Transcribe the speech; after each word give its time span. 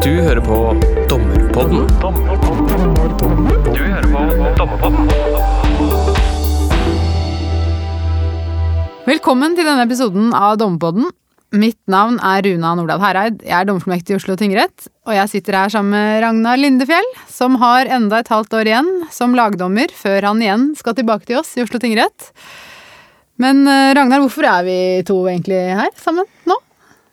Du 0.00 0.14
hører 0.16 0.40
på 0.40 0.58
Dommerpodden. 1.10 1.82
Du 3.68 3.80
hører 3.84 4.06
på 4.08 4.22
Dommerpodden. 4.56 5.10
Velkommen 9.04 9.58
til 9.58 9.68
denne 9.68 9.84
episoden 9.84 10.30
av 10.32 10.56
Dommerpodden. 10.62 11.10
Mitt 11.52 11.76
navn 11.92 12.16
er 12.24 12.40
Runa 12.48 12.70
Nordahl 12.78 13.02
Hereid. 13.04 13.44
Jeg 13.44 13.52
er 13.58 13.68
dommerfullmektig 13.68 14.16
i 14.16 14.18
Oslo 14.22 14.38
tingrett. 14.40 14.88
Og 15.04 15.18
jeg 15.18 15.32
sitter 15.34 15.58
her 15.58 15.74
sammen 15.76 15.92
med 15.92 16.22
Ragnar 16.24 16.56
Lindefjell, 16.62 17.12
som 17.28 17.60
har 17.60 17.92
enda 17.92 18.22
et 18.22 18.32
halvt 18.32 18.56
år 18.56 18.72
igjen 18.72 18.90
som 19.12 19.36
lagdommer 19.36 19.92
før 19.92 20.30
han 20.30 20.40
igjen 20.40 20.70
skal 20.80 20.96
tilbake 20.96 21.28
til 21.28 21.42
oss 21.42 21.52
i 21.60 21.66
Oslo 21.66 21.82
tingrett. 21.82 22.32
Men 23.36 23.66
eh, 23.68 23.92
Ragnar, 24.00 24.24
hvorfor 24.24 24.48
er 24.48 24.64
vi 24.64 24.80
to 25.04 25.20
egentlig 25.28 25.60
her 25.76 25.92
sammen 26.00 26.24
nå? 26.48 26.56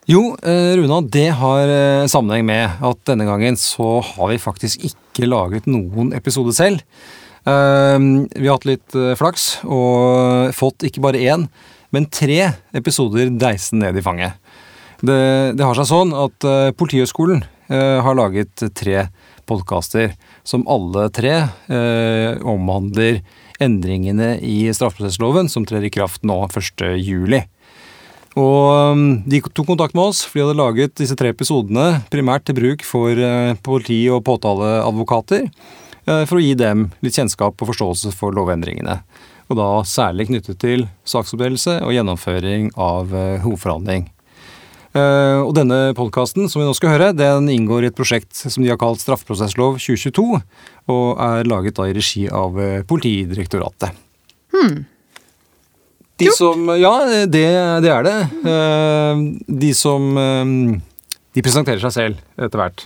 Jo, 0.08 0.38
eh, 0.40 0.78
Runa, 0.80 1.02
det 1.04 1.34
har 1.36 1.68
eh, 1.68 2.08
sammenheng 2.08 2.46
med 2.48 2.80
at 2.80 3.00
denne 3.10 3.26
gangen 3.28 3.58
så 3.60 3.98
har 4.14 4.30
vi 4.32 4.38
faktisk 4.40 4.86
ikke 4.88 5.28
laget 5.28 5.66
noen 5.68 6.14
episode 6.16 6.54
selv. 6.56 6.80
Eh, 7.44 7.98
Vi 8.32 8.48
har 8.48 8.56
hatt 8.56 8.70
litt 8.70 8.96
flaks 9.20 9.58
og 9.68 10.54
fått 10.56 10.88
ikke 10.88 11.04
bare 11.04 11.20
én, 11.20 11.44
men 11.92 12.08
tre 12.08 12.54
episoder 12.72 13.34
deisen 13.36 13.84
ned 13.84 14.00
i 14.00 14.06
fanget. 14.06 14.40
Det, 15.04 15.58
det 15.60 15.66
har 15.68 15.76
seg 15.76 15.92
sånn 15.92 16.16
at 16.16 16.40
Politihøgskolen 16.80 17.44
har 17.68 18.16
laget 18.18 18.64
tre 18.74 19.04
podkaster 19.46 20.16
som 20.48 20.64
alle 20.66 21.04
tre 21.14 21.36
omhandler 22.42 23.20
endringene 23.62 24.32
i 24.42 24.72
straffeprosessloven 24.74 25.52
som 25.54 25.68
trer 25.70 25.86
i 25.86 25.94
kraft 25.94 26.26
nå 26.26 26.40
1. 26.50 26.88
juli. 26.98 27.44
Og 28.38 28.94
um, 28.94 29.06
De 29.26 29.42
tok 29.42 29.72
kontakt 29.72 29.96
med 29.98 30.12
oss, 30.12 30.22
for 30.28 30.38
de 30.38 30.46
hadde 30.46 30.60
laget 30.60 30.98
disse 31.00 31.18
tre 31.18 31.32
episodene 31.34 32.04
primært 32.14 32.46
til 32.48 32.58
bruk 32.60 32.86
for 32.86 33.18
eh, 33.18 33.56
politi- 33.66 34.10
og 34.14 34.22
påtaleadvokater, 34.28 35.48
eh, 36.06 36.26
for 36.30 36.38
å 36.38 36.44
gi 36.44 36.54
dem 36.60 36.92
litt 37.02 37.18
kjennskap 37.18 37.58
og 37.58 37.72
forståelse 37.72 38.14
for 38.18 38.36
lovendringene. 38.38 39.00
Og 39.48 39.58
da 39.58 39.70
særlig 39.88 40.28
knyttet 40.30 40.60
til 40.62 40.86
saksoppdelelse 41.08 41.80
og 41.88 41.96
gjennomføring 41.96 42.70
av 42.76 43.16
eh, 43.16 43.40
hovedforhandling. 43.46 44.12
Og 44.98 45.52
denne 45.54 45.92
podkasten 45.94 46.48
som 46.50 46.58
vi 46.58 46.66
nå 46.66 46.72
skal 46.74 46.96
høre, 46.96 47.12
den 47.14 47.52
inngår 47.54 47.86
i 47.86 47.90
et 47.92 47.98
prosjekt 48.00 48.34
som 48.40 48.64
de 48.64 48.72
har 48.72 48.80
kalt 48.82 49.04
Straffeprosesslov 49.04 49.78
2022, 49.78 50.40
og 50.90 51.22
er 51.22 51.46
laget 51.52 51.78
da 51.78 51.86
i 51.86 51.94
regi 51.94 52.24
av 52.26 52.58
Politidirektoratet. 52.90 53.94
Politidirektoratet. 53.94 54.97
De 56.18 56.32
som 56.34 56.68
Ja, 56.78 56.94
det, 57.06 57.44
det 57.84 57.92
er 57.94 58.06
det. 58.06 58.18
Eh, 58.50 59.20
De 59.66 59.74
som 59.78 60.18
eh, 60.18 60.54
De 61.38 61.44
presenterer 61.46 61.82
seg 61.84 61.94
selv 61.94 62.24
etter 62.42 62.62
hvert. 62.62 62.86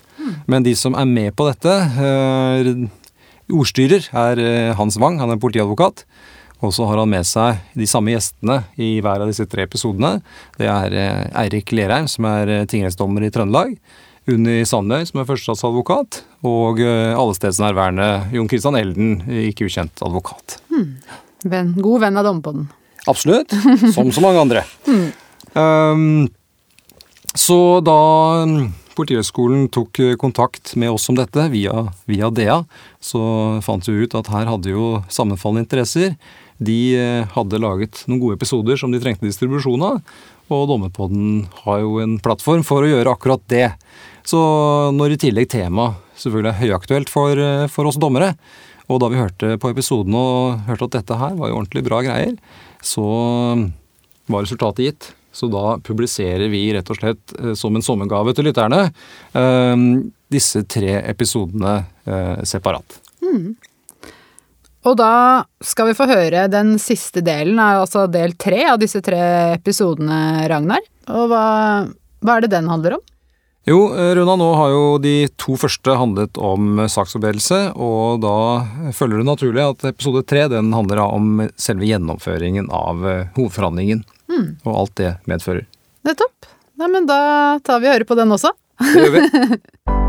Men 0.52 0.66
de 0.66 0.74
som 0.78 0.96
er 1.00 1.08
med 1.10 1.32
på 1.40 1.48
dette 1.48 1.72
eh, 1.72 2.72
Ordstyrer 3.52 4.06
er 4.16 4.42
Hans 4.80 4.96
Wang, 5.02 5.18
han 5.20 5.34
er 5.34 5.40
politiadvokat. 5.42 6.06
Og 6.62 6.72
så 6.76 6.86
har 6.88 7.02
han 7.02 7.10
med 7.12 7.26
seg 7.28 7.58
de 7.76 7.88
samme 7.90 8.14
gjestene 8.14 8.62
i 8.80 8.94
hver 9.04 9.24
av 9.24 9.32
disse 9.32 9.48
tre 9.50 9.66
episodene. 9.66 10.22
Det 10.60 10.70
er 10.72 10.94
Eirik 11.42 11.74
Lerheim, 11.76 12.08
som 12.08 12.28
er 12.30 12.68
tingrettsdommer 12.72 13.26
i 13.26 13.32
Trøndelag. 13.34 13.74
Unni 14.30 14.62
Sandøy, 14.70 15.02
som 15.10 15.20
er 15.24 15.28
førstestatsadvokat. 15.28 16.22
Og 16.48 16.80
allestedsnærværende 16.86 18.08
Jon 18.38 18.48
Christian 18.48 18.78
Elden, 18.80 19.18
ikke 19.50 19.68
ukjent 19.68 20.06
advokat. 20.06 20.62
Venn, 21.44 21.74
god 21.82 22.06
venn 22.06 22.22
av 22.22 22.30
Dommerpodden. 22.30 22.70
Absolutt. 23.10 23.54
Som 23.96 24.12
så 24.14 24.22
mange 24.22 24.42
andre. 24.42 24.66
Um, 25.56 26.30
så 27.46 27.58
da 27.86 27.98
um, 28.44 28.72
Politihøgskolen 28.98 29.70
tok 29.72 30.00
eh, 30.04 30.18
kontakt 30.20 30.74
med 30.80 30.92
oss 30.92 31.08
om 31.10 31.16
dette 31.16 31.48
via, 31.54 31.88
via 32.10 32.30
DEA, 32.34 32.60
så 33.00 33.22
fant 33.64 33.88
vi 33.88 34.04
ut 34.04 34.16
at 34.20 34.30
her 34.34 34.50
hadde 34.50 34.74
jo 34.74 35.00
sammenfallende 35.12 35.64
interesser. 35.64 36.18
De 36.62 36.80
eh, 37.00 37.30
hadde 37.36 37.62
laget 37.62 38.04
noen 38.08 38.22
gode 38.22 38.38
episoder 38.38 38.78
som 38.80 38.92
de 38.92 39.00
trengte 39.02 39.26
distribusjon 39.26 39.86
av, 39.88 40.02
og 40.52 40.66
Dommerpodden 40.70 41.46
har 41.64 41.80
jo 41.86 42.02
en 42.04 42.18
plattform 42.22 42.66
for 42.68 42.84
å 42.84 42.92
gjøre 42.92 43.16
akkurat 43.16 43.44
det. 43.52 43.70
Så 44.28 44.42
når 44.94 45.16
i 45.16 45.22
tillegg 45.24 45.50
temaet 45.50 45.98
selvfølgelig 46.20 46.52
er 46.52 46.60
høyaktuelt 46.60 47.10
for, 47.10 47.40
eh, 47.40 47.68
for 47.72 47.90
oss 47.90 47.98
dommere, 48.02 48.36
og 48.92 49.00
da 49.00 49.08
vi 49.08 49.22
hørte 49.22 49.56
på 49.62 49.72
episoden 49.72 50.14
og 50.20 50.68
hørte 50.68 50.90
at 50.90 51.00
dette 51.00 51.18
her 51.18 51.38
var 51.40 51.50
jo 51.50 51.62
ordentlig 51.62 51.86
bra 51.88 52.02
greier, 52.04 52.36
så 52.82 53.08
var 54.32 54.46
resultatet 54.46 54.86
gitt. 54.86 55.10
Så 55.32 55.48
da 55.48 55.78
publiserer 55.80 56.50
vi 56.52 56.66
rett 56.76 56.90
og 56.92 56.98
slett 57.00 57.34
eh, 57.40 57.54
som 57.56 57.76
en 57.76 57.86
sommergave 57.86 58.34
til 58.36 58.50
lytterne 58.50 58.82
eh, 58.90 59.86
disse 60.32 60.66
tre 60.68 60.98
episodene 61.08 61.82
separat. 62.48 63.00
separat. 63.22 63.54
Og 64.88 64.98
da 64.98 65.46
skal 65.62 65.92
vi 65.92 65.98
få 65.98 66.08
høre 66.10 66.48
den 66.50 66.74
siste 66.82 67.22
delen, 67.22 67.60
altså 67.62 68.08
del 68.10 68.34
tre 68.40 68.64
av 68.72 68.80
disse 68.82 69.02
tre 69.06 69.22
episodene, 69.54 70.48
Ragnar. 70.50 70.82
Og 71.14 71.28
hva, 71.30 71.46
hva 72.26 72.38
er 72.38 72.46
det 72.46 72.54
den 72.56 72.70
handler 72.72 72.98
om? 72.98 73.04
Jo, 73.70 73.94
eh, 73.94 74.16
Runa, 74.18 74.36
nå 74.36 74.48
har 74.58 74.72
jo 74.74 74.86
de 74.98 75.28
to 75.38 75.54
første 75.60 75.94
handlet 75.98 76.40
om 76.42 76.80
eh, 76.82 76.90
saksoppdelelse, 76.90 77.60
og 77.78 78.24
da 78.24 78.34
følger 78.98 79.22
det 79.22 79.28
naturlig 79.30 79.66
at 79.68 79.86
episode 79.92 80.24
tre 80.26 80.48
den 80.50 80.74
handler 80.74 81.04
om 81.06 81.46
selve 81.62 81.86
gjennomføringen 81.86 82.72
av 82.74 83.06
hovedforhandlingen. 83.38 84.04
hovedforhandlingen. 84.34 84.52
Og 84.66 84.74
alt 84.74 84.96
det 84.98 85.16
medfører. 85.30 85.68
Nettopp. 86.08 86.50
Nei, 86.82 86.90
men 86.90 87.06
da 87.06 87.22
tar 87.62 87.84
vi 87.84 87.92
og 87.92 88.00
hører 88.00 88.10
på 88.10 88.18
den 88.18 88.34
også. 88.34 88.56
Det 88.82 89.06
gjør 89.06 89.20
vi. 89.20 89.98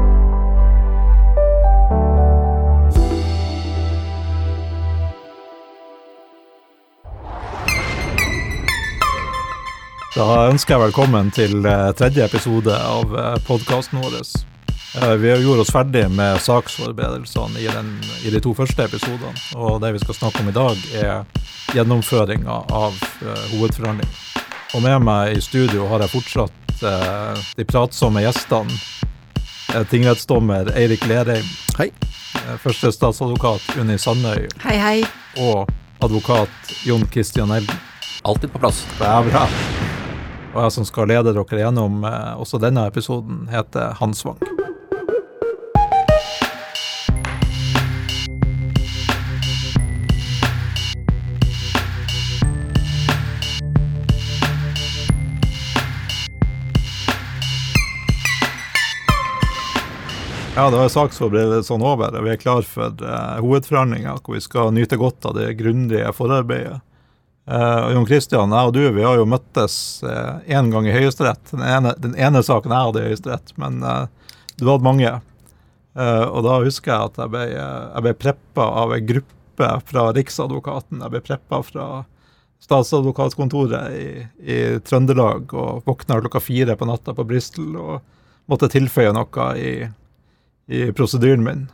Da 10.13 10.27
ønsker 10.51 10.75
jeg 10.77 10.83
velkommen 10.91 11.31
til 11.33 11.65
eh, 11.65 11.91
tredje 11.97 12.27
episode 12.27 12.75
av 12.77 13.15
podkasten 13.47 14.03
vår. 14.03 14.19
Vi 15.23 15.31
har 15.33 15.41
gjort 15.41 15.63
oss 15.63 15.71
ferdig 15.73 16.03
med 16.13 16.37
saksforberedelsene 16.45 17.63
i, 17.63 17.69
den, 17.73 17.95
i 18.29 18.33
de 18.35 18.41
to 18.45 18.53
første 18.53 18.85
episodene. 18.85 19.33
Og 19.57 19.79
det 19.81 19.95
vi 19.97 20.03
skal 20.03 20.19
snakke 20.19 20.43
om 20.43 20.51
i 20.51 20.57
dag, 20.57 20.83
er 21.01 21.23
gjennomføringa 21.73 22.59
av 22.77 22.99
eh, 23.25 23.47
hovedforhandling. 23.55 24.11
Og 24.77 24.85
med 24.85 25.01
meg 25.07 25.39
i 25.39 25.45
studio 25.45 25.87
har 25.89 26.05
jeg 26.05 26.13
fortsatt 26.13 26.85
eh, 26.91 27.41
de 27.57 27.67
pratsomme 27.73 28.21
gjestene. 28.27 28.77
Eh, 29.73 29.87
Tingrettsdommer 29.89 30.75
Eirik 30.77 31.09
Lerheim. 31.09 31.49
Hei. 31.81 31.89
Eh, 32.43 32.53
Første 32.61 32.93
statsadvokat 32.93 33.79
Unni 33.81 33.97
Sandøy. 33.97 34.45
Hei, 34.67 34.77
hei. 34.77 34.99
Og 35.41 35.73
advokat 36.05 36.77
Jon 36.85 37.09
Christian 37.09 37.57
Elden. 37.57 37.81
Alltid 38.29 38.53
på 38.53 38.61
plass. 38.61 38.85
Det 39.01 39.09
er 39.09 39.33
bra. 39.33 39.49
Og 40.53 40.61
jeg 40.67 40.73
som 40.75 40.85
skal 40.85 41.09
lede 41.09 41.33
dere 41.33 41.63
gjennom 41.65 42.03
eh, 42.05 42.33
også 42.37 42.61
denne 42.61 42.85
episoden, 42.91 43.47
heter 43.49 43.97
Hans 43.97 44.21
Wang. 44.27 44.37
Ja, 60.53 60.67
da 60.69 60.83
er 60.85 60.91
saksforberedelsene 60.93 61.81
over, 61.81 62.13
og 62.13 62.27
vi 62.27 62.35
er 62.35 62.37
klar 62.37 62.61
for 62.69 62.93
uh, 63.01 63.39
hovedforhandlinga, 63.41 64.19
hvor 64.21 64.37
vi 64.37 64.43
skal 64.45 64.75
nyte 64.77 65.01
godt 65.01 65.25
av 65.25 65.39
det 65.39 65.55
grundige 65.57 66.13
forarbeidet. 66.13 66.83
Eh, 67.51 67.81
og 67.83 67.93
Jon 67.97 68.07
Christian, 68.07 68.55
jeg 68.55 68.71
og 68.71 68.77
du 68.77 68.83
vi 68.95 69.03
har 69.07 69.19
jo 69.19 69.27
møttes 69.27 69.75
én 70.47 70.71
gang 70.71 70.87
i 70.87 70.95
Høyesterett. 70.95 71.43
Den 71.51 71.67
ene, 71.67 71.95
den 71.99 72.15
ene 72.15 72.43
saken 72.47 72.75
jeg 72.75 72.89
hadde 72.89 73.03
i 73.03 73.11
Høyesterett, 73.11 73.55
men 73.59 73.83
uh, 73.83 74.07
du 74.59 74.69
hadde 74.69 74.87
mange. 74.87 75.13
Uh, 75.93 76.25
og 76.31 76.47
da 76.47 76.61
husker 76.65 76.93
jeg 76.93 77.11
at 77.11 77.19
jeg 77.21 77.33
ble, 77.35 77.45
eh, 77.53 77.83
jeg 77.93 78.07
ble 78.07 78.15
preppa 78.17 78.69
av 78.83 78.95
en 78.95 79.09
gruppe 79.11 79.69
fra 79.91 80.07
Riksadvokaten. 80.17 81.03
Jeg 81.05 81.13
ble 81.13 81.21
preppa 81.25 81.61
fra 81.67 81.89
statsadvokatkontoret 82.63 83.97
i, 83.99 84.09
i 84.47 84.59
Trøndelag 84.87 85.53
og 85.53 85.83
våkna 85.89 86.21
klokka 86.23 86.41
fire 86.41 86.77
på 86.79 86.87
natta 86.89 87.13
på 87.17 87.27
Bristol 87.27 87.75
og 87.75 87.97
måtte 88.51 88.71
tilføye 88.71 89.13
noe 89.15 89.49
i, 89.59 89.73
i 90.71 90.85
prosedyren 90.95 91.45
min. 91.45 91.67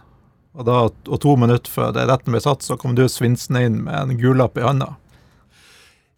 Og, 0.56 0.64
da, 0.66 0.78
og 0.88 1.20
to 1.22 1.36
minutter 1.38 1.70
før 1.70 1.92
retten 1.94 2.34
ble 2.34 2.40
satt, 2.42 2.64
så 2.64 2.78
kom 2.80 2.96
du 2.98 3.04
svinsende 3.12 3.62
inn 3.68 3.82
med 3.84 4.00
en 4.00 4.18
gullapp 4.18 4.58
i 4.58 4.64
handa. 4.64 4.96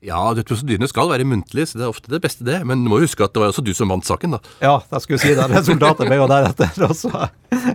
Ja, 0.00 0.20
det, 0.32 0.46
prosedyrene 0.48 0.88
skal 0.88 1.10
være 1.10 1.26
muntlige, 1.28 1.68
så 1.68 1.78
det 1.78 1.84
er 1.84 1.92
ofte 1.92 2.12
det 2.12 2.22
beste, 2.24 2.44
det. 2.46 2.62
Men 2.68 2.86
du 2.86 2.88
må 2.92 3.02
huske 3.02 3.24
at 3.24 3.34
det 3.34 3.42
var 3.42 3.52
også 3.52 3.64
du 3.64 3.74
som 3.76 3.92
vant 3.92 4.06
saken, 4.06 4.38
da. 4.38 4.40
Ja, 4.64 4.78
jeg 4.94 5.04
skulle 5.04 5.20
si 5.20 5.34
det. 5.36 5.48
Resultatet 5.52 6.08
ble 6.08 6.16
jo 6.16 6.28
deretter 6.30 6.86
også, 6.88 7.28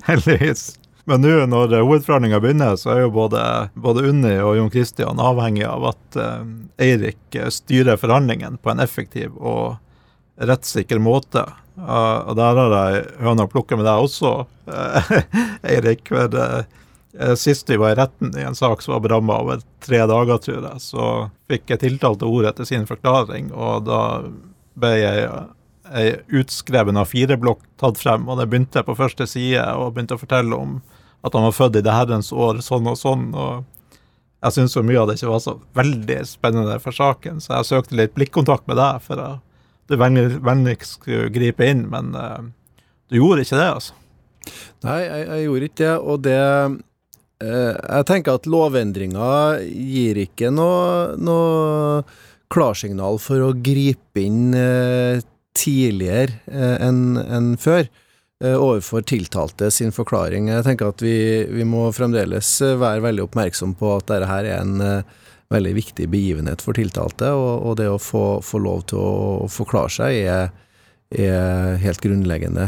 heldigvis. 0.10 0.72
Men 1.06 1.22
nå 1.22 1.36
når 1.52 1.76
hovedforhandlinga 1.84 2.40
begynner, 2.42 2.80
så 2.82 2.96
er 2.96 3.04
jo 3.04 3.12
både, 3.14 3.42
både 3.78 4.08
Unni 4.10 4.34
og 4.42 4.56
Jon 4.58 4.72
Christian 4.74 5.22
avhengig 5.22 5.68
av 5.70 5.86
at 5.92 6.18
eh, 6.18 6.48
Eirik 6.82 7.38
styrer 7.54 8.02
forhandlingen 8.02 8.58
på 8.58 8.74
en 8.74 8.82
effektiv 8.82 9.36
og 9.38 9.76
rettssikker 10.42 10.98
måte. 10.98 11.46
Uh, 11.76 12.32
og 12.32 12.38
der 12.40 12.58
har 12.58 12.74
jeg 12.74 13.06
høna 13.22 13.46
å 13.46 13.52
plukke 13.52 13.78
med 13.78 13.86
deg 13.86 14.08
også, 14.08 14.32
uh, 14.72 15.14
Eirik. 15.76 16.08
For 16.10 16.34
uh, 16.42 16.64
sist 17.40 17.70
vi 17.70 17.78
var 17.80 17.94
i 17.94 18.00
retten 18.00 18.34
i 18.38 18.44
en 18.44 18.58
sak 18.58 18.82
som 18.84 18.96
var 18.96 19.04
beramma 19.06 19.38
over 19.44 19.62
tre 19.84 20.02
dager, 20.10 20.40
tror 20.42 20.66
jeg, 20.68 20.82
så 20.84 21.06
fikk 21.52 21.72
jeg 21.72 21.84
tiltalte 21.84 22.28
ordet 22.28 22.54
etter 22.54 22.68
sin 22.68 22.88
forklaring, 22.90 23.54
og 23.56 23.86
da 23.88 24.02
ble 24.76 24.92
jeg 25.00 25.30
ei 25.96 26.16
utskreven 26.34 26.98
av 26.98 27.12
fireblokk 27.12 27.62
tatt 27.80 28.00
frem, 28.02 28.26
og 28.28 28.40
det 28.40 28.50
begynte 28.50 28.84
på 28.84 28.98
første 28.98 29.28
side 29.30 29.64
og 29.78 29.94
begynte 29.94 30.18
å 30.18 30.22
fortelle 30.22 30.58
om 30.58 30.80
at 31.26 31.34
han 31.38 31.46
var 31.48 31.56
født 31.58 31.80
i 31.80 31.86
det 31.86 31.94
herrens 31.94 32.32
år 32.34 32.62
sånn 32.66 32.90
og 32.90 32.98
sånn. 33.00 33.30
og 33.34 33.64
jeg 34.46 34.58
syns 34.58 34.76
mye 34.78 35.02
av 35.02 35.10
det 35.10 35.18
ikke 35.18 35.32
var 35.32 35.42
så 35.42 35.56
veldig 35.78 36.20
spennende 36.30 36.78
for 36.84 36.96
saken, 36.96 37.42
så 37.42 37.58
jeg 37.58 37.70
søkte 37.72 37.98
litt 37.98 38.14
blikkontakt 38.18 38.68
med 38.70 38.78
deg 38.78 39.02
for 39.06 39.22
at 39.22 39.42
du 39.90 39.96
vennligst 39.98 41.00
skulle 41.00 41.30
gripe 41.34 41.66
inn, 41.66 41.86
men 41.90 42.14
uh, 42.18 42.42
du 43.10 43.20
gjorde 43.20 43.46
ikke 43.46 43.60
det, 43.60 43.70
altså. 43.78 43.94
Nei, 44.86 45.00
jeg, 45.02 45.24
jeg 45.30 45.46
gjorde 45.46 45.70
ikke 45.70 45.82
det, 45.82 45.96
og 45.98 46.22
det 46.26 46.40
Jeg 47.44 48.08
tenker 48.08 48.38
at 48.38 48.48
lovendringa 48.48 49.60
gir 49.68 50.22
ikke 50.22 50.54
noe, 50.56 51.18
noe 51.20 52.06
klarsignal 52.54 53.20
for 53.20 53.44
å 53.44 53.52
gripe 53.60 54.24
inn 54.24 54.56
uh, 54.56 55.20
tidligere 55.56 56.40
enn 56.80 57.20
en 57.20 57.54
før. 57.60 57.90
Eh, 58.44 58.56
overfor 58.56 59.02
tiltalte 59.02 59.70
sin 59.72 59.94
forklaring. 59.96 60.50
Jeg 60.52 60.66
tenker 60.66 60.92
at 60.92 61.00
vi, 61.00 61.46
vi 61.48 61.64
må 61.64 61.86
fremdeles 61.96 62.50
eh, 62.66 62.76
være 62.76 63.06
veldig 63.06 63.24
oppmerksom 63.30 63.78
på 63.80 63.94
at 63.96 64.10
dette 64.10 64.28
her 64.28 64.48
er 64.50 64.60
en 64.60 65.06
veldig 65.54 65.72
viktig 65.78 66.10
begivenhet 66.12 66.60
for 66.66 66.76
tiltalte, 66.76 67.30
og, 67.32 67.64
og 67.64 67.78
det 67.80 67.88
å 67.88 68.02
få, 68.02 68.42
få, 68.44 68.60
lov 68.60 68.84
til 68.92 69.00
å, 69.00 69.48
forklare 69.48 69.94
seg 69.94 70.18
er, 70.26 70.50
er 71.16 71.78
helt 71.80 72.02
grunnleggende, 72.04 72.66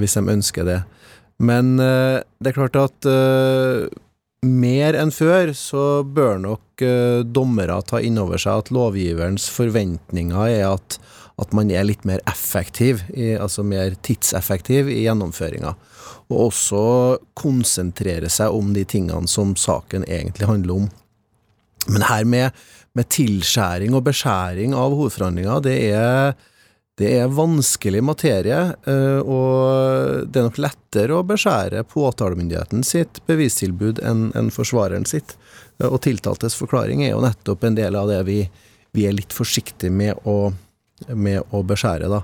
hvis 0.00 0.14
de 0.16 0.22
ønsker 0.38 0.68
det. 0.68 0.78
Men 1.42 1.74
det 1.76 2.52
er 2.52 2.56
klart 2.56 2.78
at 2.78 3.08
mer 4.46 4.96
enn 4.96 5.10
før 5.12 5.50
så 5.56 6.02
bør 6.06 6.38
nok 6.40 6.84
dommere 7.28 7.76
ta 7.84 8.00
inn 8.00 8.16
over 8.22 8.40
seg 8.40 8.62
at 8.62 8.70
lovgiverens 8.72 9.50
forventninger 9.52 10.46
er 10.48 10.68
at 10.70 11.00
at 11.40 11.54
man 11.56 11.70
er 11.72 11.86
litt 11.88 12.04
mer 12.08 12.20
effektiv, 12.28 13.02
altså 13.40 13.64
mer 13.66 13.94
tidseffektiv 14.04 14.90
i 14.92 15.04
gjennomføringa. 15.06 15.72
Og 16.30 16.50
også 16.50 16.82
konsentrere 17.38 18.30
seg 18.32 18.54
om 18.54 18.74
de 18.76 18.84
tingene 18.88 19.30
som 19.30 19.54
saken 19.58 20.04
egentlig 20.08 20.50
handler 20.50 20.82
om. 20.82 20.90
Men 21.88 22.04
her 22.04 22.26
med, 22.28 22.58
med 22.96 23.08
tilskjæring 23.12 23.96
og 23.96 24.04
beskjæring 24.10 24.76
av 24.76 24.94
hovedforhandlinga, 24.98 25.58
det 25.64 25.76
er, 25.94 26.36
det 27.00 27.10
er 27.16 27.32
vanskelig 27.32 28.02
materie, 28.04 28.60
eh, 28.84 29.20
og 29.20 30.26
det 30.28 30.40
er 30.40 30.48
nok 30.50 30.60
lettere 30.60 31.16
å 31.16 31.26
beskjære 31.26 31.86
påtalemyndigheten 31.88 32.84
sitt 32.86 33.22
bevistilbud 33.30 34.02
enn 34.04 34.28
en 34.38 34.50
forsvareren 34.54 35.08
sitt. 35.08 35.36
Og 35.80 36.02
tiltaltes 36.04 36.58
forklaring 36.60 37.06
er 37.06 37.14
jo 37.14 37.22
nettopp 37.24 37.64
en 37.64 37.78
del 37.78 37.96
av 37.96 38.10
det 38.10 38.20
vi, 38.28 38.42
vi 38.92 39.06
er 39.08 39.16
litt 39.16 39.32
forsiktige 39.32 39.94
med 39.94 40.28
å 40.28 40.52
med 41.08 41.54
å 41.54 41.62
beskjære, 41.66 42.10
da. 42.12 42.20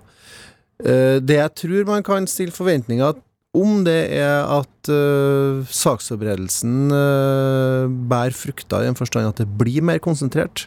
Eh, 0.85 1.17
det 1.25 1.39
jeg 1.41 1.55
tror 1.63 1.89
man 1.89 2.05
kan 2.07 2.29
stille 2.29 2.55
forventninger 2.55 3.17
om, 3.57 3.79
det 3.87 4.11
er 4.13 4.45
at 4.53 4.91
uh, 4.93 5.63
saksforberedelsen 5.73 6.91
uh, 6.93 7.87
bærer 7.89 8.37
frukter 8.37 8.85
i 8.85 8.91
den 8.91 8.99
forstand 8.99 9.31
at 9.31 9.41
det 9.41 9.47
blir 9.49 9.81
mer 9.81 9.97
konsentrert. 10.05 10.67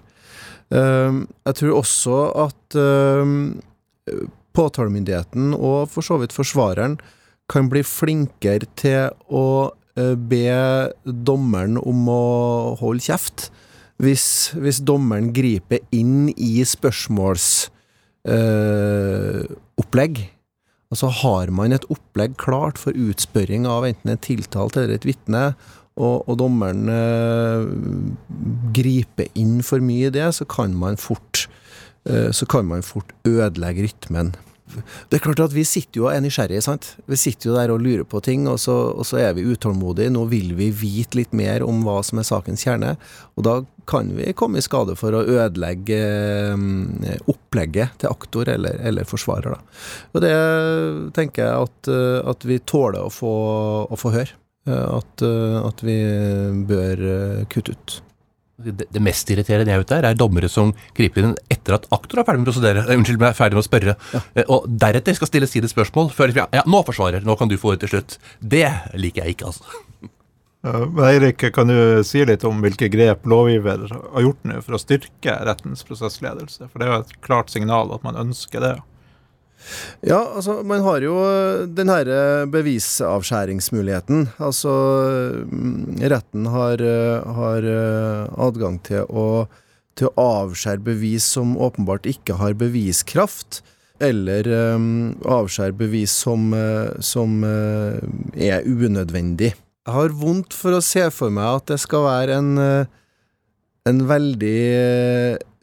Uh, 0.74 1.30
jeg 1.46 1.60
tror 1.60 1.76
også 1.84 2.16
at 2.48 2.80
uh, 2.82 3.36
påtalemyndigheten, 4.58 5.54
og 5.56 5.90
for 5.94 6.06
så 6.06 6.20
vidt 6.22 6.36
forsvareren, 6.36 6.98
kan 7.50 7.70
bli 7.72 7.82
flinkere 7.86 8.68
til 8.78 9.10
å 9.34 9.72
be 10.00 10.50
dommeren 11.04 11.80
om 11.82 12.06
å 12.12 12.24
holde 12.80 13.04
kjeft. 13.10 13.50
Hvis, 14.00 14.54
hvis 14.56 14.80
dommeren 14.86 15.34
griper 15.36 15.82
inn 15.92 16.30
i 16.38 16.62
spørsmålsopplegg. 16.64 17.76
øh, 18.30 19.44
opplegg. 19.80 20.30
Altså 20.90 21.10
har 21.22 21.52
man 21.52 21.74
et 21.76 21.86
opplegg 21.92 22.38
klart 22.42 22.80
for 22.82 22.96
utspørring 22.96 23.68
av 23.70 23.86
enten 23.86 24.14
en 24.14 24.22
tiltalt 24.24 24.78
eller 24.78 24.96
et 24.96 25.06
vitne, 25.06 25.54
og, 26.00 26.30
og, 26.30 26.38
dommeren 26.40 26.88
øh, 26.88 27.68
griper 28.76 29.28
inn 29.36 29.60
for 29.66 29.84
mye 29.84 30.08
i 30.08 30.14
det, 30.16 30.30
så 30.38 30.48
kan 30.48 30.72
man 30.80 30.96
fort, 30.98 31.44
øh, 31.44 31.59
så 32.08 32.46
kan 32.50 32.66
man 32.66 32.86
fort 32.86 33.12
ødelegge 33.28 33.84
rytmen. 33.86 34.32
Det 35.10 35.18
er 35.18 35.24
klart 35.24 35.42
at 35.42 35.54
vi 35.56 35.64
sitter 35.68 36.02
jo 36.02 36.06
og 36.08 36.14
er 36.14 36.22
nysgjerrige, 36.24 36.62
sant. 36.64 36.92
Vi 37.10 37.18
sitter 37.20 37.50
jo 37.50 37.56
der 37.58 37.74
og 37.74 37.82
lurer 37.84 38.06
på 38.08 38.22
ting, 38.26 38.46
og 38.50 38.60
så, 38.62 38.76
og 38.94 39.08
så, 39.08 39.20
er 39.22 39.34
vi 39.38 39.48
utålmodige. 39.50 40.12
Nå 40.14 40.26
vil 40.32 40.54
vi 40.58 40.70
vite 40.76 41.20
litt 41.20 41.34
mer 41.36 41.66
om 41.66 41.82
hva 41.86 42.00
som 42.06 42.22
er 42.22 42.28
sakens 42.28 42.66
kjerne. 42.66 42.96
Og 43.38 43.46
da 43.48 43.56
kan 43.90 44.12
vi 44.18 44.34
komme 44.38 44.62
i 44.62 44.66
skade 44.66 44.94
for 45.00 45.16
å 45.18 45.24
ødelegge 45.26 45.98
eh, 45.98 47.24
opplegget 47.32 47.98
til 48.02 48.12
aktor 48.12 48.52
eller, 48.54 48.78
eller 48.86 49.10
forsvarer, 49.10 49.58
da. 49.58 49.80
Og 50.14 50.22
det 50.26 50.36
tenker 51.18 51.48
jeg 51.48 51.70
at, 51.70 51.90
eh, 51.90 52.20
at 52.30 52.46
vi 52.46 52.60
tåler 52.70 53.08
å 53.08 53.14
få, 53.14 53.34
å 53.90 54.00
få 54.00 54.14
høre. 54.14 54.38
Eh, 54.70 54.86
at, 55.00 55.26
at 55.64 55.82
vi 55.86 55.98
bør 56.70 57.04
kutte 57.50 57.74
ut. 57.74 58.00
Det, 58.60 59.00
mest 59.00 59.30
irriterende 59.32 59.72
jeg 59.72 59.84
vet 59.84 59.92
der, 59.94 60.08
er 60.10 60.18
dommere 60.20 60.50
som 60.52 60.74
griper 60.98 61.24
inn 61.24 61.36
etter 61.52 61.78
at 61.78 61.88
aktor 61.96 62.20
er 62.20 62.28
ferdig 62.28 62.44
med 62.44 62.50
å 62.50 62.52
prosedere. 62.52 62.86
unnskyld, 62.92 63.20
men 63.22 63.30
er 63.30 63.38
ferdig 63.38 63.56
med 63.56 63.64
å 63.64 63.68
spørre. 63.70 63.98
Ja. 64.14 64.24
Eh, 64.36 64.50
og 64.52 64.68
deretter 64.82 65.16
skal 65.16 65.32
stille 65.32 65.48
sine 65.48 65.72
spørsmål. 65.72 66.12
Før, 66.16 66.34
ja, 66.36 66.50
ja, 66.56 66.66
nå 66.68 66.84
forsvarer, 66.88 67.24
nå 67.24 67.38
kan 67.40 67.52
du 67.52 67.56
få 67.62 67.76
ut 67.76 67.86
til 67.86 67.94
slutt. 67.94 68.18
Det 68.40 68.68
liker 69.00 69.24
jeg 69.24 69.38
ikke, 69.38 69.54
altså. 69.54 70.10
Eirik, 70.60 71.46
kan 71.56 71.72
du 71.72 72.04
si 72.04 72.20
litt 72.28 72.44
om 72.44 72.60
hvilke 72.60 72.90
grep 72.92 73.24
lovgiver 73.32 73.86
har 73.96 74.26
gjort 74.26 74.42
nå 74.44 74.58
for 74.66 74.76
å 74.76 74.82
styrke 74.82 75.38
rettens 75.48 75.86
prosessledelse? 75.88 76.68
For 76.68 76.82
det 76.82 76.88
er 76.88 76.92
jo 76.92 77.04
et 77.06 77.14
klart 77.24 77.54
signal 77.54 77.94
at 77.96 78.04
man 78.04 78.20
ønsker 78.20 78.66
det. 78.66 78.74
Ja, 80.06 80.20
altså, 80.36 80.60
man 80.66 80.84
har 80.86 81.04
jo 81.04 81.16
den 81.68 81.92
herre 81.92 82.48
bevisavskjæringsmuligheten. 82.52 84.30
Altså, 84.40 84.74
mm, 85.50 86.00
retten 86.12 86.48
har, 86.50 86.84
har 87.40 87.68
eh, 87.68 88.30
adgang 88.48 88.80
til 88.88 89.04
å, 89.10 89.26
til 90.00 90.10
å 90.10 90.28
avskjære 90.46 90.86
bevis 90.88 91.28
som 91.36 91.58
åpenbart 91.60 92.08
ikke 92.10 92.40
har 92.40 92.58
beviskraft, 92.60 93.62
eller 94.00 94.48
um, 94.48 95.18
avskjære 95.28 95.76
bevis 95.76 96.14
som, 96.24 96.54
eh, 96.56 96.94
som 97.04 97.42
uh, 97.44 98.00
er 98.40 98.64
unødvendig. 98.64 99.52
Jeg 99.60 99.96
har 99.96 100.16
vondt 100.16 100.56
for 100.56 100.78
å 100.78 100.86
se 100.86 101.04
for 101.12 101.34
meg 101.34 101.60
at 101.60 101.74
det 101.74 101.82
skal 101.84 102.06
være 102.06 102.40
en, 102.40 102.52
en 103.90 104.02
veldig 104.08 104.60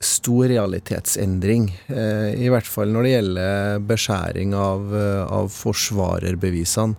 stor 0.00 0.48
realitetsendring, 0.48 1.70
eh, 1.86 2.34
i 2.44 2.48
hvert 2.52 2.68
fall 2.68 2.92
når 2.92 3.06
det 3.06 3.12
gjelder 3.14 3.84
beskjæring 3.88 4.54
av, 4.54 4.94
eh, 4.94 5.24
av 5.24 5.48
forsvarerbevisene. 5.52 6.96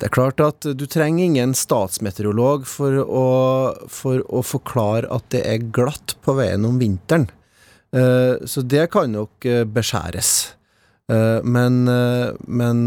Det 0.00 0.08
er 0.08 0.14
klart 0.16 0.40
at 0.40 0.64
du 0.76 0.86
trenger 0.86 1.24
ingen 1.24 1.52
statsmeteorolog 1.52 2.64
for 2.64 3.02
å, 3.04 3.26
for 3.86 4.24
å 4.32 4.40
forklare 4.40 5.10
at 5.12 5.28
det 5.28 5.42
er 5.44 5.66
glatt 5.76 6.14
på 6.24 6.34
veien 6.38 6.64
om 6.64 6.78
vinteren. 6.80 7.28
Eh, 7.92 8.40
så 8.48 8.64
det 8.64 8.90
kan 8.90 9.12
nok 9.12 9.44
beskjæres. 9.68 10.54
Men, 11.10 11.90
men 12.46 12.80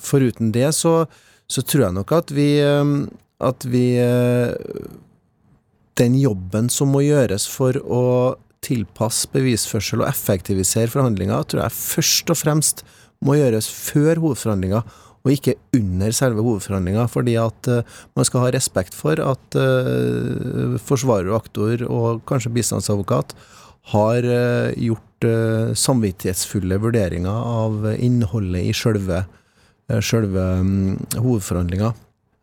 foruten 0.00 0.48
det 0.50 0.70
så, 0.72 1.04
så, 1.44 1.60
tror 1.60 1.82
jeg 1.82 1.92
nok 1.92 2.12
at 2.16 2.30
vi, 2.32 2.56
at 2.64 3.66
vi 3.68 3.84
den 6.00 6.16
jobben 6.18 6.70
som 6.72 6.90
må 6.94 7.04
gjøres 7.04 7.46
for 7.50 7.78
å 7.82 8.02
tilpasse 8.64 9.28
bevisførsel 9.34 10.02
og 10.02 10.08
effektivisere 10.08 10.90
forhandlinger, 10.92 11.46
tror 11.48 11.66
jeg 11.66 11.76
først 11.76 12.32
og 12.32 12.40
fremst 12.40 12.84
må 13.24 13.38
gjøres 13.38 13.68
før 13.70 14.20
hovedforhandlinga, 14.22 14.82
og 15.24 15.32
ikke 15.32 15.56
under 15.76 16.12
selve 16.12 16.44
hovedforhandlinga, 16.44 17.06
fordi 17.08 17.38
at 17.40 17.68
uh, 17.72 18.00
man 18.16 18.26
skal 18.28 18.44
ha 18.44 18.52
respekt 18.52 18.96
for 18.96 19.20
at 19.24 19.56
uh, 19.56 20.76
forsvarer 20.84 21.30
og 21.32 21.38
aktor, 21.40 21.84
og 21.88 22.24
kanskje 22.28 22.52
bistandsadvokat, 22.58 23.32
har 23.94 24.28
uh, 24.28 24.72
gjort 24.76 25.02
samvittighetsfulle 25.80 26.76
vurderinger 26.82 27.32
av 27.32 27.86
innholdet 27.94 28.66
i 28.68 28.74
sjølve, 28.76 29.22
sjølve 30.04 30.42
um, 30.60 30.98
hovedforhandlinga. 31.16 31.94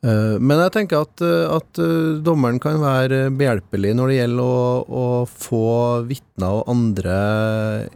Eh, 0.02 0.38
men 0.42 0.58
jeg 0.64 0.74
tenker 0.74 1.04
at, 1.06 1.22
eh, 1.22 1.46
at, 1.54 1.78
eh, 1.78 2.22
dommeren 2.26 2.58
kan 2.62 2.80
være 2.82 3.28
behjelpelig 3.38 3.92
når 3.94 4.10
det 4.10 4.16
gjelder 4.18 4.48
å, 4.48 4.72
å 4.90 5.04
få 5.30 5.66
vitner 6.10 6.56
og 6.58 6.72
andre 6.74 7.18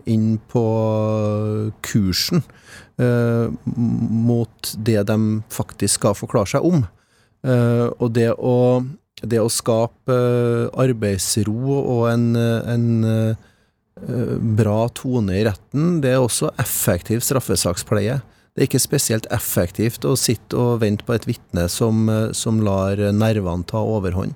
inn 0.06 0.36
på 0.52 0.66
kursen 1.86 2.44
eh, 3.02 3.48
mot 3.66 4.76
det 4.78 5.02
de 5.10 5.18
faktisk 5.50 5.98
skal 5.98 6.20
forklare 6.20 6.54
seg 6.54 6.70
om. 6.70 6.86
Eh, 7.46 7.88
og 7.98 8.14
det 8.14 8.30
å, 8.38 8.86
det 9.26 9.42
å 9.42 9.50
skape 9.50 10.20
arbeidsro 10.78 11.58
og 11.82 12.06
en, 12.12 12.30
en 12.38 12.88
bra 14.60 14.80
tone 14.94 15.40
i 15.40 15.44
retten, 15.48 16.02
det 16.04 16.14
er 16.14 16.22
også 16.22 16.54
effektiv 16.62 17.26
straffesakspleie. 17.26 18.20
Det 18.56 18.64
er 18.64 18.70
ikke 18.70 18.80
spesielt 18.80 19.26
effektivt 19.36 20.06
å 20.08 20.14
sitte 20.16 20.56
og 20.56 20.80
vente 20.80 21.04
på 21.04 21.12
et 21.18 21.26
vitne 21.28 21.68
som, 21.68 22.08
eh, 22.08 22.32
som 22.32 22.62
lar 22.64 22.96
nervene 23.12 23.68
ta 23.68 23.82
overhånd. 23.84 24.34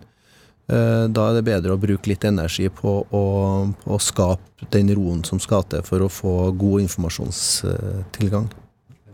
Eh, 0.70 1.08
Da 1.08 1.30
er 1.30 1.40
det 1.40 1.46
bedre 1.48 1.72
å 1.72 1.80
bruke 1.80 2.12
litt 2.12 2.26
energi 2.28 2.68
på 2.70 3.08
å, 3.10 3.74
på 3.80 3.96
å 3.96 4.00
skape 4.00 4.68
den 4.70 4.90
roen 4.94 5.24
som 5.26 5.40
skal 5.40 5.64
til 5.64 5.82
for 5.82 6.00
å 6.00 6.12
få 6.12 6.52
god 6.58 6.82
informasjonstilgang. 6.82 8.50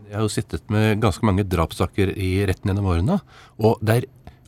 Jeg 0.10 0.14
har 0.16 0.26
jo 0.26 0.34
sittet 0.34 0.70
med 0.70 1.00
ganske 1.02 1.24
mange 1.24 1.46
drapssaker 1.48 2.12
i 2.18 2.46
retten 2.46 2.72
gjennom 2.72 2.90
årene, 2.90 3.22
og 3.60 3.78
det 3.84 3.96
er 3.96 4.06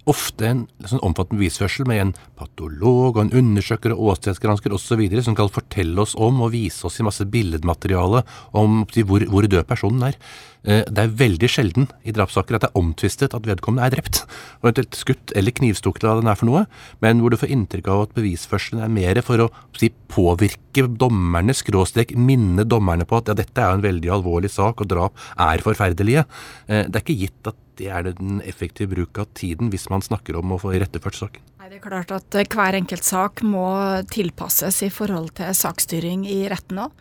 ofte 0.07 0.47
en 0.49 0.63
sånn 0.87 1.03
omfattende 1.05 1.41
bevisførsel 1.41 1.87
med 1.89 2.01
en 2.01 2.13
patolog 2.39 3.17
og 3.17 3.23
en 3.25 3.33
undersøker 3.41 3.93
og 3.95 4.13
åstedsgransker 4.13 4.73
osv. 4.75 5.03
som 5.21 5.35
skal 5.35 5.53
fortelle 5.53 6.01
oss 6.01 6.15
om 6.15 6.41
og 6.45 6.53
vise 6.55 6.85
oss 6.87 6.99
i 6.99 7.07
masse 7.07 7.27
billedmateriale 7.27 8.23
om 8.57 8.83
hvor, 8.95 9.27
hvor 9.27 9.47
død 9.47 9.67
personen 9.67 10.09
er. 10.09 10.19
Eh, 10.67 10.83
Det 10.83 11.03
er 11.03 11.13
veldig 11.15 11.47
sjelden 11.49 11.87
i 12.03 12.11
drapssaker 12.11 12.57
at 12.57 12.65
det 12.65 12.69
er 12.69 12.79
omtvistet 12.79 13.33
at 13.33 13.47
vedkommende 13.47 13.87
er 13.87 13.95
drept, 13.95 14.25
og 14.59 14.67
eventuelt 14.67 14.97
skutt 14.99 15.33
eller 15.35 15.55
knivstukket 15.55 16.03
hva 16.03 16.17
det 16.19 16.27
er 16.27 16.39
for 16.39 16.49
noe, 16.49 16.65
men 17.01 17.21
hvor 17.21 17.31
du 17.31 17.37
får 17.39 17.53
inntrykk 17.55 17.87
av 17.93 18.01
at 18.07 18.15
bevisførselen 18.17 18.83
er 18.83 18.91
mer 18.91 19.21
for 19.23 19.45
å 19.45 19.49
si, 19.77 19.89
påvirke 20.11 20.87
dommerne, 20.99 21.55
skråstrek 21.55 22.15
minne 22.19 22.65
dommerne 22.67 23.07
på 23.07 23.21
at 23.21 23.31
ja, 23.31 23.37
dette 23.37 23.63
er 23.63 23.77
en 23.77 23.85
veldig 23.85 24.11
alvorlig 24.19 24.51
sak, 24.51 24.83
og 24.83 24.91
drap 24.91 25.13
er 25.37 25.63
forferdelige. 25.63 26.25
Eh, 26.67 26.83
Det 26.87 26.95
er 26.95 27.05
ikke 27.05 27.21
gitt 27.21 27.47
at 27.47 27.55
det 27.77 27.87
er 27.93 28.03
den 28.09 28.41
effektive 28.41 28.89
bruk 28.89 29.19
av 29.19 29.27
tiden 29.37 29.69
hvis 29.69 29.89
man 29.89 30.01
snakker 30.01 30.35
om 30.39 30.51
å 30.51 30.59
få 30.59 30.73
iretteført 30.75 31.15
saken. 31.15 31.41
Nei, 31.59 31.69
Det 31.69 31.77
er 31.77 31.89
klart 31.89 32.11
at 32.11 32.35
eh, 32.35 32.43
hver 32.43 32.75
enkelt 32.75 33.03
sak 33.03 33.41
må 33.41 34.03
tilpasses 34.09 34.83
i 34.83 34.89
forhold 34.89 35.35
til 35.39 35.53
saksstyring 35.53 36.25
i 36.25 36.47
retten 36.49 36.79
òg. 36.87 36.91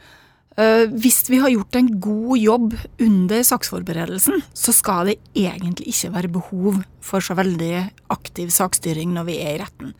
Hvis 0.56 1.26
vi 1.28 1.36
har 1.42 1.52
gjort 1.52 1.76
en 1.76 1.88
god 2.00 2.38
jobb 2.40 2.74
under 3.04 3.42
saksforberedelsen, 3.44 4.40
så 4.56 4.72
skal 4.72 5.10
det 5.10 5.16
egentlig 5.36 5.90
ikke 5.92 6.12
være 6.14 6.30
behov 6.32 6.78
for 7.04 7.20
så 7.20 7.36
veldig 7.36 7.82
aktiv 8.14 8.48
saksstyring 8.54 9.12
når 9.12 9.26
vi 9.28 9.36
er 9.42 9.50
i 9.58 9.60
retten. 9.60 9.90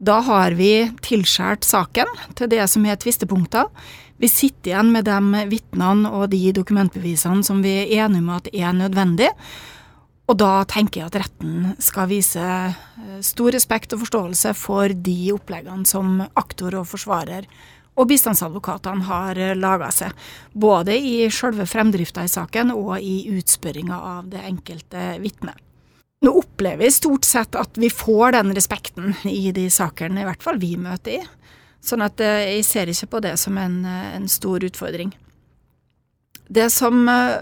Da 0.00 0.22
har 0.24 0.56
vi 0.56 0.88
tilskjært 1.04 1.66
saken 1.68 2.08
til 2.38 2.48
det 2.48 2.62
som 2.72 2.86
er 2.88 2.96
tvistepunkter. 2.96 3.68
Vi 4.20 4.28
sitter 4.32 4.72
igjen 4.72 4.92
med 4.94 5.04
de 5.04 5.42
vitnene 5.50 6.08
og 6.16 6.30
de 6.32 6.54
dokumentbevisene 6.56 7.44
som 7.44 7.60
vi 7.64 7.74
er 7.82 8.06
enige 8.06 8.24
om 8.24 8.30
at 8.38 8.48
er 8.52 8.72
nødvendig. 8.76 9.28
Og 10.30 10.38
da 10.40 10.62
tenker 10.70 11.02
jeg 11.02 11.10
at 11.10 11.18
retten 11.24 11.74
skal 11.82 12.08
vise 12.08 12.40
eh, 12.40 13.20
stor 13.24 13.52
respekt 13.56 13.92
og 13.92 14.04
forståelse 14.04 14.54
for 14.56 14.92
de 14.94 15.18
oppleggene 15.34 15.88
som 15.88 16.20
aktor 16.38 16.78
og 16.78 16.86
forsvarer 16.92 17.48
og 17.98 18.08
bistandsadvokatene 18.08 19.08
har 19.08 19.40
laga 19.58 19.90
seg. 19.92 20.14
Både 20.52 20.94
i 20.96 21.26
selve 21.34 21.66
fremdrifta 21.68 22.24
i 22.24 22.30
saken 22.30 22.72
og 22.76 22.94
i 23.00 23.24
utspørringa 23.34 23.98
av 24.16 24.30
det 24.32 24.44
enkelte 24.46 25.16
vitnet. 25.20 25.58
Nå 26.20 26.32
opplever 26.36 26.84
vi 26.84 26.92
stort 26.92 27.24
sett 27.24 27.56
at 27.56 27.78
vi 27.80 27.88
får 27.90 28.34
den 28.36 28.52
respekten 28.56 29.14
i 29.24 29.52
de 29.56 29.70
sakene, 29.72 30.20
i 30.20 30.26
hvert 30.28 30.42
fall 30.44 30.60
vi 30.60 30.74
møter 30.76 31.16
i. 31.16 31.20
Sånn 31.80 32.04
at 32.04 32.20
eh, 32.20 32.58
jeg 32.58 32.66
ser 32.68 32.92
ikke 32.92 33.14
på 33.14 33.22
det 33.24 33.38
som 33.40 33.56
en, 33.56 33.80
eh, 33.88 34.10
en 34.18 34.28
stor 34.28 34.60
utfordring. 34.66 35.14
Det 36.52 36.66
som 36.74 37.08
eh, 37.08 37.40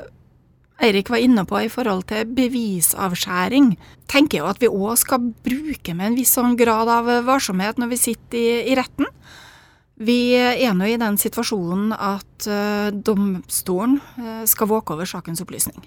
Eirik 0.87 1.11
var 1.11 1.19
inne 1.19 1.43
på 1.49 1.59
i 1.65 1.71
forhold 1.73 2.07
til 2.13 2.29
bevisavskjæring, 2.39 3.73
tenker 4.07 4.39
jeg 4.39 4.47
at 4.47 4.63
vi 4.63 4.71
òg 4.71 4.95
skal 5.01 5.33
bruke 5.43 5.97
med 5.99 6.13
en 6.13 6.19
viss 6.21 6.37
sånn 6.39 6.55
grad 6.61 6.91
av 6.93 7.11
varsomhet 7.27 7.83
når 7.83 7.91
vi 7.97 7.99
sitter 7.99 8.39
i, 8.39 8.61
i 8.71 8.79
retten. 8.79 9.11
Vi 9.99 10.19
er 10.39 10.75
nå 10.79 10.87
i 10.87 10.99
den 11.01 11.17
situasjonen 11.19 11.91
at 11.93 12.47
uh, 12.47 12.91
domstolen 12.95 13.99
uh, 14.19 14.45
skal 14.47 14.71
våke 14.71 14.95
over 14.95 15.09
sakens 15.11 15.43
opplysning. 15.43 15.81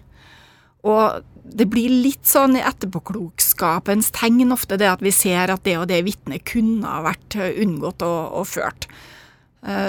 Og 0.81 1.21
det 1.45 1.67
blir 1.71 1.93
litt 1.93 2.25
sånn 2.27 2.57
i 2.57 2.65
etterpåklokskapens 2.65 4.09
tegn 4.17 4.51
ofte 4.51 4.79
det 4.81 4.89
at 4.89 5.03
vi 5.05 5.13
ser 5.13 5.53
at 5.53 5.63
det 5.63 5.77
og 5.77 5.87
det 5.91 6.01
vitnet 6.07 6.43
kunne 6.49 6.89
ha 6.89 7.03
vært 7.05 7.37
unngått 7.37 8.01
og, 8.07 8.21
og 8.41 8.47
ført. 8.49 8.87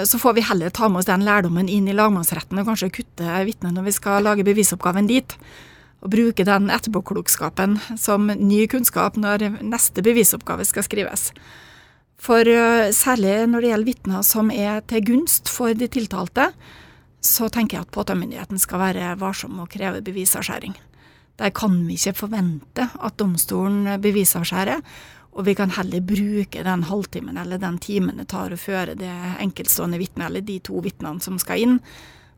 Så 0.05 0.19
får 0.21 0.35
vi 0.37 0.43
heller 0.45 0.69
ta 0.69 0.85
med 0.85 1.01
oss 1.01 1.09
den 1.09 1.25
lærdommen 1.25 1.65
inn 1.65 1.87
i 1.89 1.95
lagmannsretten 1.97 2.61
og 2.61 2.67
kanskje 2.67 2.91
kutte 2.93 3.39
vitnet 3.47 3.73
når 3.73 3.87
vi 3.87 3.93
skal 3.95 4.21
lage 4.21 4.45
bevisoppgaven 4.45 5.09
dit. 5.09 5.33
Og 6.05 6.13
bruke 6.13 6.45
den 6.45 6.69
etterpåklokskapen 6.69 7.79
som 7.97 8.29
ny 8.29 8.67
kunnskap 8.69 9.17
når 9.17 9.47
neste 9.65 10.05
bevisoppgave 10.05 10.69
skal 10.69 10.85
skrives. 10.85 11.31
For 12.21 12.47
uh, 12.47 12.91
særlig 12.93 13.35
når 13.49 13.61
det 13.63 13.71
gjelder 13.71 13.89
vitner 13.89 14.25
som 14.27 14.51
er 14.53 14.81
til 14.87 15.05
gunst 15.07 15.51
for 15.51 15.73
de 15.77 15.89
tiltalte, 15.91 16.51
så 17.23 17.47
tenker 17.51 17.77
jeg 17.77 17.87
at 17.87 17.95
påtalemyndigheten 17.95 18.59
skal 18.59 18.81
være 18.81 19.13
varsom 19.19 19.61
og 19.63 19.71
kreve 19.71 20.03
bevisavskjæring. 20.03 20.75
Der 21.39 21.49
kan 21.55 21.79
vi 21.87 21.95
ikke 21.97 22.13
forvente 22.13 22.87
at 22.93 23.17
domstolen 23.17 23.87
bevisavskjærer, 24.01 24.81
og 25.33 25.47
vi 25.47 25.55
kan 25.57 25.71
heller 25.73 26.03
bruke 26.05 26.63
den 26.63 26.83
halvtimen 26.85 27.39
eller 27.41 27.57
den 27.57 27.79
timen 27.81 28.19
det 28.21 28.27
tar 28.29 28.53
å 28.53 28.59
føre 28.59 28.93
det 28.99 29.13
enkeltstående 29.41 29.97
vitnet 29.97 30.27
eller 30.27 30.45
de 30.45 30.59
to 30.61 30.83
vitnene 30.85 31.23
som 31.25 31.39
skal 31.41 31.63
inn, 31.63 31.79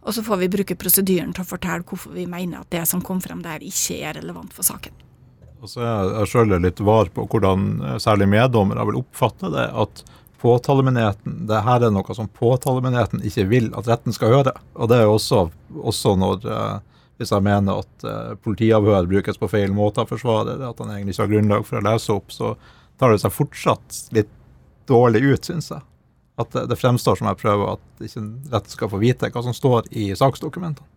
og 0.06 0.14
så 0.16 0.24
får 0.24 0.44
vi 0.44 0.52
bruke 0.54 0.78
prosedyren 0.80 1.34
til 1.34 1.44
å 1.44 1.50
fortelle 1.50 1.84
hvorfor 1.84 2.14
vi 2.16 2.28
mener 2.30 2.62
at 2.62 2.72
det 2.72 2.86
som 2.88 3.02
kom 3.04 3.20
frem 3.24 3.42
der, 3.44 3.66
ikke 3.66 4.00
er 4.06 4.20
relevant 4.22 4.54
for 4.54 4.64
saken. 4.64 4.94
Og 5.66 5.72
så 5.72 5.82
er 5.82 6.12
jeg 6.20 6.30
sjøl 6.30 6.54
litt 6.62 6.82
var 6.86 7.10
på 7.14 7.26
hvordan 7.32 7.70
eh, 7.82 7.98
særlig 8.02 8.30
meddommere 8.30 8.86
vil 8.92 9.00
oppfatte 9.00 9.50
det. 9.50 9.66
At 9.74 10.04
påtalemyndigheten 10.44 11.48
det 11.50 11.62
her 11.66 11.88
er 11.88 11.94
noe 11.94 12.18
som 12.18 12.30
påtalemyndigheten 12.30 13.24
ikke 13.26 13.48
vil 13.50 13.72
at 13.80 13.90
retten 13.90 14.14
skal 14.14 14.36
høre. 14.36 14.54
Og 14.78 14.92
det 14.92 15.02
er 15.02 15.10
også, 15.10 15.48
også 15.74 16.14
når 16.22 16.46
eh, 16.46 16.76
hvis 17.18 17.34
jeg 17.34 17.48
mener 17.48 17.82
at 17.82 18.06
eh, 18.06 18.38
politiavhør 18.46 19.10
brukes 19.10 19.42
på 19.42 19.50
feil 19.50 19.74
måte 19.74 20.06
av 20.06 20.14
forsvarer, 20.14 20.62
at 20.70 20.84
han 20.84 20.94
egentlig 20.94 21.16
ikke 21.16 21.26
har 21.26 21.34
grunnlag 21.34 21.66
for 21.66 21.82
å 21.82 21.86
lese 21.88 22.14
opp, 22.14 22.30
så 22.36 22.54
tar 23.02 23.16
det 23.16 23.24
seg 23.26 23.34
fortsatt 23.34 24.02
litt 24.16 24.34
dårlig 24.86 25.24
ut, 25.26 25.50
syns 25.50 25.72
jeg. 25.74 25.82
At 26.38 26.54
det, 26.54 26.68
det 26.70 26.78
fremstår 26.78 27.18
som 27.18 27.32
jeg 27.32 27.42
prøver 27.42 27.74
at 27.74 28.06
ikke 28.06 28.28
retten 28.54 28.78
skal 28.78 28.92
få 28.92 29.02
vite 29.02 29.34
hva 29.34 29.42
som 29.48 29.56
står 29.56 29.90
i 29.98 30.12
saksdokumentene. 30.14 30.95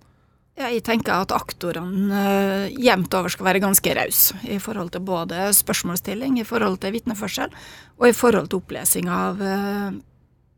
Jeg 0.58 0.80
tenker 0.82 1.20
at 1.22 1.30
aktorene 1.30 2.10
uh, 2.10 2.64
jevnt 2.82 3.14
over 3.14 3.30
skal 3.30 3.46
være 3.46 3.60
ganske 3.62 3.92
rause 3.94 4.34
i 4.42 4.58
forhold 4.58 4.90
til 4.94 5.02
både 5.06 5.52
spørsmålsstilling, 5.54 6.40
i 6.40 6.46
forhold 6.46 6.80
til 6.82 6.92
vitneførsel 6.96 7.52
og 8.00 8.06
i 8.08 8.16
forhold 8.16 8.48
til 8.50 8.58
opplesing 8.58 9.06
av 9.12 9.38
uh, 9.38 9.92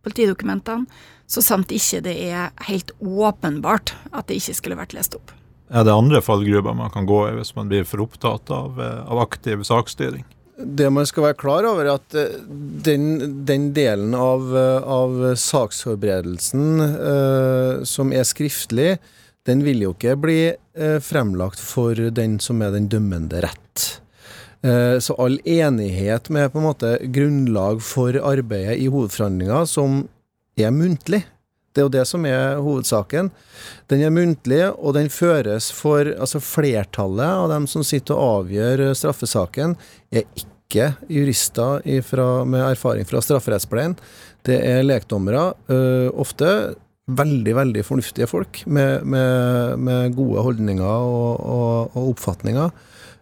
politidokumentene, 0.06 0.86
så 1.28 1.44
sant 1.44 1.72
ikke 1.76 2.00
det 2.06 2.16
er 2.30 2.48
helt 2.70 2.90
åpenbart 2.96 3.92
at 4.08 4.24
det 4.30 4.36
ikke 4.40 4.56
skulle 4.56 4.80
vært 4.80 4.96
lest 4.96 5.14
opp. 5.20 5.28
Er 5.68 5.84
det 5.84 5.92
andre 5.92 6.22
fallgruber 6.24 6.72
man 6.74 6.90
kan 6.90 7.06
gå 7.06 7.28
i 7.28 7.36
hvis 7.36 7.54
man 7.58 7.68
blir 7.70 7.84
for 7.86 8.00
opptatt 8.06 8.50
av, 8.56 8.80
uh, 8.80 9.04
av 9.04 9.20
aktiv 9.28 9.60
saksstyring? 9.68 10.24
Det 10.60 10.90
man 10.92 11.06
skal 11.08 11.24
være 11.28 11.40
klar 11.40 11.64
over, 11.68 11.84
er 11.84 11.94
at 12.00 12.12
den, 12.88 13.44
den 13.48 13.72
delen 13.76 14.14
av, 14.16 14.40
av 14.84 15.36
saksforberedelsen 15.40 16.64
som 17.88 18.12
er 18.12 18.24
skriftlig, 18.28 18.98
den 19.48 19.64
vil 19.64 19.82
jo 19.86 19.94
ikke 19.94 20.16
bli 20.20 20.38
eh, 20.52 20.98
fremlagt 21.02 21.60
for 21.62 21.98
den 22.12 22.38
som 22.42 22.60
er 22.62 22.74
den 22.74 22.90
dømmende 22.92 23.42
rett. 23.46 23.86
Eh, 24.62 24.98
så 25.00 25.16
all 25.16 25.40
enighet 25.48 26.28
med 26.28 26.52
på 26.52 26.60
en 26.60 26.68
måte 26.68 26.94
grunnlag 27.14 27.80
for 27.84 28.16
arbeidet 28.20 28.78
i 28.82 28.90
hovedforhandlinga, 28.92 29.64
som 29.66 30.02
er 30.60 30.74
muntlig, 30.76 31.24
det 31.70 31.82
er 31.82 31.86
jo 31.86 31.94
det 31.94 32.06
som 32.08 32.24
er 32.26 32.58
hovedsaken. 32.58 33.30
Den 33.90 34.02
er 34.02 34.14
muntlig, 34.14 34.62
og 34.74 34.96
den 34.96 35.10
føres 35.12 35.70
for 35.74 36.08
altså 36.16 36.40
Flertallet 36.42 37.44
av 37.44 37.50
dem 37.52 37.68
som 37.70 37.84
sitter 37.86 38.18
og 38.18 38.46
avgjør 38.46 38.88
straffesaken, 38.98 39.76
er 40.10 40.26
ikke 40.34 40.90
jurister 41.10 41.86
ifra, 41.86 42.42
med 42.44 42.64
erfaring 42.72 43.06
fra 43.06 43.22
strafferettspleien. 43.22 43.94
Det 44.46 44.58
er 44.66 44.82
lekdommere, 44.82 45.52
øh, 45.70 46.10
ofte 46.18 46.74
veldig, 47.16 47.54
veldig 47.58 47.84
fornuftige 47.86 48.28
folk 48.30 48.62
med, 48.66 49.04
med, 49.04 49.76
med 49.78 50.16
gode 50.16 50.44
holdninger 50.46 50.86
og, 50.86 51.40
og, 51.40 51.92
og 51.96 52.14
oppfatninger. 52.14 52.72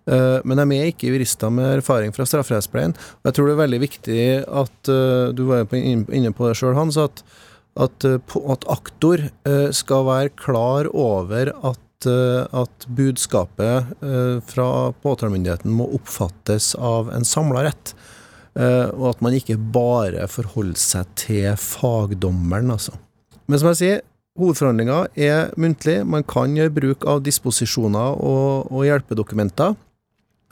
Eh, 0.08 0.38
Men 0.44 0.62
de 0.62 0.78
er 0.78 0.92
ikke 0.92 1.10
jurister 1.12 1.52
med 1.52 1.78
erfaring 1.80 2.14
fra 2.16 2.26
strafferettspleien. 2.28 2.96
Jeg 3.24 3.36
tror 3.36 3.48
det 3.48 3.56
er 3.56 3.62
veldig 3.64 3.80
viktig 3.84 4.22
at 4.46 4.92
øh, 4.92 5.34
Du 5.36 5.44
var 5.50 5.68
inne 5.74 6.32
på 6.32 6.48
det 6.48 6.56
sjøl, 6.60 6.76
Hans, 6.78 6.96
at 7.00 7.24
at, 7.78 8.04
eh, 8.04 8.18
at 8.50 8.64
aktor 8.72 9.20
eh, 9.46 9.68
skal 9.76 10.06
være 10.08 10.34
klar 10.34 10.88
over 10.90 11.52
at, 11.54 12.06
eh, 12.10 12.46
at 12.50 12.86
budskapet 12.90 13.92
eh, 14.02 14.38
fra 14.42 14.68
påtalemyndigheten 15.04 15.70
må 15.70 15.86
oppfattes 15.98 16.72
av 16.74 17.12
en 17.14 17.26
samla 17.28 17.68
rett. 17.68 17.94
Eh, 18.58 18.88
og 18.96 19.12
at 19.12 19.22
man 19.22 19.36
ikke 19.38 19.58
bare 19.74 20.26
forholder 20.30 20.80
seg 20.80 21.12
til 21.22 21.52
fagdommeren, 21.62 22.72
altså. 22.74 22.96
Men 23.48 23.60
som 23.60 23.70
jeg 23.72 23.80
sier, 23.80 24.00
hovedforhandlinga 24.38 25.02
er 25.18 25.52
muntlig. 25.60 26.00
Man 26.06 26.26
kan 26.28 26.56
gjøre 26.56 26.74
bruk 26.74 27.06
av 27.08 27.22
disposisjoner 27.26 28.18
og, 28.20 28.68
og 28.70 28.86
hjelpedokumenter. 28.86 29.76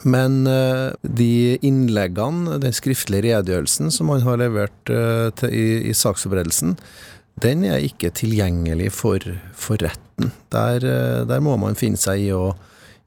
Men 0.05 0.45
eh, 0.49 0.93
de 1.01 1.57
innleggene, 1.65 2.59
den 2.61 2.75
skriftlige 2.75 3.31
redegjørelsen 3.31 3.89
som 3.93 4.11
man 4.11 4.25
har 4.25 4.37
levert 4.41 4.91
eh, 4.93 5.29
til, 5.39 5.53
i, 5.53 5.67
i 5.89 5.93
saksforberedelsen, 5.97 6.75
den 7.41 7.65
er 7.69 7.85
ikke 7.85 8.11
tilgjengelig 8.17 8.91
for, 8.97 9.21
for 9.57 9.81
retten. 9.81 10.33
Der, 10.53 10.85
eh, 10.85 11.21
der 11.29 11.41
må 11.45 11.57
man 11.61 11.77
finne 11.77 12.01
seg 12.01 12.27
i 12.27 12.31
å, 12.33 12.51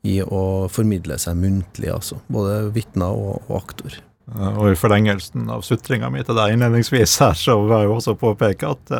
i 0.06 0.18
å 0.22 0.66
formidle 0.70 1.18
seg 1.22 1.38
muntlig, 1.38 1.92
altså. 1.94 2.18
Både 2.30 2.64
vitner 2.74 3.14
og, 3.14 3.44
og 3.46 3.60
aktor. 3.62 4.00
Og 4.30 4.70
i 4.70 4.78
forlengelsen 4.78 5.48
av 5.50 5.62
sutringa 5.66 6.10
mi 6.14 6.22
til 6.26 6.38
deg 6.38 6.54
innledningsvis 6.54 7.16
her, 7.22 7.38
så 7.38 7.56
vil 7.62 7.74
jeg 7.74 7.94
også 7.94 8.14
påpeke 8.18 8.70
at, 8.70 8.92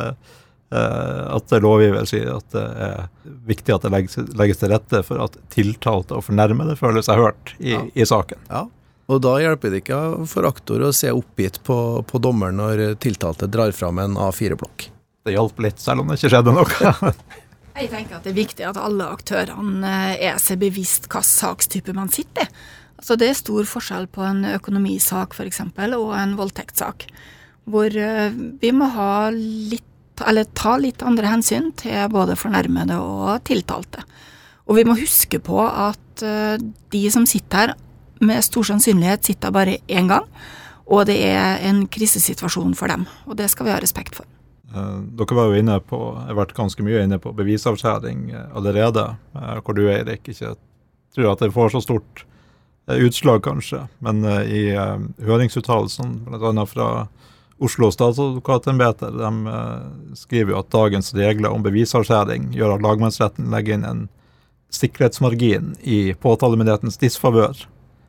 at 0.71 1.51
lovgiver 1.61 2.05
sier 2.07 2.29
at 2.37 2.45
det 2.55 2.61
er 2.87 3.07
viktig 3.49 3.73
at 3.75 3.83
det 3.83 3.91
legges, 3.91 4.15
legges 4.39 4.61
til 4.61 4.71
rette 4.71 5.01
for 5.03 5.19
at 5.25 5.35
tiltalte 5.51 6.15
og 6.15 6.23
fornærmede 6.29 6.77
føler 6.79 7.03
seg 7.03 7.19
hørt 7.19 7.53
i, 7.59 7.73
Ja. 7.73 7.81
i 7.91 8.05
saken. 8.07 8.39
Ja. 8.49 8.65
Og 9.11 9.19
da 9.25 9.33
hjelper 9.43 9.73
det 9.73 9.81
ikke 9.83 9.99
for 10.31 10.47
aktor 10.47 10.85
å 10.87 10.93
se 10.95 11.11
oppgitt 11.11 11.59
på, 11.67 11.75
på 12.07 12.21
dommeren 12.23 12.55
når 12.61 12.95
tiltalte 13.03 13.49
drar 13.51 13.73
fram 13.75 13.99
en 13.99 14.15
A4-blokk. 14.15 14.87
Det 15.27 15.33
hjalp 15.35 15.59
litt, 15.61 15.79
selv 15.83 16.01
om 16.05 16.07
det 16.07 16.21
ikke 16.21 16.31
skjedde 16.31 16.53
noe. 16.55 17.13
Jeg 17.81 17.89
tenker 17.91 18.17
at 18.17 18.23
det 18.27 18.31
er 18.33 18.39
viktig 18.39 18.65
at 18.67 18.79
alle 18.79 19.05
aktørene 19.11 19.91
eh, 20.13 20.23
er 20.31 20.39
seg 20.43 20.59
bevisst 20.63 21.05
hvilken 21.09 21.27
sakstype 21.27 21.93
man 21.97 22.09
sitter 22.13 22.47
i. 22.47 22.55
Altså 23.01 23.15
det 23.17 23.29
er 23.31 23.37
stor 23.39 23.65
forskjell 23.65 24.05
på 24.13 24.21
en 24.27 24.43
økonomisak 24.53 25.33
for 25.33 25.47
eksempel, 25.49 25.95
og 25.97 26.11
en 26.13 26.35
voldtektssak. 26.37 27.07
Hvor 27.71 27.95
eh, 27.97 28.35
vi 28.61 28.71
må 28.75 28.87
ha 28.95 29.13
litt, 29.33 29.87
eller 30.27 30.49
ta 30.57 30.77
litt 30.79 31.03
andre 31.05 31.29
hensyn 31.31 31.71
til 31.79 32.07
både 32.11 32.37
fornærmede 32.39 32.97
og 33.01 33.43
tiltalte. 33.47 34.03
Og 34.71 34.77
vi 34.77 34.85
må 34.87 34.95
huske 34.99 35.41
på 35.43 35.59
at 35.65 36.23
eh, 36.25 36.57
de 36.93 37.05
som 37.13 37.27
sitter 37.27 37.71
her, 37.71 37.77
med 38.21 38.43
stor 38.45 38.67
sannsynlighet 38.69 39.25
sitter 39.25 39.53
bare 39.53 39.79
én 39.89 40.07
gang. 40.11 40.27
Og 40.85 41.07
det 41.09 41.17
er 41.25 41.63
en 41.65 41.87
krisesituasjon 41.89 42.75
for 42.77 42.91
dem. 42.91 43.07
Og 43.25 43.33
det 43.39 43.49
skal 43.49 43.65
vi 43.65 43.73
ha 43.73 43.79
respekt 43.81 44.19
for. 44.19 44.27
Eh, 44.71 44.99
Dere 45.17 45.37
var 45.37 45.49
jo 45.49 45.57
inne 45.57 45.79
på, 45.83 46.01
har 46.19 46.37
vært 46.37 46.53
ganske 46.57 46.85
mye 46.85 47.01
inne 47.07 47.17
på 47.21 47.33
bevisavskjæring 47.35 48.27
eh, 48.31 48.51
allerede. 48.55 49.07
Hvor 49.33 49.77
du, 49.77 49.87
Eirik, 49.89 50.29
ikke 50.29 50.53
tror 51.15 51.33
at 51.33 51.41
det 51.43 51.55
får 51.55 51.73
så 51.73 51.81
stort 51.83 52.27
utslag, 52.91 53.41
kanskje. 53.45 53.85
Men 54.03 54.23
i 54.25 54.71
høringsuttalelsen, 55.23 56.15
bl.a. 56.27 56.65
fra 56.67 56.87
Oslo 57.61 57.91
statsadvokatembete, 57.93 59.11
de 59.13 59.31
eh, 59.51 60.15
skriver 60.17 60.55
jo 60.55 60.61
at 60.63 60.71
dagens 60.73 61.13
regler 61.17 61.53
om 61.53 61.61
bevisavskjæring 61.65 62.49
gjør 62.57 62.75
at 62.77 62.85
lagmannsretten 62.85 63.51
legger 63.53 63.77
inn 63.77 63.85
en 63.85 64.01
sikkerhetsmargin 64.73 65.75
i 65.83 66.15
påtalemyndighetens 66.17 66.97
disfavør 67.01 67.67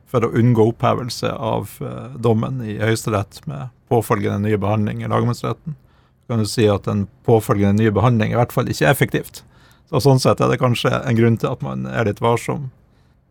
for 0.09 0.25
å 0.25 0.33
unngå 0.39 0.71
opphevelse 0.71 1.29
av 1.33 1.77
eh, 1.85 2.17
dommen 2.17 2.63
i 2.65 2.79
Høyesterett 2.81 3.43
med 3.49 3.69
påfølgende 3.93 4.47
ny 4.47 4.57
behandling 4.57 5.03
i 5.03 5.11
lagmannsretten 5.11 5.77
kan 6.27 6.39
du 6.39 6.47
si 6.49 6.67
at 6.71 6.87
en 6.87 7.05
påfølgende 7.27 7.83
ny 7.83 7.91
behandling 7.93 8.33
i 8.33 8.37
hvert 8.37 8.53
fall 8.55 8.69
ikke 8.71 8.87
er 8.87 8.95
effektivt. 8.95 9.43
Så 9.91 10.01
Sånn 10.03 10.21
sett 10.23 10.41
er 10.41 10.49
det 10.49 10.61
kanskje 10.61 10.89
en 10.95 11.17
grunn 11.17 11.37
til 11.37 11.51
at 11.51 11.63
man 11.65 11.85
er 11.89 12.07
litt 12.07 12.23
varsom. 12.23 12.71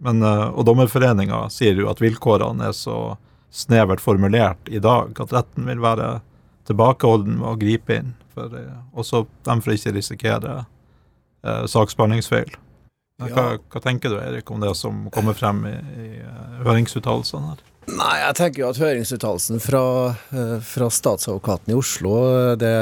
Men, 0.02 0.22
eh, 0.22 0.48
og 0.50 0.66
Dommerforeninga 0.68 1.46
sier 1.50 1.78
jo 1.78 1.88
at 1.90 2.02
vilkårene 2.02 2.68
er 2.68 2.76
så 2.76 3.16
snevert 3.52 4.00
formulert 4.00 4.68
i 4.73 4.80
dag 4.82 5.18
at 5.21 5.32
retten 5.35 5.68
vil 5.68 5.82
være 5.85 6.16
tilbakeholden 6.68 7.38
med 7.40 7.49
å 7.50 7.59
gripe 7.61 8.00
inn. 8.00 8.14
For, 8.32 8.52
eh, 8.56 8.82
også 8.97 9.26
dem 9.44 9.61
for 9.61 9.76
ikke 9.76 9.92
risikere 9.99 10.62
eh, 11.44 11.64
saksbehandlingsfeil. 11.68 12.54
Hva, 13.23 13.44
hva 13.71 13.82
tenker 13.82 14.11
du 14.11 14.18
Erik, 14.18 14.50
om 14.50 14.62
det 14.62 14.73
som 14.78 15.04
kommer 15.14 15.37
frem 15.38 15.62
i, 15.68 15.75
i 15.75 16.09
eh, 16.23 16.56
høringsuttalelsene 16.64 17.52
her? 17.52 17.61
Nei, 17.92 18.14
jeg 18.23 18.37
tenker 18.38 18.62
jo 18.62 18.71
at 18.71 18.80
høringsuttalelsen 18.82 19.62
fra, 19.62 19.85
eh, 20.32 20.56
fra 20.64 20.88
statsadvokaten 20.90 21.75
i 21.75 21.78
Oslo, 21.78 22.14
det, 22.59 22.75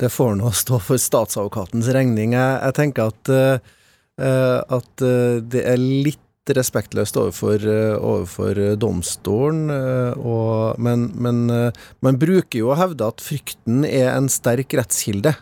det 0.00 0.10
får 0.14 0.38
nå 0.40 0.52
stå 0.56 0.80
for 0.82 1.02
statsadvokatens 1.02 1.90
regning. 1.94 2.34
Jeg, 2.38 2.56
jeg 2.64 2.78
tenker 2.78 3.12
at, 3.12 3.32
eh, 3.34 4.58
at 4.78 5.06
det 5.52 5.64
er 5.64 5.78
litt 5.80 6.24
respektløst 6.58 7.16
overfor, 7.20 7.62
eh, 7.62 7.94
overfor 7.98 8.60
domstolen, 8.80 9.70
eh, 9.74 10.18
og, 10.18 10.80
men, 10.82 11.08
men 11.14 11.44
eh, 11.54 11.84
man 12.04 12.18
bruker 12.20 12.62
jo 12.62 12.72
å 12.72 12.78
hevde 12.80 13.06
at 13.06 13.22
frykten 13.24 13.84
er 13.88 14.10
en 14.14 14.28
sterk 14.32 14.74
rettskilde. 14.78 15.34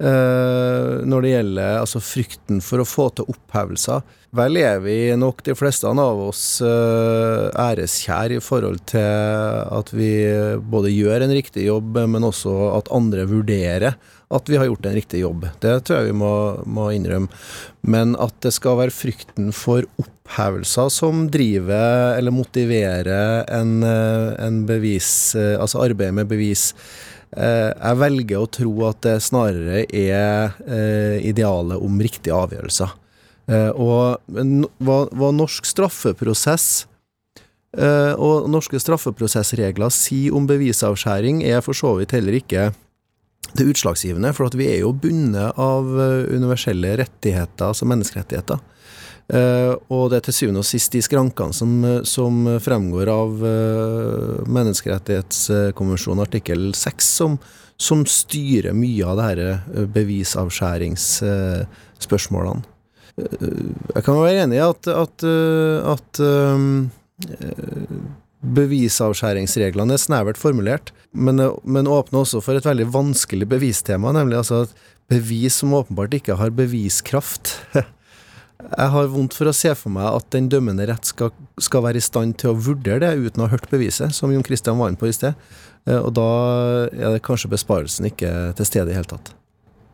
eh, 0.00 1.02
når 1.04 1.22
det 1.24 1.32
gjelder 1.34 1.78
altså 1.82 2.00
frykten 2.00 2.62
for 2.64 2.80
å 2.80 2.88
få 2.88 3.10
til 3.18 3.28
opphevelser. 3.28 4.00
Vel 4.36 4.56
er 4.60 4.78
vi 4.80 4.94
nok 5.18 5.42
de 5.44 5.56
fleste 5.58 5.90
av 5.90 6.22
oss 6.22 6.60
eh, 6.64 7.50
æreskjær 7.60 8.36
i 8.36 8.40
forhold 8.40 8.80
til 8.92 9.02
at 9.02 9.92
vi 9.92 10.12
både 10.70 10.92
gjør 10.94 11.26
en 11.26 11.34
riktig 11.36 11.66
jobb, 11.66 11.98
men 12.08 12.24
også 12.24 12.54
at 12.78 12.92
andre 12.94 13.26
vurderer 13.28 13.98
at 14.30 14.48
vi 14.50 14.58
har 14.60 14.68
gjort 14.68 14.86
en 14.86 14.94
riktig 14.94 15.20
jobb. 15.24 15.46
Det 15.62 15.74
tror 15.84 16.00
jeg 16.00 16.12
vi 16.12 16.18
må, 16.20 16.32
må 16.70 16.90
innrømme. 16.94 17.30
Men 17.82 18.14
at 18.22 18.36
det 18.44 18.52
skal 18.54 18.78
være 18.78 18.94
frykten 18.94 19.50
for 19.56 19.86
opphevelser 20.00 20.90
som 20.94 21.24
driver 21.34 22.14
eller 22.14 22.34
motiverer 22.34 23.42
en, 23.50 23.80
eh, 23.82 24.34
en 24.46 24.62
bevis, 24.68 25.34
eh, 25.34 25.56
altså 25.58 25.82
arbeidet 25.82 26.14
med 26.22 26.30
bevis, 26.30 26.70
Eh, 27.30 27.70
Jeg 27.70 27.98
velger 28.00 28.42
å 28.42 28.50
tro 28.50 28.72
at 28.88 29.04
det 29.06 29.20
snarere 29.22 29.84
er 29.86 30.50
idealet 31.22 31.78
om 31.78 32.00
riktige 32.02 32.34
avgjørelser. 32.34 32.90
Og 33.78 34.18
hva, 34.26 34.96
hva 35.14 35.30
norsk 35.30 35.62
straffeprosess 35.66 36.86
og 38.18 38.50
norske 38.50 38.78
straffeprosessregler 38.82 39.94
sier 39.94 40.34
om 40.34 40.46
bevisavskjæring, 40.50 41.44
er 41.46 41.62
for 41.62 41.74
så 41.74 41.94
vidt 41.98 42.14
heller 42.18 42.38
ikke 42.38 42.72
det 43.52 43.66
utslagsgivende, 43.72 44.34
for 44.36 44.52
vi 44.54 44.68
er 44.70 44.84
jo 44.84 44.92
bundet 44.92 45.56
av 45.58 45.88
eh, 46.00 46.36
universelle 46.36 46.96
rettigheter, 47.00 47.70
altså 47.70 47.88
menneskerettigheter. 47.88 48.60
Eh, 49.30 49.76
og 49.94 50.08
det 50.10 50.16
er 50.18 50.24
til 50.26 50.34
syvende 50.34 50.58
og 50.64 50.66
sist 50.66 50.90
de 50.90 50.98
skrankene 51.04 51.54
som, 51.54 51.84
eh, 51.86 52.00
som 52.08 52.48
fremgår 52.62 53.08
av 53.12 53.42
Menneskerettighetskonvensjonen 54.50 56.22
artikkel 56.24 56.72
6 56.74 57.10
som, 57.20 57.38
som 57.78 58.02
styrer 58.10 58.74
mye 58.74 59.06
av 59.06 59.20
eh, 59.30 59.86
bevisavskjæringsspørsmålene. 59.98 62.62
jeg 63.20 64.02
kan 64.06 64.16
være 64.16 64.42
enig 64.46 64.56
i 64.56 64.64
at, 64.64 64.86
at, 64.88 65.24
at 65.92 66.20
bevisavskjæringsreglene 68.40 69.96
er 69.96 70.00
snevert 70.00 70.40
formulert, 70.40 70.92
men, 71.12 71.42
men 71.64 71.90
åpner 71.90 72.22
også 72.22 72.40
for 72.44 72.56
et 72.56 72.66
veldig 72.66 72.88
vanskelig 72.94 73.48
bevistema, 73.50 74.12
nemlig 74.16 74.40
altså 74.40 74.64
at 74.64 74.76
bevis 75.10 75.58
som 75.60 75.74
åpenbart 75.76 76.14
ikke 76.20 76.38
har 76.40 76.52
beviskraft. 76.54 77.56
Jeg 78.60 78.92
har 78.92 79.08
vondt 79.08 79.34
for 79.36 79.48
å 79.48 79.56
se 79.56 79.72
for 79.78 79.92
meg 79.94 80.04
at 80.04 80.26
den 80.34 80.50
dømmende 80.52 80.84
rett 80.90 81.08
skal, 81.08 81.32
skal 81.60 81.84
være 81.86 82.00
i 82.00 82.04
stand 82.04 82.36
til 82.40 82.52
å 82.52 82.58
vurdere 82.60 83.00
det 83.06 83.30
uten 83.30 83.40
å 83.40 83.48
ha 83.48 83.54
hørt 83.54 83.70
beviset, 83.72 84.12
som 84.14 84.32
Jon 84.34 84.44
Christian 84.44 84.76
var 84.78 84.92
inne 84.92 85.00
på 85.00 85.08
i 85.08 85.16
sted. 85.16 85.36
Eh, 85.88 85.96
Og 85.96 86.12
da 86.16 86.28
er 86.92 87.16
det 87.16 87.24
kanskje 87.24 87.52
besparelsen 87.54 88.10
ikke 88.10 88.52
til 88.58 88.68
stede 88.68 88.92
i 88.92 88.98
hele 88.98 89.08
tatt. 89.08 89.32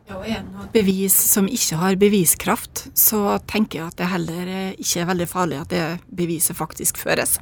Ja, 0.07 0.21
og 0.21 0.23
er 0.23 0.39
det 0.39 0.53
noe 0.53 0.69
bevis 0.71 1.15
som 1.33 1.49
ikke 1.51 1.77
har 1.81 1.97
beviskraft, 1.99 2.85
så 2.95 3.35
tenker 3.49 3.81
jeg 3.81 3.87
at 3.89 3.97
det 3.99 4.07
heller 4.07 4.51
ikke 4.79 5.01
er 5.01 5.09
veldig 5.09 5.27
farlig 5.27 5.57
at 5.59 5.73
det 5.73 5.81
beviset 6.15 6.55
faktisk 6.55 7.01
føres. 7.01 7.33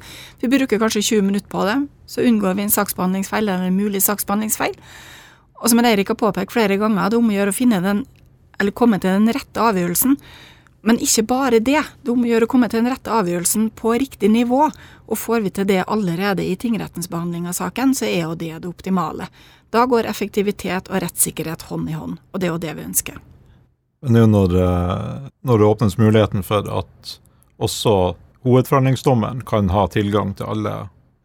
Vi 0.41 0.49
bruker 0.49 0.81
kanskje 0.81 1.03
20 1.11 1.27
minutter 1.27 1.51
på 1.51 1.61
det, 1.69 1.75
så 2.09 2.25
unngår 2.25 2.57
vi 2.57 2.65
en 2.65 2.73
saksbehandlingsfeil 2.73 3.45
eller 3.45 3.67
en 3.67 3.77
mulig 3.77 4.01
saksbehandlingsfeil. 4.07 4.73
Og 5.61 5.69
som 5.69 5.83
Eirik 5.85 6.09
har 6.09 6.17
påpekt 6.17 6.55
flere 6.55 6.79
ganger, 6.81 7.05
det 7.05 7.19
er 7.19 7.21
om 7.21 7.29
å 7.29 7.37
gjøre 7.37 7.53
å 7.53 7.59
finne 7.59 7.83
den, 7.85 8.01
eller 8.57 8.73
komme 8.73 8.97
til 9.03 9.13
den 9.13 9.29
rette 9.35 9.61
avgjørelsen. 9.61 10.17
Men 10.85 10.99
ikke 11.01 11.25
bare 11.29 11.59
det, 11.59 11.81
det 12.01 12.09
er 12.09 12.13
om 12.13 12.25
å 12.25 12.29
gjøre 12.29 12.45
å 12.45 12.49
komme 12.49 12.69
til 12.69 12.81
den 12.81 12.91
rette 12.93 13.13
avgjørelsen 13.13 13.71
på 13.77 13.93
riktig 14.01 14.29
nivå. 14.33 14.67
Og 15.05 15.21
får 15.21 15.45
vi 15.45 15.53
til 15.53 15.69
det 15.69 15.83
allerede 15.85 16.45
i 16.45 16.57
tingrettens 16.57 17.09
behandling 17.09 17.45
av 17.49 17.57
saken, 17.57 17.93
så 17.97 18.05
er 18.09 18.23
jo 18.23 18.35
det 18.37 18.51
det 18.57 18.69
optimale. 18.69 19.29
Da 19.75 19.83
går 19.91 20.07
effektivitet 20.07 20.87
og 20.87 21.01
rettssikkerhet 21.03 21.65
hånd 21.67 21.89
i 21.91 21.95
hånd, 21.97 22.19
og 22.31 22.39
det 22.39 22.47
er 22.47 22.53
jo 22.53 22.61
det 22.63 22.75
vi 22.77 22.85
ønsker. 22.85 23.17
Men 24.05 24.15
nå 24.15 24.25
når, 24.31 24.53
eh, 24.61 25.25
når 25.43 25.59
det 25.59 25.65
åpnes 25.67 25.97
muligheten 25.99 26.45
for 26.47 26.67
at 26.79 27.15
også 27.59 28.15
hovedforhandlingsdommeren 28.45 29.41
kan 29.47 29.71
ha 29.73 29.87
tilgang 29.91 30.35
til 30.37 30.47
alle 30.53 30.75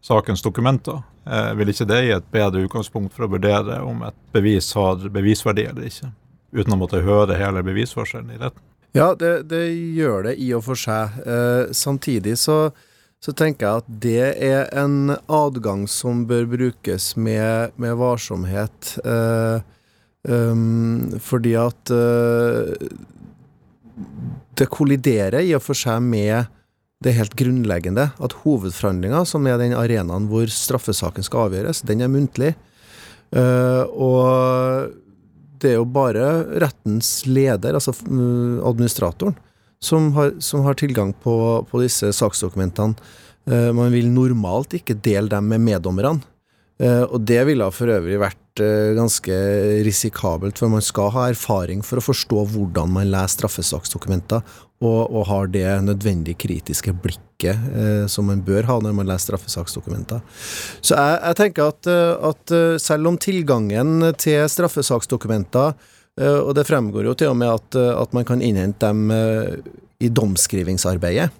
sakens 0.02 0.42
dokumenter, 0.42 1.02
eh, 1.26 1.52
vil 1.54 1.70
ikke 1.70 1.86
det 1.86 2.00
gi 2.06 2.10
et 2.16 2.30
bedre 2.32 2.64
utgangspunkt 2.66 3.14
for 3.14 3.28
å 3.28 3.30
vurdere 3.36 3.82
om 3.86 4.02
et 4.08 4.18
bevis 4.32 4.72
har 4.74 4.96
bevisverdi 5.12 5.68
eller 5.68 5.86
ikke? 5.86 6.10
Uten 6.50 6.74
å 6.74 6.80
måtte 6.80 7.04
høre 7.06 7.38
hele 7.38 7.62
bevisforskjellen 7.62 8.34
i 8.34 8.40
retten. 8.40 8.62
Ja, 8.96 9.12
det, 9.14 9.44
det 9.52 9.68
gjør 9.94 10.24
det 10.26 10.34
i 10.42 10.50
og 10.56 10.64
for 10.66 10.74
seg. 10.74 11.20
Eh, 11.22 11.70
samtidig 11.70 12.34
så, 12.40 12.72
så 13.20 13.34
tenker 13.36 13.66
jeg 13.66 13.82
at 13.82 13.88
det 14.00 14.28
er 14.40 14.70
en 14.80 15.12
adgang 15.28 15.84
som 15.90 16.24
bør 16.28 16.46
brukes 16.48 17.12
med, 17.20 17.74
med 17.76 17.98
varsomhet. 18.00 18.94
Eh, 19.04 19.60
um, 20.24 21.18
fordi 21.20 21.52
at 21.60 21.92
eh, 21.92 22.88
det 24.56 24.70
kolliderer 24.72 25.44
i 25.44 25.52
og 25.56 25.64
for 25.66 25.76
seg 25.76 26.00
med 26.04 26.48
det 27.04 27.14
helt 27.16 27.36
grunnleggende. 27.36 28.08
At 28.16 28.38
hovedforhandlinga, 28.40 29.26
som 29.28 29.44
er 29.48 29.60
den 29.60 29.76
arenaen 29.76 30.28
hvor 30.32 30.48
straffesaken 30.52 31.24
skal 31.24 31.50
avgjøres, 31.50 31.84
den 31.88 32.04
er 32.04 32.12
muntlig. 32.12 32.54
Eh, 33.36 33.84
og 33.84 34.96
det 35.60 35.74
er 35.74 35.78
jo 35.78 35.86
bare 35.92 36.26
rettens 36.62 37.26
leder, 37.28 37.76
altså 37.76 37.92
mm, 38.00 38.64
administratoren, 38.64 39.36
som 39.84 40.12
har, 40.16 40.34
som 40.40 40.64
har 40.66 40.74
tilgang 40.74 41.12
på, 41.12 41.34
på 41.70 41.82
disse 41.82 42.12
saksdokumentene. 42.12 42.94
Eh, 43.50 43.70
man 43.76 43.92
vil 43.92 44.10
normalt 44.12 44.76
ikke 44.76 44.98
dele 45.00 45.32
dem 45.32 45.48
med 45.48 45.64
meddommerne. 45.64 46.20
Eh, 46.80 47.04
og 47.04 47.20
det 47.28 47.42
ville 47.48 47.66
for 47.76 47.92
øvrig 47.92 48.16
vært 48.22 48.62
eh, 48.64 48.94
ganske 48.96 49.36
risikabelt, 49.84 50.56
for 50.60 50.72
man 50.72 50.84
skal 50.84 51.12
ha 51.12 51.26
erfaring 51.28 51.84
for 51.84 52.00
å 52.00 52.04
forstå 52.04 52.46
hvordan 52.54 52.94
man 52.94 53.10
leser 53.12 53.36
straffesaksdokumenter, 53.36 54.40
og, 54.80 55.00
og 55.12 55.26
har 55.28 55.50
det 55.52 55.66
nødvendig 55.84 56.38
kritiske 56.40 56.94
blikket 57.04 57.68
eh, 57.76 58.06
som 58.08 58.30
man 58.32 58.40
bør 58.46 58.68
ha 58.70 58.78
når 58.80 58.96
man 58.96 59.10
leser 59.10 59.34
straffesaksdokumenter. 59.34 60.24
Så 60.80 60.96
jeg, 60.96 61.20
jeg 61.20 61.40
tenker 61.42 61.74
at, 61.74 61.92
at, 62.30 62.56
selv 62.80 63.12
om 63.12 63.20
tilgangen 63.20 64.14
til 64.16 64.48
straffesaksdokumenter 64.48 65.76
og 66.20 66.50
det 66.56 66.66
fremgår 66.68 67.06
jo 67.06 67.14
til 67.16 67.30
og 67.30 67.36
med 67.38 67.48
at, 67.48 67.76
at 67.76 68.12
man 68.12 68.26
kan 68.28 68.42
innhente 68.44 68.88
dem 68.90 69.12
i 70.00 70.08
domskrivingsarbeidet. 70.12 71.30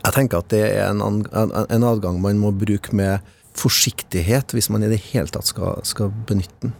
Jeg 0.00 0.16
tenker 0.16 0.40
at 0.40 0.50
det 0.52 0.62
er 0.66 0.90
en, 0.90 1.84
adgang 1.84 2.20
man 2.20 2.40
må 2.40 2.52
bruke 2.56 2.94
med 2.96 3.24
forsiktighet 3.58 4.54
hvis 4.56 4.70
man 4.72 4.84
i 4.86 4.90
det 4.92 5.00
hele 5.10 5.30
tatt 5.32 5.48
skal, 5.50 5.80
skal 5.86 6.12
benytte 6.28 6.66
den. 6.66 6.74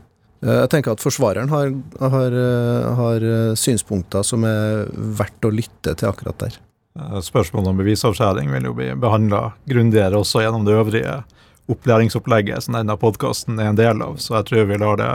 Eh, 0.45 0.63
jeg 0.63 0.71
tenker 0.73 0.95
at 0.95 1.05
forsvareren 1.05 1.53
har, 1.53 1.73
har, 2.01 2.37
eh, 2.45 2.89
har, 2.97 3.27
eh, 3.33 3.59
synspunkter 3.59 4.25
som 4.25 4.47
er 4.49 4.89
verdt 4.95 5.49
å 5.49 5.53
lytte 5.53 5.95
til 5.95 6.09
akkurat 6.09 6.39
der. 6.47 6.57
Spørsmålet 7.23 7.71
om 7.71 7.79
bevisavskjæring 7.79 8.51
vil 8.51 8.67
jo 8.67 8.73
bli 8.75 8.89
behandla 8.99 9.53
grundigere 9.69 10.19
også 10.19 10.43
gjennom 10.43 10.65
det 10.67 10.75
øvrige 10.75 11.21
opplæringsopplegget 11.71 12.65
som 12.65 12.75
denne 12.75 12.97
podkasten 12.99 13.61
er 13.61 13.71
en 13.71 13.79
del 13.79 14.03
av, 14.03 14.17
så 14.19 14.41
jeg 14.41 14.49
tror 14.49 14.67
vi 14.67 14.81
lar 14.81 14.99
det 14.99 15.13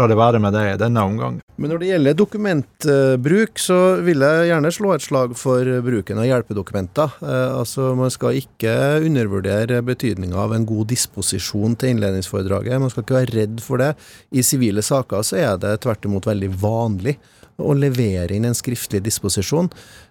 la 0.00 0.08
det 0.08 0.16
være 0.18 0.40
med 0.42 0.54
det 0.56 0.64
i 0.72 0.78
denne 0.80 1.04
omgang. 1.04 1.38
Men 1.60 1.72
når 1.74 1.82
det 1.82 1.88
gjelder 1.90 2.16
dokumentbruk, 2.16 3.60
så 3.60 3.78
vil 4.04 4.24
jeg 4.24 4.46
gjerne 4.48 4.72
slå 4.72 4.94
et 4.94 5.04
slag 5.04 5.34
for 5.36 5.72
bruken 5.84 6.22
av 6.22 6.28
hjelpedokumenter. 6.28 7.18
Eh, 7.20 7.58
altså, 7.60 7.90
Man 7.98 8.12
skal 8.14 8.38
ikke 8.40 8.72
undervurdere 9.04 9.82
betydninga 9.84 10.38
av 10.40 10.54
en 10.56 10.64
god 10.68 10.88
disposisjon 10.94 11.76
til 11.76 11.94
innledningsforedraget. 11.94 12.80
Man 12.80 12.92
skal 12.92 13.04
ikke 13.04 13.18
være 13.18 13.36
redd 13.36 13.60
for 13.64 13.82
det. 13.82 13.92
I 14.32 14.46
sivile 14.46 14.84
saker 14.84 15.26
så 15.26 15.42
er 15.42 15.60
det 15.60 15.82
tvert 15.84 16.08
imot 16.08 16.30
veldig 16.30 16.50
vanlig 16.62 17.18
å 17.60 17.74
levere 17.76 18.32
inn 18.32 18.48
en 18.48 18.56
skriftlig 18.56 19.02
disposisjon. 19.04 19.68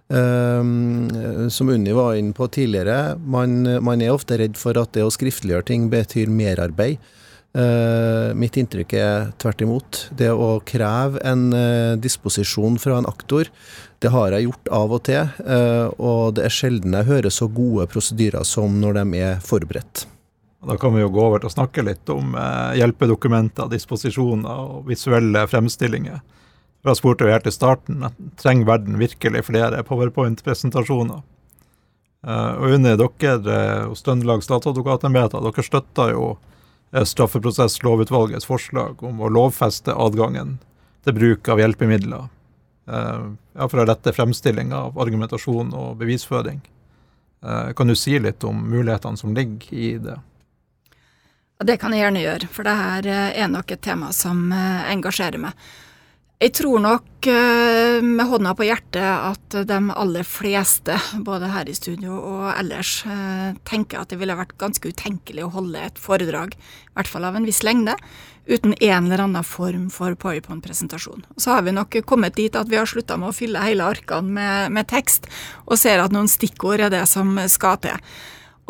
Um, 0.10 1.49
som 1.54 1.69
Unni 1.69 1.93
var 1.93 2.15
inne 2.17 2.34
på 2.34 2.47
tidligere, 2.49 3.17
man, 3.21 3.62
man, 3.86 4.02
er 4.02 4.13
ofte 4.13 4.39
redd 4.41 4.58
for 4.58 4.78
at 4.82 4.93
det 4.93 5.06
å 5.06 5.13
skriftliggjøre 5.13 5.67
ting 5.69 5.89
betyr 5.89 6.32
merarbeid. 6.34 7.02
Uh, 7.50 8.30
mitt 8.38 8.54
inntrykk 8.62 8.94
er 8.94 9.32
tvert 9.42 9.64
imot. 9.66 10.00
Det 10.14 10.30
å 10.30 10.60
kreve 10.70 11.18
en 11.26 11.48
uh, 11.50 11.98
disposisjon 11.98 12.78
fra 12.78 13.00
en 13.00 13.08
aktor, 13.10 13.50
det 14.00 14.12
har 14.14 14.36
jeg 14.36 14.46
gjort 14.46 14.70
av 14.78 14.92
og 14.94 15.02
til, 15.08 15.32
uh, 15.48 15.90
og 15.98 16.36
det 16.38 16.46
er 16.46 16.54
sjelden 16.54 16.94
jeg 16.94 17.08
hører 17.08 17.34
så 17.34 17.48
gode 17.50 17.88
prosedyrer 17.90 18.46
som 18.46 18.78
når 18.84 19.00
de 19.00 19.22
er 19.24 19.42
forberedt. 19.42 20.06
Da 20.70 20.76
kan 20.78 20.94
vi 20.94 21.02
jo 21.02 21.10
gå 21.16 21.24
over 21.24 21.42
til 21.42 21.50
å 21.50 21.54
snakke 21.54 21.86
litt 21.88 22.10
om 22.12 22.34
hjelpedokumenter, 22.76 23.70
disposisjoner 23.72 24.58
og 24.76 24.90
visuelle 24.90 25.46
fremstillinger. 25.48 26.18
Da 26.84 26.96
spurte 27.00 27.24
vi 27.24 27.32
her 27.32 27.46
til 27.46 27.56
starten 27.56 28.04
trenger 28.40 28.68
verden 28.68 28.98
virkelig 29.00 29.46
flere 29.48 29.80
powerpoint-presentasjoner. 29.88 31.22
og 32.28 32.76
under 32.76 33.00
dere 33.00 33.88
hos 33.88 34.04
Trøndelag 34.04 34.44
statsadvokatembeter, 34.44 35.40
dere 35.48 35.64
støtter 35.64 36.12
jo 36.12 36.28
straffeprosesslovutvalgets 36.91 38.47
forslag 38.49 39.04
om 39.04 39.21
å 39.21 39.30
lovfeste 39.30 39.93
adgangen 39.93 40.58
til 41.06 41.15
bruk 41.15 41.49
av 41.52 41.62
hjelpemidler 41.62 42.25
eh, 42.89 43.28
ja, 43.54 43.67
for 43.67 43.82
å 43.82 43.86
rette 43.88 44.13
fremstilling 44.15 44.73
av 44.75 44.97
argumentasjon 44.99 45.73
og 45.78 45.99
bevisføring. 46.02 46.62
Eh, 47.45 47.69
kan 47.78 47.91
du 47.91 47.95
si 47.95 48.17
litt 48.19 48.43
om 48.43 48.63
mulighetene 48.71 49.21
som 49.21 49.36
ligger 49.38 49.73
i 49.73 49.91
det? 50.02 50.17
Det 51.60 51.75
kan 51.78 51.91
jeg 51.91 52.06
gjerne 52.06 52.23
gjøre, 52.23 52.49
for 52.56 52.67
det 52.67 52.75
her 52.80 53.12
eh, 53.12 53.38
er 53.43 53.52
nok 53.52 53.75
et 53.75 53.84
tema 53.86 54.12
som 54.15 54.49
engasjerer 54.54 55.41
meg. 55.45 55.69
Jeg 56.39 56.54
tror 56.56 56.80
nok 56.80 57.28
eh, 57.28 57.97
med 57.99 58.30
hånda 58.30 58.54
på 58.56 58.63
hjertet 58.63 59.04
at 59.04 59.56
de 59.67 59.80
aller 59.91 60.23
fleste, 60.23 60.95
både 61.28 61.49
her 61.52 61.67
i 61.67 61.75
studio 61.75 62.15
og 62.15 62.45
ellers, 62.54 62.93
eh, 63.12 63.58
tenker 63.67 63.99
at 63.99 64.13
det 64.13 64.21
ville 64.21 64.38
vært 64.39 64.56
ganske 64.62 64.88
utenkelig 64.88 65.43
å 65.43 65.52
holde 65.58 65.84
et 65.84 65.99
foredrag, 65.99 66.56
i 66.56 66.95
hvert 66.95 67.12
fall 67.12 67.28
av 67.28 67.36
en 67.36 67.49
viss 67.49 67.60
lengde, 67.67 67.97
uten 68.47 68.71
en 68.71 69.12
eller 69.12 69.25
annen 69.25 69.43
form 69.43 69.89
for 69.91 70.15
powerpoint-presentasjon. 70.15 71.28
Så 71.36 71.58
har 71.58 71.67
vi 71.67 71.75
nok 71.75 71.99
kommet 72.08 72.39
dit 72.39 72.56
at 72.56 72.71
vi 72.71 72.80
har 72.80 72.88
slutta 72.88 73.19
med 73.19 73.34
å 73.34 73.36
fylle 73.36 73.67
hele 73.67 73.91
arkene 73.91 74.39
med, 74.39 74.80
med 74.80 74.88
tekst, 74.88 75.28
og 75.67 75.75
ser 75.84 75.99
at 75.99 76.15
noen 76.15 76.32
stikkord 76.32 76.88
er 76.88 76.95
det 76.95 77.04
som 77.12 77.36
skal 77.52 77.84
til. 77.84 77.99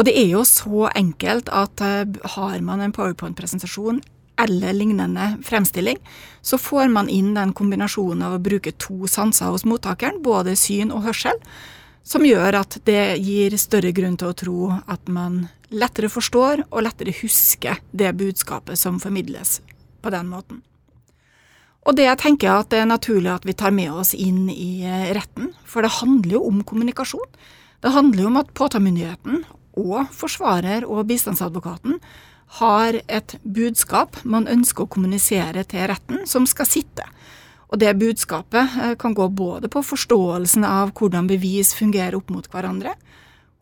Og 0.02 0.10
det 0.10 0.18
er 0.18 0.32
jo 0.34 0.42
så 0.42 0.88
enkelt 0.90 1.54
at 1.54 1.86
eh, 1.86 2.08
har 2.34 2.64
man 2.66 2.82
en 2.82 2.98
powerpoint-presentasjon 2.98 4.02
eller 4.40 4.76
lignende 4.76 5.34
fremstilling, 5.46 6.00
så 6.42 6.58
får 6.58 6.88
man 6.94 7.10
inn 7.12 7.34
den 7.36 7.52
kombinasjonen 7.54 8.24
av 8.28 8.38
å 8.38 8.44
bruke 8.44 8.74
to 8.80 9.08
sanser 9.12 9.52
hos 9.52 9.68
mottakeren, 9.68 10.22
både 10.24 10.56
syn 10.60 10.94
og 10.96 11.04
hørsel, 11.10 11.40
som 12.04 12.26
gjør 12.26 12.62
at 12.62 12.80
det 12.88 13.20
gir 13.22 13.54
større 13.60 13.92
grunn 13.94 14.18
til 14.18 14.32
å 14.32 14.38
tro 14.38 14.72
at 14.80 15.12
man 15.12 15.44
lettere 15.70 16.10
forstår 16.10 16.64
og 16.70 16.82
lettere 16.86 17.14
husker 17.20 17.84
det 17.92 18.16
budskapet 18.18 18.80
som 18.80 18.98
formidles 19.04 19.60
på 20.02 20.14
den 20.14 20.32
måten. 20.32 20.64
Og 21.88 21.96
det 21.96 22.06
jeg 22.06 22.22
tenker 22.22 22.52
at 22.54 22.72
det 22.74 22.82
er 22.82 22.90
naturlig 22.90 23.32
at 23.34 23.46
vi 23.48 23.56
tar 23.58 23.74
med 23.76 23.94
oss 24.02 24.12
inn 24.14 24.50
i 24.52 24.86
eh, 24.86 25.12
retten, 25.16 25.54
for 25.66 25.86
det 25.86 25.96
handler 26.00 26.36
jo 26.38 26.44
om 26.50 26.64
kommunikasjon. 26.68 27.30
Det 27.80 27.94
handler 27.96 28.26
jo 28.26 28.32
om 28.32 28.40
at 28.42 28.52
påtalemyndigheten 28.58 29.46
og 29.80 30.10
forsvarer 30.14 30.86
og 30.86 31.08
bistandsadvokaten 31.10 32.00
har 32.58 32.98
et 33.06 33.36
budskap 33.44 34.18
man 34.24 34.50
ønsker 34.50 34.86
å 34.86 34.92
kommunisere 34.92 35.64
til 35.70 35.86
retten, 35.92 36.26
som 36.26 36.48
skal 36.50 36.68
sitte. 36.70 37.06
Og 37.70 37.78
det 37.82 37.94
budskapet 38.02 38.78
eh, 38.82 38.96
kan 38.98 39.14
gå 39.14 39.28
både 39.30 39.70
på 39.70 39.84
forståelsen 39.86 40.66
av 40.66 40.94
hvordan 40.98 41.30
bevis 41.30 41.76
fungerer 41.78 42.18
opp 42.18 42.34
mot 42.34 42.48
hverandre, 42.50 42.96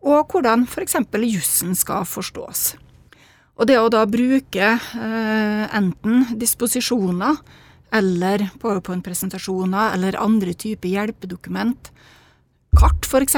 og 0.00 0.32
hvordan 0.32 0.64
f.eks. 0.64 0.96
jussen 1.26 1.74
skal 1.76 2.06
forstås. 2.08 2.76
Og 3.58 3.66
det 3.68 3.76
å 3.82 3.90
da 3.92 4.04
bruke 4.08 4.68
eh, 4.78 5.64
enten 5.76 6.38
disposisjoner 6.38 7.36
eller 7.98 8.46
powerpoint-presentasjoner 8.62 9.96
eller 9.96 10.20
andre 10.20 10.54
typer 10.56 10.94
hjelpedokument, 10.94 11.90
kart 12.78 13.08
f.eks., 13.08 13.36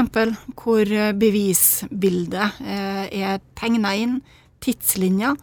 hvor 0.58 0.94
bevisbildet 1.18 2.62
eh, 2.62 3.06
er 3.24 3.42
tegna 3.58 3.96
inn, 3.98 4.20
tidslinja 4.60 5.34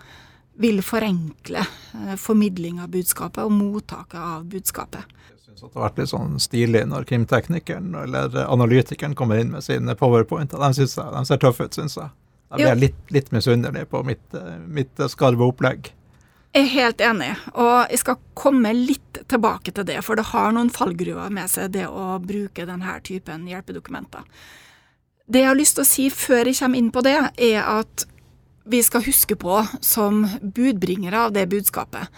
vil 0.57 0.81
forenkle 0.85 1.61
eh, 1.61 2.15
formidling 2.17 2.81
av 2.81 2.89
budskapet 2.93 3.43
og 3.45 3.53
mottaket 3.53 4.19
av 4.19 4.45
budskapet. 4.49 5.17
Jeg 5.29 5.43
synes 5.45 5.63
at 5.63 5.67
Det 5.67 5.79
har 5.79 5.85
vært 5.89 5.99
litt 6.01 6.13
sånn 6.13 6.39
stilig 6.41 6.85
når 6.89 7.09
krimteknikeren 7.09 7.93
eller 8.03 8.39
analytikeren 8.47 9.17
kommer 9.17 9.41
inn 9.41 9.53
med 9.53 9.65
sine 9.65 9.97
powerpointer. 9.97 10.57
De, 10.61 10.87
de 10.87 11.25
ser 11.29 11.43
tøffe 11.43 11.69
ut, 11.69 11.77
syns 11.77 11.99
jeg. 11.99 12.09
Da 12.47 12.57
blir 12.57 12.71
jeg 12.71 12.81
litt, 12.81 12.99
litt 13.11 13.31
misunnelig 13.35 13.85
på 13.91 14.01
mitt, 14.07 14.35
mitt 14.71 15.01
skarve 15.11 15.49
opplegg. 15.49 15.91
Jeg 16.55 16.63
er 16.63 16.73
helt 16.73 17.01
enig, 17.03 17.33
og 17.53 17.91
jeg 17.91 17.99
skal 18.01 18.21
komme 18.37 18.71
litt 18.73 19.19
tilbake 19.29 19.73
til 19.75 19.85
det, 19.85 19.99
for 20.05 20.17
det 20.17 20.29
har 20.31 20.55
noen 20.55 20.71
fallgruver 20.73 21.29
med 21.33 21.51
seg, 21.51 21.73
det 21.75 21.85
å 21.85 22.15
bruke 22.23 22.65
denne 22.65 22.95
typen 23.05 23.43
hjelpedokumenter. 23.51 24.23
Det 25.27 25.43
jeg 25.43 25.51
har 25.51 25.59
lyst 25.59 25.75
til 25.77 25.83
å 25.83 25.89
si 25.89 26.07
før 26.09 26.47
jeg 26.47 26.57
kommer 26.57 26.81
inn 26.81 26.89
på 26.95 27.03
det, 27.05 27.17
er 27.35 27.59
at 27.61 28.07
vi 28.67 28.81
skal 28.83 29.05
huske 29.05 29.37
på 29.39 29.61
som 29.81 30.25
budbringere 30.41 31.27
av 31.27 31.35
det 31.35 31.47
budskapet, 31.51 32.11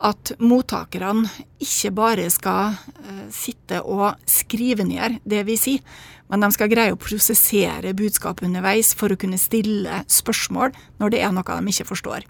at 0.00 0.32
mottakerne 0.40 1.28
ikke 1.60 1.92
bare 1.92 2.30
skal 2.32 2.72
eh, 3.04 3.26
sitte 3.34 3.82
og 3.84 4.16
skrive 4.28 4.86
ned 4.88 5.20
det 5.28 5.44
vi 5.48 5.58
sier, 5.60 5.84
men 6.30 6.44
de 6.44 6.50
skal 6.54 6.70
greie 6.72 6.94
å 6.94 7.00
prosessere 7.00 7.92
budskapet 7.96 8.48
underveis 8.48 8.94
for 8.96 9.12
å 9.12 9.18
kunne 9.20 9.40
stille 9.40 10.04
spørsmål 10.08 10.72
når 11.02 11.12
det 11.12 11.24
er 11.26 11.34
noe 11.36 11.44
de 11.58 11.74
ikke 11.74 11.90
forstår. 11.90 12.24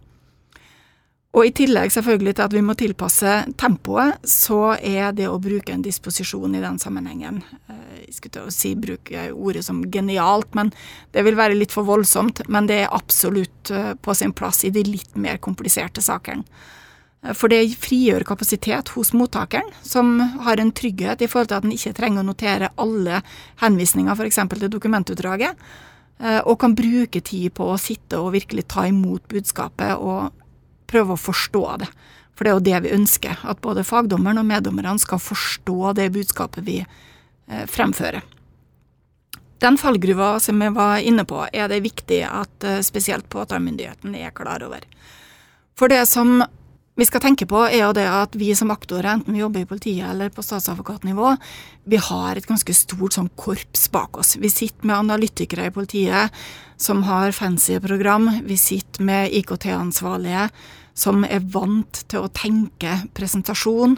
Og 1.30 1.46
i 1.46 1.52
tillegg 1.54 1.92
selvfølgelig 1.94 2.32
til 2.36 2.46
at 2.48 2.54
vi 2.56 2.62
må 2.64 2.74
tilpasse 2.74 3.32
tempoet, 3.60 4.18
så 4.26 4.74
er 4.74 5.12
det 5.14 5.28
å 5.30 5.38
bruke 5.42 5.70
en 5.70 5.84
disposisjon 5.84 6.56
i 6.58 6.62
den 6.62 6.80
sammenhengen 6.82 7.38
eh, 7.70 8.00
Jeg 8.00 8.16
skulle 8.16 8.34
til 8.34 8.48
å 8.48 8.54
si 8.54 8.72
bruke 8.74 9.28
ordet 9.30 9.62
som 9.62 9.84
genialt, 9.94 10.50
men 10.58 10.72
det 11.14 11.22
vil 11.26 11.38
være 11.38 11.54
litt 11.54 11.74
for 11.74 11.86
voldsomt. 11.86 12.42
Men 12.50 12.66
det 12.66 12.80
er 12.82 12.96
absolutt 12.96 13.70
eh, 13.70 13.92
på 13.94 14.16
sin 14.18 14.34
plass 14.34 14.64
i 14.66 14.72
de 14.74 14.82
litt 14.88 15.14
mer 15.14 15.38
kompliserte 15.38 16.02
sakene. 16.02 16.42
Eh, 17.22 17.30
for 17.30 17.54
det 17.54 17.62
frigjør 17.78 18.26
kapasitet 18.26 18.90
hos 18.96 19.14
mottakeren, 19.14 19.70
som 19.86 20.16
har 20.48 20.58
en 20.58 20.74
trygghet 20.74 21.22
i 21.22 21.30
forhold 21.30 21.52
til 21.52 21.60
at 21.60 21.68
den 21.68 21.78
ikke 21.78 21.94
trenger 21.94 22.24
å 22.24 22.30
notere 22.32 22.72
alle 22.74 23.22
henvisninger 23.62 24.18
f.eks. 24.18 24.42
til 24.56 24.66
dokumentutdraget, 24.66 25.70
og 26.20 26.58
kan 26.60 26.74
bruke 26.76 27.22
tid 27.24 27.54
på 27.56 27.64
å 27.72 27.78
sitte 27.80 28.18
og 28.20 28.34
virkelig 28.34 28.66
ta 28.68 28.82
imot 28.84 29.22
budskapet 29.32 30.02
og 30.04 30.34
prøve 30.90 31.14
å 31.14 31.20
forstå 31.20 31.64
det. 31.85 31.88
For 32.35 32.46
det 32.46 32.50
er 32.50 32.59
jo 32.59 32.66
det 32.66 32.83
vi 32.87 32.96
ønsker, 32.96 33.40
at 33.44 33.62
både 33.62 33.87
fagdommeren 33.87 34.40
og 34.40 34.48
meddommerne 34.48 34.98
skal 35.03 35.22
forstå 35.22 35.94
det 35.98 36.11
budskapet 36.14 36.64
vi 36.66 36.79
eh, 36.83 37.64
fremfører. 37.68 38.24
Den 39.61 39.76
fallgruva 39.76 40.38
som 40.40 40.62
jeg 40.64 40.72
var 40.72 41.05
inne 41.05 41.26
på, 41.29 41.42
er 41.53 41.68
det 41.68 41.83
viktig 41.85 42.22
at 42.24 42.64
eh, 42.64 42.81
spesielt 42.87 43.29
påtalemyndigheten 43.29 44.16
er 44.16 44.33
klar 44.33 44.64
over. 44.64 44.87
For 45.76 45.92
det 45.92 46.07
som 46.09 46.40
vi 46.98 47.07
skal 47.07 47.22
tenke 47.22 47.46
på, 47.48 47.61
er 47.68 47.85
jo 47.85 47.92
det 47.96 48.07
at 48.09 48.35
vi 48.37 48.50
som 48.59 48.72
aktorer, 48.74 49.12
enten 49.14 49.33
vi 49.33 49.40
jobber 49.40 49.62
i 49.62 49.68
politiet 49.68 50.09
eller 50.11 50.33
på 50.35 50.42
statsadvokatnivå, 50.44 51.37
vi 51.88 52.00
har 52.03 52.37
et 52.37 52.48
ganske 52.48 52.74
stort 52.76 53.16
sånn 53.16 53.31
korps 53.40 53.87
bak 53.94 54.18
oss. 54.20 54.35
Vi 54.37 54.50
sitter 54.53 54.90
med 54.90 54.98
analytikere 54.98 55.70
i 55.70 55.74
politiet 55.74 56.35
som 56.81 57.05
har 57.07 57.33
fancy 57.37 57.79
program. 57.81 58.29
Vi 58.44 58.59
sitter 58.61 59.07
med 59.07 59.33
IKT-ansvarlige 59.40 60.48
som 61.00 61.24
er 61.24 61.46
vant 61.55 62.03
til 62.11 62.26
å 62.26 62.33
tenke 62.35 62.98
presentasjon. 63.16 63.96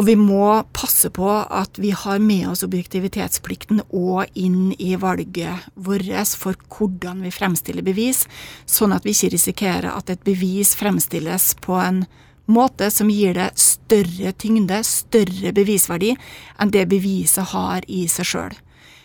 Og 0.00 0.06
vi 0.08 0.14
må 0.16 0.46
passe 0.72 1.10
på 1.12 1.28
at 1.28 1.76
vi 1.80 1.90
har 1.92 2.22
med 2.22 2.46
oss 2.48 2.64
objektivitetsplikten 2.64 3.82
og 3.90 4.24
inn 4.32 4.72
i 4.80 4.94
valget 4.96 5.68
vårt 5.74 6.32
for 6.38 6.56
hvordan 6.72 7.20
vi 7.26 7.34
fremstiller 7.34 7.84
bevis, 7.84 8.24
sånn 8.64 8.96
at 8.96 9.04
vi 9.04 9.12
ikke 9.12 9.34
risikerer 9.36 9.90
at 9.92 10.10
et 10.10 10.24
bevis 10.24 10.72
fremstilles 10.78 11.52
på 11.60 11.76
en 11.76 12.06
måte 12.48 12.88
som 12.90 13.10
gir 13.12 13.36
det 13.36 13.52
større 13.60 14.32
tyngde, 14.32 14.80
større 14.86 15.52
bevisverdi, 15.54 16.16
enn 16.58 16.72
det 16.72 16.88
beviset 16.90 17.52
har 17.52 17.84
i 17.86 18.06
seg 18.10 18.32
sjøl. 18.32 18.56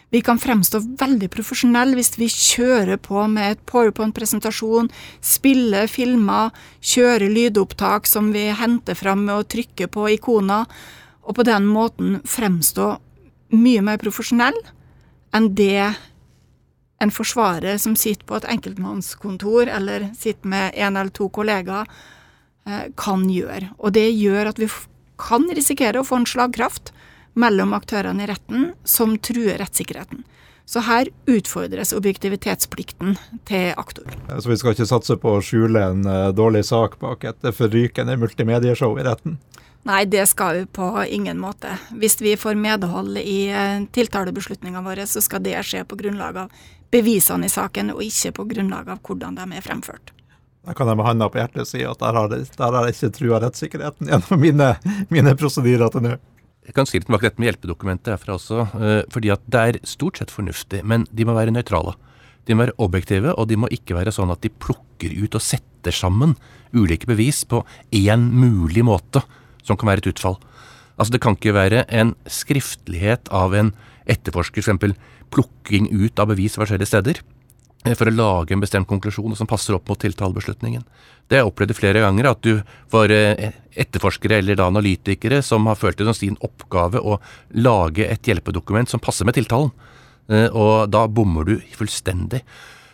Vi 0.10 0.22
kan 0.24 0.40
fremstå 0.40 0.80
veldig 1.00 1.28
profesjonelle 1.34 1.98
hvis 1.98 2.14
vi 2.16 2.30
kjører 2.32 3.00
på 3.04 3.26
med 3.28 3.58
et 3.58 3.64
powerpoint-presentasjon, 3.68 4.88
spiller 5.20 5.90
filmer, 5.92 6.54
kjører 6.80 7.28
lydopptak 7.28 8.08
som 8.08 8.32
vi 8.32 8.46
henter 8.56 8.96
fram 8.96 9.26
med 9.28 9.36
å 9.36 9.48
trykke 9.56 9.90
på 9.92 10.08
ikoner, 10.16 10.64
og 11.28 11.36
på 11.36 11.44
den 11.44 11.68
måten 11.68 12.22
fremstå 12.24 12.94
mye 13.52 13.84
mer 13.84 14.00
profesjonell 14.00 14.56
enn 15.36 15.52
det 15.56 15.90
en 17.04 17.12
forsvarer 17.14 17.78
som 17.78 17.96
sitter 18.00 18.26
på 18.26 18.38
et 18.40 18.48
enkeltmannskontor 18.56 19.70
eller 19.70 20.08
sitter 20.18 20.50
med 20.50 20.72
en 20.74 20.96
eller 20.96 21.12
to 21.14 21.28
kollegaer, 21.30 21.86
eh, 22.66 22.88
kan 22.96 23.28
gjøre. 23.30 23.74
Og 23.78 23.94
det 23.94 24.08
gjør 24.16 24.54
at 24.54 24.60
vi 24.60 24.70
kan 25.20 25.46
risikere 25.52 26.00
å 26.00 26.08
få 26.08 26.22
en 26.22 26.30
slagkraft 26.30 26.94
mellom 27.40 27.76
aktørene 27.78 28.26
i 28.26 28.30
retten 28.30 28.72
som 28.88 29.16
truer 29.22 29.62
rettssikkerheten. 29.62 30.26
Så 30.68 30.82
her 30.84 31.08
utfordres 31.32 31.94
objektivitetsplikten 31.96 33.16
til 33.48 33.70
aktor. 33.80 34.10
Så 34.28 34.50
vi 34.52 34.58
skal 34.60 34.76
ikke 34.76 34.90
satse 34.90 35.16
på 35.22 35.38
å 35.38 35.44
skjule 35.44 35.80
en 35.80 36.02
uh, 36.04 36.34
dårlig 36.36 36.66
sak 36.68 36.98
bak 37.00 37.24
et 37.30 37.48
forrykende 37.56 38.18
multimedieshow 38.20 38.98
i 39.00 39.06
retten? 39.08 39.38
Nei, 39.88 40.02
det 40.12 40.26
skal 40.28 40.58
vi 40.58 40.66
på 40.66 40.90
ingen 41.08 41.40
måte. 41.40 41.78
Hvis 41.96 42.20
vi 42.20 42.36
får 42.36 42.60
medhold 42.60 43.16
i 43.22 43.48
tiltalebeslutninga 43.48 43.88
tiltalebeslutningene 43.96 44.84
våre, 44.84 45.08
så 45.08 45.24
skal 45.24 45.46
det 45.46 45.56
skje 45.64 45.86
på 45.88 45.96
grunnlag 45.96 46.42
av 46.44 46.52
bevisene 46.92 47.48
i 47.48 47.52
saken, 47.52 47.94
og 47.96 48.04
ikke 48.04 48.34
på 48.36 48.48
grunnlag 48.52 48.90
av 48.92 49.00
hvordan 49.08 49.40
de 49.40 49.48
er 49.56 49.64
fremført. 49.64 50.12
Da 50.68 50.76
kan 50.76 50.90
jeg 50.92 51.00
med 51.00 51.08
handa 51.08 51.30
på 51.32 51.40
hjertet 51.40 51.70
si 51.70 51.86
at 51.88 52.02
der 52.04 52.18
har 52.20 52.34
jeg 52.36 52.98
ikke 52.98 53.14
trua 53.16 53.40
rettssikkerheten 53.40 54.12
gjennom 54.12 54.42
mine, 54.44 54.74
mine 55.08 55.36
prosedyrer 55.40 55.94
til 55.94 56.04
nå. 56.04 56.18
Jeg 56.68 56.76
kan 56.76 56.88
si 56.88 57.00
litt 57.00 57.08
tilbake 57.08 57.30
dette 57.30 57.40
med 57.40 57.48
hjelpedokumenter 57.48 58.14
herfra 58.18 58.36
også. 58.36 58.66
Eh, 58.76 59.02
fordi 59.14 59.32
at 59.32 59.44
det 59.48 59.62
er 59.64 59.80
stort 59.88 60.20
sett 60.20 60.34
fornuftig, 60.34 60.82
men 60.84 61.06
de 61.16 61.28
må 61.28 61.36
være 61.38 61.54
nøytrale. 61.56 61.96
De 62.48 62.56
må 62.56 62.66
være 62.66 62.76
objektive, 62.84 63.32
og 63.40 63.48
de 63.48 63.58
må 63.60 63.70
ikke 63.72 63.96
være 63.96 64.12
sånn 64.16 64.32
at 64.34 64.44
de 64.44 64.52
plukker 64.52 65.16
ut 65.16 65.36
og 65.36 65.44
setter 65.44 65.96
sammen 65.96 66.36
ulike 66.76 67.08
bevis 67.08 67.46
på 67.48 67.62
én 67.96 68.28
mulig 68.36 68.84
måte 68.84 69.24
som 69.64 69.80
kan 69.80 69.88
være 69.92 70.04
et 70.04 70.12
utfall. 70.12 70.36
Altså 70.98 71.14
Det 71.14 71.22
kan 71.24 71.38
ikke 71.38 71.56
være 71.56 71.86
en 71.94 72.16
skriftlighet 72.28 73.32
av 73.32 73.56
en 73.56 73.72
etterforsker, 74.10 74.64
f.eks. 74.64 74.96
plukking 75.32 75.92
ut 75.92 76.20
av 76.20 76.32
bevis 76.32 76.56
forskjellige 76.60 76.92
steder. 76.92 77.24
Eh, 77.86 77.96
for 77.98 78.10
å 78.10 78.14
lage 78.14 78.56
en 78.56 78.64
bestemt 78.64 78.88
konklusjon 78.90 79.36
som 79.38 79.50
passer 79.50 79.76
opp 79.78 79.90
mot 79.90 80.00
tiltalebeslutningen. 80.02 80.86
Det 81.28 81.38
har 81.38 81.44
jeg 81.44 81.52
opplevd 81.52 81.76
flere 81.78 82.04
ganger, 82.04 82.30
at 82.32 82.42
du 82.46 82.64
får 82.92 83.14
eh, 83.14 83.52
etterforskere 83.78 84.40
eller 84.42 84.64
analytikere 84.64 85.42
som 85.46 85.68
har 85.70 85.78
følt 85.80 86.00
det 86.00 86.08
som 86.08 86.18
sin 86.18 86.40
oppgave 86.46 87.02
å 87.02 87.20
lage 87.60 88.08
et 88.08 88.32
hjelpedokument 88.32 88.90
som 88.90 89.04
passer 89.04 89.28
med 89.28 89.38
tiltalen. 89.38 89.74
Eh, 90.32 90.48
og 90.50 90.90
da 90.94 91.06
bommer 91.08 91.48
du 91.48 91.58
fullstendig. 91.78 92.44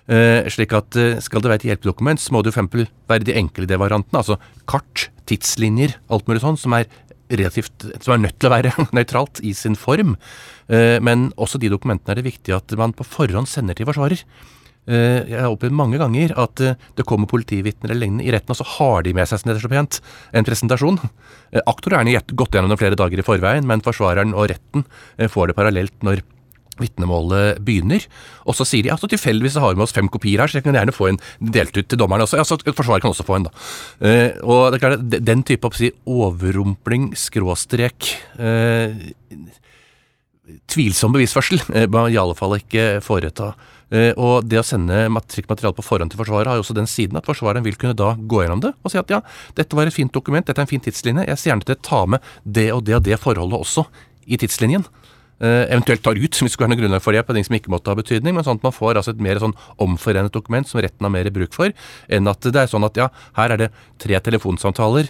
Slik 0.03 0.73
at 0.75 0.97
skal 1.23 1.39
det 1.39 1.47
være 1.47 1.61
et 1.61 1.65
hjelpedokument, 1.69 2.19
så 2.19 2.33
må 2.35 2.41
det 2.43 2.51
f.eks. 2.51 2.89
være 3.07 3.23
de 3.23 3.37
enkle 3.39 3.63
D-variantene, 3.69 4.19
altså 4.19 4.35
kart, 4.67 5.05
tidslinjer, 5.31 5.93
alt 6.11 6.27
mulig 6.27 6.41
sånn, 6.43 6.57
som 6.59 6.75
er 6.75 6.89
relativt, 7.31 7.85
som 8.03 8.17
er 8.17 8.19
nødt 8.25 8.35
til 8.35 8.49
å 8.49 8.51
være 8.51 8.73
nøytralt 8.97 9.39
i 9.47 9.53
sin 9.55 9.79
form. 9.79 10.17
Men 10.67 11.29
også 11.39 11.55
de 11.63 11.71
dokumentene 11.71 12.11
er 12.11 12.19
det 12.19 12.27
viktig 12.27 12.51
at 12.51 12.75
man 12.75 12.91
på 12.91 13.07
forhånd 13.07 13.47
sender 13.47 13.79
til 13.79 13.87
forsvarer. 13.87 14.25
Eh, 14.83 15.23
jeg 15.31 15.39
har 15.39 15.53
opplevd 15.53 15.75
mange 15.77 15.99
ganger 16.01 16.33
at 16.39 16.59
eh, 16.63 16.75
det 16.97 17.05
kommer 17.07 17.29
politivitner 17.31 17.91
eller 17.91 18.03
lignende 18.03 18.27
i 18.27 18.33
retten, 18.35 18.51
og 18.51 18.59
så 18.59 18.67
har 18.75 19.05
de 19.05 19.15
med 19.15 19.29
seg 19.29 19.39
så 19.39 19.71
pent 19.71 20.01
en 20.35 20.47
presentasjon. 20.47 20.99
Eh, 21.53 21.63
aktor 21.63 21.95
er 21.95 22.03
gjerne 22.03 22.35
gått 22.35 22.55
gjennom 22.55 22.73
det 22.73 22.79
flere 22.81 22.99
dager 22.99 23.19
i 23.19 23.25
forveien, 23.25 23.67
men 23.67 23.83
forsvareren 23.85 24.35
og 24.35 24.49
retten 24.51 24.83
får 25.31 25.51
det 25.51 25.57
parallelt 25.57 25.95
når 26.03 26.23
vitnemålet 26.81 27.61
begynner. 27.63 28.03
Og 28.49 28.57
så 28.57 28.65
sier 28.65 28.83
de 28.83 28.91
at 28.91 29.03
tilfeldigvis 29.07 29.59
har 29.61 29.71
vi 29.71 29.79
med 29.79 29.85
oss 29.85 29.95
fem 29.95 30.09
kopier 30.11 30.41
her, 30.41 30.49
så 30.49 30.57
jeg 30.57 30.65
kan 30.65 30.75
gjerne 30.75 30.95
få 30.95 31.11
en 31.11 31.19
delt 31.53 31.77
ut 31.77 31.85
til 31.85 31.99
dommeren 32.01 32.25
også. 32.25 32.39
Ja, 32.41 32.47
så 32.47 32.57
Forsvaret 32.65 33.05
kan 33.05 33.13
også 33.13 33.25
få 33.27 33.37
en, 33.37 33.45
da. 33.45 33.51
og 34.41 34.73
det 34.73 34.79
er 34.79 34.81
klart, 34.81 35.03
Den 35.13 35.43
type 35.45 35.69
si, 35.77 35.91
overrumpling, 36.09 37.11
skråstrek 37.19 38.09
eh, 38.41 38.97
Tvilsom 40.67 41.13
bevisførsel 41.13 41.61
bør 41.93 42.09
i 42.11 42.17
alle 42.19 42.35
fall 42.35 42.57
ikke 42.57 42.97
foreta. 43.05 43.53
Eh, 43.91 44.11
og 44.15 44.47
det 44.47 44.61
å 44.61 44.65
sende 44.65 45.05
matrikkmateriale 45.13 45.75
på 45.77 45.85
forhånd 45.85 46.13
til 46.13 46.21
Forsvaret 46.21 46.49
har 46.49 46.59
jo 46.59 46.65
også 46.65 46.77
den 46.77 46.89
siden 46.89 47.19
at 47.19 47.27
forsvareren 47.27 47.65
vil 47.65 47.77
kunne 47.79 47.97
da 47.97 48.13
gå 48.17 48.43
gjennom 48.43 48.63
det 48.63 48.73
og 48.79 48.91
si 48.93 48.99
at 49.01 49.11
ja, 49.11 49.19
dette 49.57 49.77
var 49.77 49.89
et 49.89 49.95
fint 49.95 50.13
dokument, 50.13 50.45
dette 50.45 50.59
er 50.59 50.65
en 50.65 50.71
fin 50.71 50.83
tidslinje, 50.83 51.27
jeg 51.29 51.39
ser 51.39 51.51
gjerne 51.51 51.67
til 51.67 51.77
å 51.77 51.83
ta 51.85 52.03
med 52.15 52.33
det 52.43 52.69
og 52.75 52.83
det 52.87 52.97
og 52.97 53.05
det 53.05 53.19
forholdet 53.21 53.59
også 53.59 53.85
i 54.25 54.39
tidslinjen. 54.39 54.85
Uh, 55.43 55.65
eventuelt 55.73 56.03
tar 56.05 56.15
ut, 56.15 56.37
hvis 56.39 56.45
det 56.45 56.53
skulle 56.53 56.69
være 56.69 56.75
noe 56.75 56.81
grunnlag 56.83 57.03
for 57.03 57.15
det, 57.15 57.23
på 57.27 57.35
ting 57.35 57.43
som 57.43 57.57
ikke 57.57 57.71
måtte 57.73 57.91
ha 57.91 57.97
betydning, 57.99 58.35
men 58.37 58.45
sånn 58.47 58.61
at 58.61 58.67
man 58.67 58.75
får 58.75 59.01
altså 59.01 59.11
et 59.11 59.23
mer 59.25 59.41
sånn 59.41 59.55
omforenet 59.83 60.31
dokument 60.31 60.69
som 60.69 60.79
retten 60.83 61.03
har 61.03 61.11
mer 61.11 61.27
bruk 61.35 61.57
for, 61.57 61.73
enn 62.07 62.29
at 62.31 62.47
det 62.47 62.61
er 62.61 62.71
sånn 62.71 62.85
at 62.87 62.99
ja, 63.01 63.09
her 63.35 63.55
er 63.55 63.65
det 63.65 63.73
tre 63.99 64.21
telefonsamtaler 64.23 65.09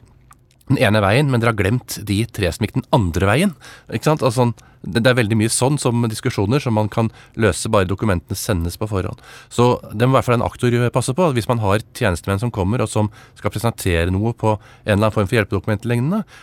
den 0.72 0.80
ene 0.80 1.02
veien, 1.04 1.32
men 1.32 1.42
dere 1.42 1.52
har 1.52 1.60
glemt 1.60 1.98
de 2.08 2.24
tre 2.32 2.52
som 2.54 2.64
gikk 2.64 2.78
den 2.78 2.88
andre 2.96 3.28
veien. 3.28 3.52
Ikke 3.92 4.08
sant? 4.08 4.24
Altså, 4.24 4.52
det 4.84 5.08
er 5.08 5.16
veldig 5.16 5.38
mye 5.40 5.52
sånn 5.52 5.78
som 5.80 6.04
diskusjoner 6.12 6.60
som 6.64 6.76
man 6.76 6.90
kan 6.92 7.10
løse 7.40 7.72
bare 7.72 7.88
dokumentene 7.88 8.36
sendes 8.36 8.76
på 8.80 8.88
forhånd. 8.92 9.22
Så 9.52 9.78
det 9.92 10.08
må 10.08 10.16
i 10.16 10.18
hvert 10.18 10.28
fall 10.28 10.38
en 10.40 10.46
aktor 10.48 10.76
passe 10.96 11.16
på. 11.16 11.30
Hvis 11.36 11.48
man 11.52 11.62
har 11.64 11.84
tjenestemenn 11.96 12.42
som 12.42 12.52
kommer 12.54 12.84
og 12.84 12.92
som 12.92 13.12
skal 13.40 13.54
presentere 13.54 14.12
noe 14.12 14.34
på 14.36 14.56
en 14.56 14.60
eller 14.86 15.00
annen 15.06 15.16
form 15.16 15.30
for 15.30 15.40
hjelpedokument 15.40 15.88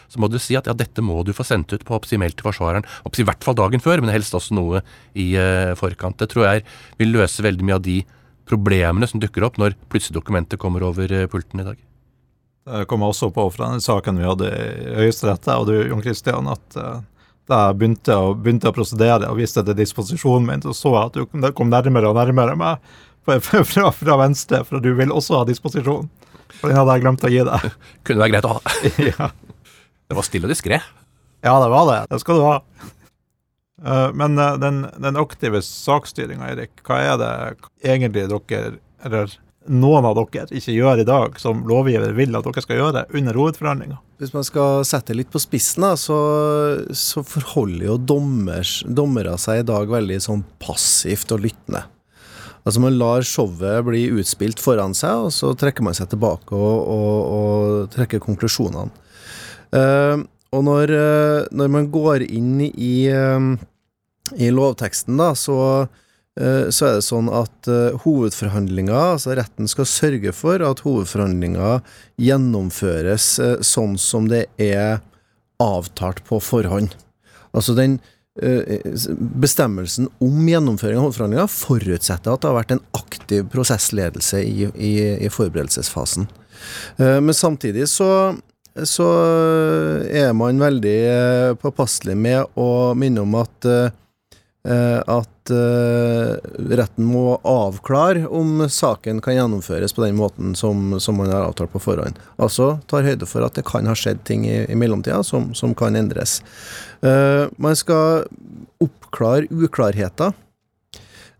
så 0.08 0.20
må 0.20 0.28
du 0.28 0.38
si 0.40 0.56
at 0.56 0.68
ja, 0.68 0.76
dette 0.76 1.04
må 1.04 1.20
du 1.24 1.34
få 1.36 1.44
sendt 1.44 1.72
ut 1.72 1.84
på 1.84 1.96
oppsi-mail 1.96 2.32
til 2.32 2.48
forsvareren. 2.48 2.88
I 3.10 3.28
hvert 3.28 3.44
fall 3.44 3.58
dagen 3.58 3.80
før, 3.84 4.00
men 4.00 4.12
helst 4.14 4.36
også 4.36 4.56
noe 4.56 4.80
i 5.12 5.34
uh, 5.36 5.76
forkant. 5.76 6.18
Det 6.20 6.30
tror 6.32 6.48
jeg 6.48 6.64
vil 7.00 7.12
løse 7.16 7.44
veldig 7.44 7.66
mye 7.66 7.78
av 7.80 7.84
de 7.84 8.00
problemene 8.48 9.08
som 9.08 9.20
dukker 9.20 9.44
opp 9.46 9.60
når 9.60 9.76
plutselig 9.92 10.16
dokumentet 10.16 10.60
kommer 10.60 10.86
over 10.88 11.12
uh, 11.12 11.28
pulten 11.30 11.60
i 11.60 11.70
dag. 11.72 11.89
Det 12.70 12.86
kom 12.90 13.02
også 13.02 13.30
på 13.34 13.48
fra 13.50 13.72
den 13.72 13.82
saken 13.82 14.20
vi 14.20 14.28
hadde 14.28 14.50
i 14.50 14.96
Høyesterett, 15.00 15.48
og 15.58 15.66
du, 15.70 15.74
Jon 15.88 16.02
Christian, 16.04 16.46
at 16.50 16.76
uh, 16.78 17.00
da 17.50 17.64
jeg 17.66 17.78
begynte 17.80 18.14
å, 18.14 18.32
begynte 18.38 18.70
å 18.70 18.74
prosedere 18.74 19.30
og 19.30 19.40
viste 19.40 19.64
til 19.66 19.78
disposisjonen 19.78 20.46
min, 20.46 20.62
så 20.62 20.74
så 20.76 20.92
jeg 20.94 21.10
at 21.10 21.18
du 21.18 21.50
kom 21.56 21.72
nærmere 21.72 22.12
og 22.12 22.18
nærmere 22.18 22.54
meg 22.58 22.78
fra, 23.42 23.90
fra, 23.92 24.16
venstre, 24.20 24.62
for 24.66 24.82
du 24.82 24.92
vil 24.98 25.12
også 25.14 25.40
ha 25.40 25.48
disposisjon. 25.48 26.08
For 26.60 26.70
den 26.70 26.78
hadde 26.78 26.96
jeg 26.96 27.04
glemt 27.04 27.26
å 27.26 27.30
gi 27.30 27.42
deg. 27.46 27.68
Kunne 28.06 28.24
være 28.24 28.34
greit 28.34 28.48
å 28.48 28.56
ha. 28.56 28.78
ja. 29.10 29.28
Det 30.10 30.18
var 30.18 30.26
stille 30.26 30.48
og 30.48 30.54
diskré. 30.54 30.80
Ja, 31.40 31.54
det 31.62 31.70
var 31.72 31.86
det. 31.90 32.00
Det 32.10 32.20
skal 32.22 32.40
du 32.40 32.46
ha. 32.46 32.56
Uh, 33.80 34.08
men 34.12 34.36
den, 34.60 34.82
den, 35.00 35.20
aktive 35.20 35.62
saksstyringa, 35.64 36.50
Erik, 36.52 36.82
hva 36.84 36.98
er 37.00 37.14
det 37.20 37.30
egentlig 37.80 38.26
dere 38.28 38.74
Eller 39.06 39.32
noen 39.68 40.06
av 40.08 40.16
dere 40.16 40.48
ikke 40.56 40.72
gjør 40.72 41.02
i 41.02 41.06
dag, 41.08 41.36
som 41.40 41.62
lovgiver 41.68 42.14
vil 42.16 42.36
at 42.38 42.46
dere 42.46 42.64
skal 42.64 42.80
gjøre 42.80 43.04
under 43.16 43.36
hovedforhandlinga? 43.36 43.98
Hvis 44.20 44.32
man 44.36 44.44
skal 44.46 44.84
sette 44.88 45.16
litt 45.16 45.30
på 45.32 45.40
spissen, 45.42 45.84
da, 45.84 45.94
så, 46.00 46.18
så 46.96 47.24
forholder 47.26 47.90
jo 47.90 47.96
dommers, 48.14 48.80
dommere 48.88 49.36
seg 49.40 49.62
i 49.62 49.68
dag 49.68 49.90
veldig 49.92 50.20
sånn 50.24 50.44
passivt 50.62 51.32
og 51.36 51.44
lyttende. 51.44 51.84
Altså 52.60 52.82
Man 52.82 52.98
lar 53.00 53.24
showet 53.24 53.86
bli 53.86 54.04
utspilt 54.20 54.60
foran 54.60 54.92
seg, 54.96 55.28
og 55.28 55.32
så 55.32 55.54
trekker 55.56 55.84
man 55.86 55.96
seg 55.96 56.10
tilbake 56.12 56.56
og, 56.56 56.80
og, 56.92 57.16
og 57.36 57.94
trekker 57.94 58.20
konklusjonene. 58.22 58.92
Uh, 59.70 60.26
og 60.50 60.64
når, 60.66 60.90
uh, 60.90 61.48
når, 61.54 61.68
man 61.70 61.88
går 61.94 62.26
inn 62.26 62.58
i, 62.66 63.06
uh, 63.14 63.54
i 64.36 64.50
lovteksten, 64.52 65.16
da, 65.18 65.32
så 65.38 65.56
eh, 65.84 65.98
så 66.70 66.86
er 66.86 66.94
det 66.98 67.04
sånn 67.04 67.26
at 67.34 67.68
eh, 67.68 67.96
hovedforhandlinga, 68.04 68.94
altså 69.16 69.34
retten 69.34 69.66
skal 69.68 69.88
sørge 69.88 70.32
for 70.36 70.62
at 70.62 70.84
hovedforhandlinga 70.86 71.80
gjennomføres 72.22 73.26
eh, 73.42 73.56
sånn 73.66 73.98
som 73.98 74.28
det 74.30 74.46
er 74.62 75.00
avtalt 75.60 76.22
på 76.28 76.38
forhånd. 76.40 76.94
Altså 77.50 77.74
den 77.74 77.98
eh, 78.40 78.78
bestemmelsen 79.42 80.06
om 80.22 80.46
gjennomføring 80.48 81.00
av 81.00 81.08
hovedforhandlinga 81.08 81.48
forutsetter 81.50 82.32
at 82.32 82.44
det 82.44 82.48
har 82.52 82.58
vært 82.60 82.76
en 82.76 82.84
aktiv 82.96 83.48
prosessledelse 83.50 84.40
i, 84.46 84.70
i, 84.70 84.92
i 85.18 85.32
forberedelsesfasen. 85.34 86.30
Eh, 86.96 87.18
Men 87.18 87.34
samtidig 87.34 87.88
så, 87.90 88.38
så 88.86 89.08
er 90.06 90.30
man 90.38 90.62
veldig 90.62 90.98
eh, 91.10 91.58
påpasselig 91.58 92.14
med 92.16 92.54
å 92.54 92.94
minne 92.94 93.26
om 93.26 93.34
at 93.42 93.66
eh, 93.68 93.90
eh, 93.90 93.96
at 94.60 95.50
eh, 95.54 96.34
retten 96.76 97.06
må 97.08 97.38
avklare 97.48 98.26
om 98.28 98.66
saken 98.68 99.22
kan 99.24 99.38
gjennomføres 99.38 99.94
på 99.96 100.04
den 100.04 100.18
måten 100.18 100.52
som, 100.58 100.98
som 101.00 101.16
man 101.16 101.32
har 101.32 101.46
avtalt 101.48 101.72
på 101.72 101.80
forhånd. 101.80 102.20
Altså 102.36 102.74
tar 102.90 103.06
høyde 103.08 103.28
for 103.28 103.46
at 103.46 103.56
det 103.56 103.64
kan 103.68 103.88
ha 103.88 103.96
skjedd 103.96 104.20
ting 104.28 104.44
i, 104.44 104.66
i 104.68 104.76
mellomtida 104.76 105.22
som, 105.24 105.50
som 105.56 105.72
kan 105.72 105.96
endres. 105.96 106.40
Eh, 107.00 107.48
man 107.56 107.78
skal 107.78 108.26
oppklare 108.84 109.48
uklarheter. 109.48 110.36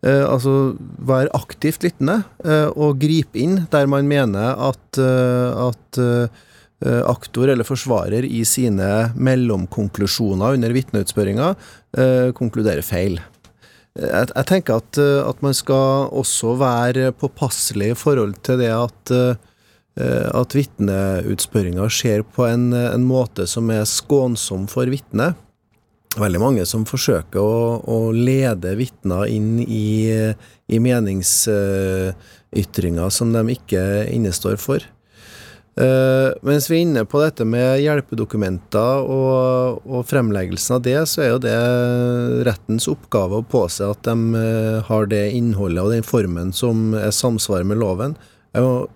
Eh, 0.01 0.25
altså 0.25 0.79
være 0.97 1.33
aktivt 1.37 1.85
lyttende 1.85 2.23
eh, 2.41 2.71
og 2.73 3.03
gripe 3.03 3.37
inn 3.37 3.67
der 3.73 3.91
man 3.91 4.09
mener 4.09 4.57
at, 4.71 4.87
eh, 4.97 5.67
at 5.69 6.01
eh, 6.01 6.47
aktor 6.81 7.51
eller 7.53 7.67
forsvarer 7.69 8.25
i 8.25 8.39
sine 8.49 9.11
mellomkonklusjoner 9.13 10.57
under 10.57 10.73
vitneutspørringa 10.73 11.51
eh, 11.99 12.31
konkluderer 12.37 12.83
feil. 12.87 13.21
Jeg, 13.99 14.45
tenker 14.47 14.77
at, 14.79 14.99
eh, 15.03 15.27
at 15.27 15.43
man 15.45 15.55
skal 15.57 16.09
også 16.15 16.55
være 16.61 17.13
påpasselig 17.19 17.91
i 17.93 17.95
forhold 17.99 18.35
til 18.47 18.59
det 18.63 18.71
at 18.73 19.11
eh, 19.17 19.35
at 20.01 20.55
vitneutspørringa 20.55 21.89
skjer 21.93 22.23
på 22.25 22.47
en, 22.47 22.73
en 22.73 23.05
måte 23.05 23.47
som 23.51 23.71
er 23.75 23.85
skånsom 23.85 24.69
for 24.71 24.87
vitnet. 24.89 25.35
Veldig 26.17 26.41
mange 26.41 26.65
som 26.65 26.87
forsøker 26.89 27.41
å, 27.43 27.83
å 27.85 28.13
lede 28.15 28.77
vitner 28.79 29.27
inn 29.29 29.59
i, 29.61 30.33
i 30.71 30.79
meningsytringer 30.81 33.11
som 33.13 33.33
de 33.35 33.51
ikke 33.59 34.07
innestår 34.15 34.57
for. 34.63 34.81
Eh, 35.79 36.29
mens 36.43 36.67
vi 36.67 36.81
er 36.81 36.83
inne 36.83 37.05
på 37.09 37.21
dette 37.23 37.45
med 37.47 37.79
hjelpedokumenter 37.81 39.05
og, 39.07 39.81
og 39.87 40.07
fremleggelsen 40.11 40.77
av 40.77 40.83
det, 40.85 40.97
så 41.09 41.23
er 41.23 41.31
jo 41.31 41.43
det 41.45 41.57
rettens 42.49 42.89
oppgave 42.91 43.39
å 43.39 43.47
påse 43.47 43.87
at 43.87 44.03
de 44.09 44.17
uh, 44.35 44.81
har 44.89 45.07
det 45.13 45.29
innholdet 45.37 45.85
og 45.85 45.95
den 45.95 46.07
formen 46.07 46.51
som 46.57 46.91
er 46.99 47.15
samsvar 47.15 47.65
med 47.69 47.81
loven. 47.81 48.19
Jeg 48.51 48.65
er 48.65 48.67
jo- 48.67 48.89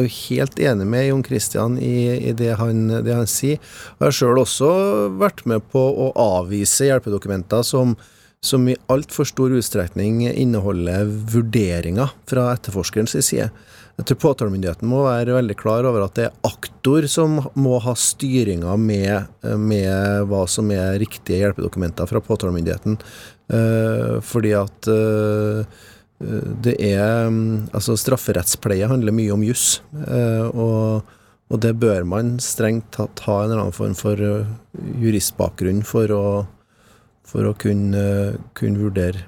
helt 0.00 0.56
enig 0.62 0.86
med 0.86 1.08
Jon 1.08 1.24
Christian 1.26 1.74
i, 1.76 2.30
i 2.30 2.32
det, 2.32 2.54
han, 2.56 2.86
det 3.04 3.12
han 3.12 3.26
sier. 3.28 3.58
Jeg 3.98 4.06
har 4.06 4.14
sjøl 4.16 4.38
også 4.40 4.70
vært 5.20 5.42
med 5.44 5.66
på 5.68 5.82
å 5.82 6.06
avvise 6.16 6.86
hjelpedokumenter 6.88 7.60
som, 7.66 7.96
som 8.40 8.64
i 8.70 8.78
altfor 8.88 9.28
stor 9.28 9.52
utstrekning 9.52 10.22
inneholder 10.30 11.04
vurderinger 11.04 12.14
fra 12.30 12.46
etterforskerens 12.54 13.18
side. 13.18 13.50
Jeg 14.00 14.06
tror 14.08 14.20
påtalemyndigheten 14.22 14.88
må 14.88 15.02
være 15.04 15.34
veldig 15.36 15.54
klar 15.60 15.84
over 15.84 16.06
at 16.06 16.14
det 16.16 16.22
er 16.24 16.36
aktor 16.48 17.04
som 17.10 17.34
må 17.60 17.76
ha 17.84 17.92
styringa 17.92 18.72
med, 18.80 19.26
med 19.60 20.24
hva 20.30 20.46
som 20.48 20.70
er 20.72 20.96
riktige 21.02 21.42
hjelpedokumenter 21.42 22.08
fra 22.08 22.22
påtalemyndigheten. 22.24 22.96
Eh, 23.52 24.14
fordi 24.24 24.54
at 24.56 24.88
eh, 24.88 25.80
det 26.64 26.76
er 26.84 27.28
Altså, 27.76 27.96
strafferettspleie 28.00 28.88
handler 28.88 29.14
mye 29.16 29.34
om 29.34 29.44
juss, 29.44 29.82
eh, 30.06 30.48
og, 30.48 31.04
og 31.52 31.60
det 31.60 31.74
bør 31.82 32.08
man 32.08 32.38
strengt 32.40 32.88
tatt 32.96 33.20
ha 33.26 33.42
en 33.42 33.50
eller 33.50 33.66
annen 33.66 33.76
form 33.76 33.98
for 33.98 34.16
juristbakgrunn 35.02 35.84
for 35.84 36.16
å, 36.16 36.24
for 37.28 37.52
å 37.52 37.54
kunne, 37.58 38.06
kunne 38.56 38.80
vurdere 38.80 39.26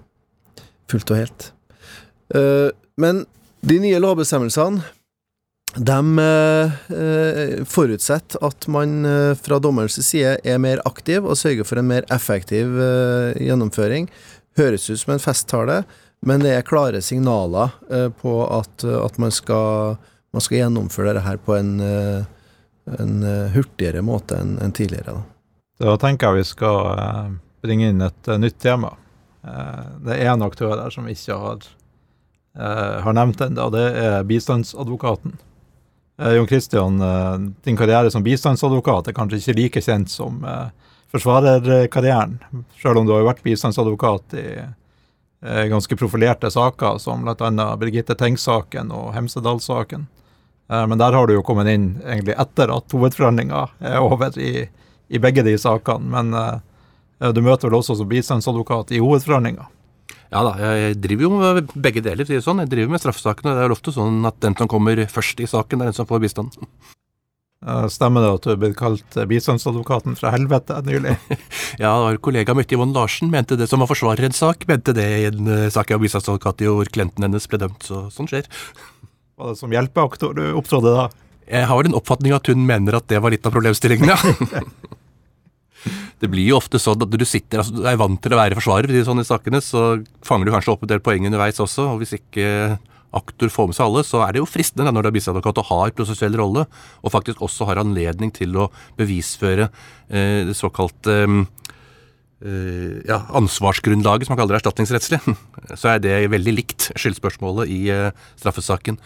fullt 0.89 1.13
og 1.13 1.21
helt. 1.21 1.53
Men 3.01 3.25
de 3.62 3.79
nye 3.83 3.98
lovbestemmelsene 4.03 4.83
de 5.77 6.18
eh, 6.18 7.64
forutsetter 7.64 8.42
at 8.44 8.66
man 8.68 9.05
eh, 9.09 9.35
fra 9.38 9.57
dommerens 9.62 9.96
side 10.05 10.35
er 10.44 10.59
mer 10.61 10.83
aktiv 10.85 11.25
og 11.25 11.38
sørger 11.40 11.64
for 11.64 11.81
en 11.81 11.88
mer 11.88 12.05
effektiv 12.12 12.77
eh, 12.77 13.38
gjennomføring. 13.40 14.11
Høres 14.59 14.90
ut 14.90 15.01
som 15.01 15.14
en 15.14 15.22
festtale, 15.22 15.79
men 16.20 16.44
det 16.44 16.53
er 16.59 16.66
klare 16.68 17.01
signaler 17.01 17.72
eh, 17.88 18.11
på 18.12 18.35
at, 18.53 18.85
at 18.85 19.16
man, 19.22 19.33
skal, 19.33 19.96
man 20.35 20.44
skal 20.44 20.61
gjennomføre 20.61 21.16
dette 21.16 21.38
på 21.46 21.57
en, 21.57 21.72
eh, 21.81 22.27
en 22.98 23.22
eh, 23.25 23.55
hurtigere 23.57 24.05
måte 24.05 24.42
enn 24.42 24.59
en 24.61 24.77
tidligere. 24.77 25.16
Da. 25.16 25.29
Da 25.83 25.96
tenker 26.03 26.29
jeg 26.29 26.42
vi 26.42 26.51
skal 26.53 26.92
eh, 26.98 27.31
bringe 27.64 27.88
inn 27.94 28.05
et 28.05 28.29
eh, 28.29 28.42
nytt 28.42 28.61
tema. 28.61 28.92
Eh, 29.40 29.87
det 30.05 30.18
er 30.20 30.35
en 30.35 30.44
aktør 30.44 30.77
der 30.77 30.92
som 30.94 31.09
ikke 31.09 31.38
har, 31.46 31.64
eh, 31.64 31.79
har 32.53 33.15
nevnt 33.17 33.41
ennå, 33.41 33.71
det 33.73 33.85
er 33.97 34.27
bistandsadvokaten. 34.29 35.38
Eh, 36.23 36.33
Jon 36.33 36.47
Christian, 36.47 37.01
eh, 37.01 37.38
din 37.62 37.77
karriere 37.77 38.11
som 38.11 38.23
bistandsadvokat 38.23 39.09
er 39.09 39.17
kanskje 39.17 39.38
ikke 39.38 39.57
like 39.57 39.81
kjent 39.81 40.11
som 40.11 40.45
eh, 40.45 40.69
forsvarerkarrieren, 41.12 42.38
selv 42.83 43.01
om 43.01 43.07
du 43.07 43.12
har 43.15 43.25
vært 43.27 43.43
bistandsadvokat 43.43 44.37
i 44.38 44.47
eh, 44.61 45.65
ganske 45.73 45.97
profilerte 45.97 46.51
saker, 46.51 46.99
som 46.99 47.25
bl.a. 47.25 47.69
Birgitte 47.81 48.17
Tengs-saken 48.19 48.93
og 48.93 49.12
Hemsedal-saken. 49.17 50.07
Eh, 50.71 50.87
men 50.87 50.99
der 50.99 51.12
har 51.12 51.27
du 51.27 51.35
jo 51.35 51.47
kommet 51.47 51.73
inn 51.73 51.97
egentlig 52.05 52.37
etter 52.38 52.71
at 52.77 52.93
hovedforhandlinga 52.93 53.67
er 53.81 54.01
over 54.01 54.38
i, 54.38 54.69
i 55.09 55.19
begge 55.19 55.43
de 55.49 55.57
sakene. 55.59 56.12
Men 56.12 56.35
eh, 56.37 57.33
du 57.33 57.41
møter 57.41 57.71
vel 57.71 57.81
også 57.81 57.97
som 57.99 58.11
bistandsadvokat 58.11 58.93
i 58.93 59.01
hovedforhandlinga. 59.03 59.67
Ja 60.33 60.41
da, 60.47 60.53
jeg 60.57 60.97
driver 61.05 61.27
jo 61.27 61.31
med 61.37 61.75
begge 61.85 62.01
deler. 62.05 62.25
sier 62.29 62.41
sånn. 62.45 62.62
Jeg 62.65 62.73
driver 62.73 62.95
med 62.95 63.03
straffesakene. 63.03 63.53
Det 63.53 63.65
er 63.65 63.69
jo 63.69 63.77
ofte 63.77 63.93
sånn 63.93 64.25
at 64.29 64.41
den 64.41 64.57
som 64.57 64.71
kommer 64.71 64.97
først 65.12 65.41
i 65.45 65.49
saken, 65.51 65.83
er 65.83 65.91
den 65.91 65.97
som 65.99 66.09
får 66.09 66.23
bistand. 66.25 66.57
Stemmer 67.93 68.25
det 68.25 68.31
at 68.35 68.47
du 68.47 68.51
er 68.51 68.59
blitt 68.59 68.75
kalt 68.79 69.17
bistandsadvokaten 69.31 70.17
fra 70.19 70.33
helvete 70.35 70.81
nylig? 70.87 71.15
Ja, 71.83 71.93
kollegaen 71.95 72.19
kollega 72.25 72.57
mitt, 72.59 72.73
Yvonne 72.75 72.97
Larsen, 72.97 73.31
mente 73.31 73.57
det 73.57 73.69
som 73.71 73.81
var 73.81 73.88
forsvarer 73.88 74.27
en 74.27 74.35
sak, 74.35 74.67
mente 74.69 74.93
det 74.97 75.07
i 75.07 75.29
en 75.31 75.47
eh, 75.47 75.69
sak 75.73 75.88
jeg 75.93 76.01
var 76.01 76.03
bistandsadvokat 76.03 76.65
i 76.65 76.69
hvor 76.69 76.91
klienten 76.91 77.25
hennes 77.25 77.47
ble 77.49 77.61
dømt. 77.62 77.87
Så 77.87 78.09
sånn 78.12 78.29
skjer. 78.31 78.49
Var 79.38 79.53
det 79.53 79.61
som 79.61 79.73
hjelpeaktor 79.73 80.35
du 80.37 80.43
opptrådte 80.59 80.97
da? 80.97 81.07
Jeg 81.53 81.69
har 81.71 81.79
vel 81.79 81.93
en 81.93 81.99
oppfatning 82.01 82.35
at 82.35 82.51
hun 82.51 82.67
mener 82.67 82.99
at 82.99 83.07
det 83.12 83.23
var 83.23 83.33
litt 83.35 83.47
av 83.47 83.55
problemstillingen, 83.55 84.11
ja. 84.11 84.19
Det 86.23 86.31
blir 86.31 86.53
jo 86.53 86.61
ofte 86.61 86.79
sånn 86.79 87.03
at 87.03 87.11
du 87.11 87.27
sitter, 87.27 87.61
altså 87.61 87.75
du 87.75 87.87
er 87.89 87.99
vant 87.99 88.21
til 88.23 88.35
å 88.35 88.39
være 88.39 88.55
forsvarer 88.55 88.95
i 88.95 89.03
sånne 89.07 89.27
sakene, 89.27 89.59
så 89.65 89.97
fanger 90.23 90.47
du 90.47 90.55
kanskje 90.55 90.75
opp 90.77 90.85
en 90.87 90.93
del 90.93 91.03
poeng 91.03 91.27
underveis 91.27 91.59
også, 91.63 91.89
og 91.91 92.03
hvis 92.03 92.15
ikke 92.21 92.79
aktor 93.13 93.51
får 93.53 93.69
med 93.69 93.77
seg 93.77 93.89
alle, 93.89 94.05
så 94.07 94.23
er 94.25 94.33
det 94.33 94.41
jo 94.41 94.49
fristende 94.49 94.93
når 94.95 95.05
du 95.05 95.11
er 95.11 95.17
bistandsadvokat 95.19 95.61
å 95.61 95.67
ha 95.69 95.81
en 95.87 95.97
prosessuell 95.99 96.39
rolle, 96.41 96.65
og 97.03 97.13
faktisk 97.13 97.43
også 97.45 97.69
har 97.69 97.83
anledning 97.83 98.33
til 98.35 98.57
å 98.57 98.71
bevisføre 99.01 99.67
eh, 99.67 100.47
det 100.49 100.57
såkalte 100.57 101.19
eh, 101.27 101.43
ja, 103.07 103.21
ansvarsgrunnlaget, 103.39 104.27
som 104.27 104.35
man 104.35 104.41
kaller 104.41 104.57
det 104.57 104.63
erstatningsrettslig, 104.63 105.21
så 105.81 105.93
er 105.93 106.01
det 106.03 106.15
veldig 106.33 106.55
likt 106.57 106.89
skyldspørsmålet 106.99 107.71
i 107.71 107.81
eh, 107.95 108.09
straffesaken. 108.41 108.99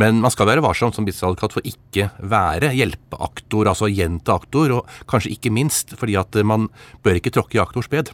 Men 0.00 0.22
man 0.22 0.32
skal 0.32 0.48
være 0.48 0.64
varsom 0.64 0.94
som 0.96 1.04
bistandsadvokat 1.08 1.58
for 1.58 1.68
ikke 1.68 2.08
være 2.18 2.72
hjelpeaktor, 2.78 3.68
altså 3.68 3.90
gjenta 3.92 4.38
aktor, 4.38 4.78
og 4.78 4.96
kanskje 5.10 5.34
ikke 5.36 5.52
minst 5.52 5.92
fordi 6.00 6.16
at 6.20 6.38
eh, 6.38 6.46
man 6.46 6.70
bør 7.04 7.20
ikke 7.20 7.34
tråkke 7.36 7.58
i 7.58 7.62
aktors 7.62 7.90
bed. 7.92 8.12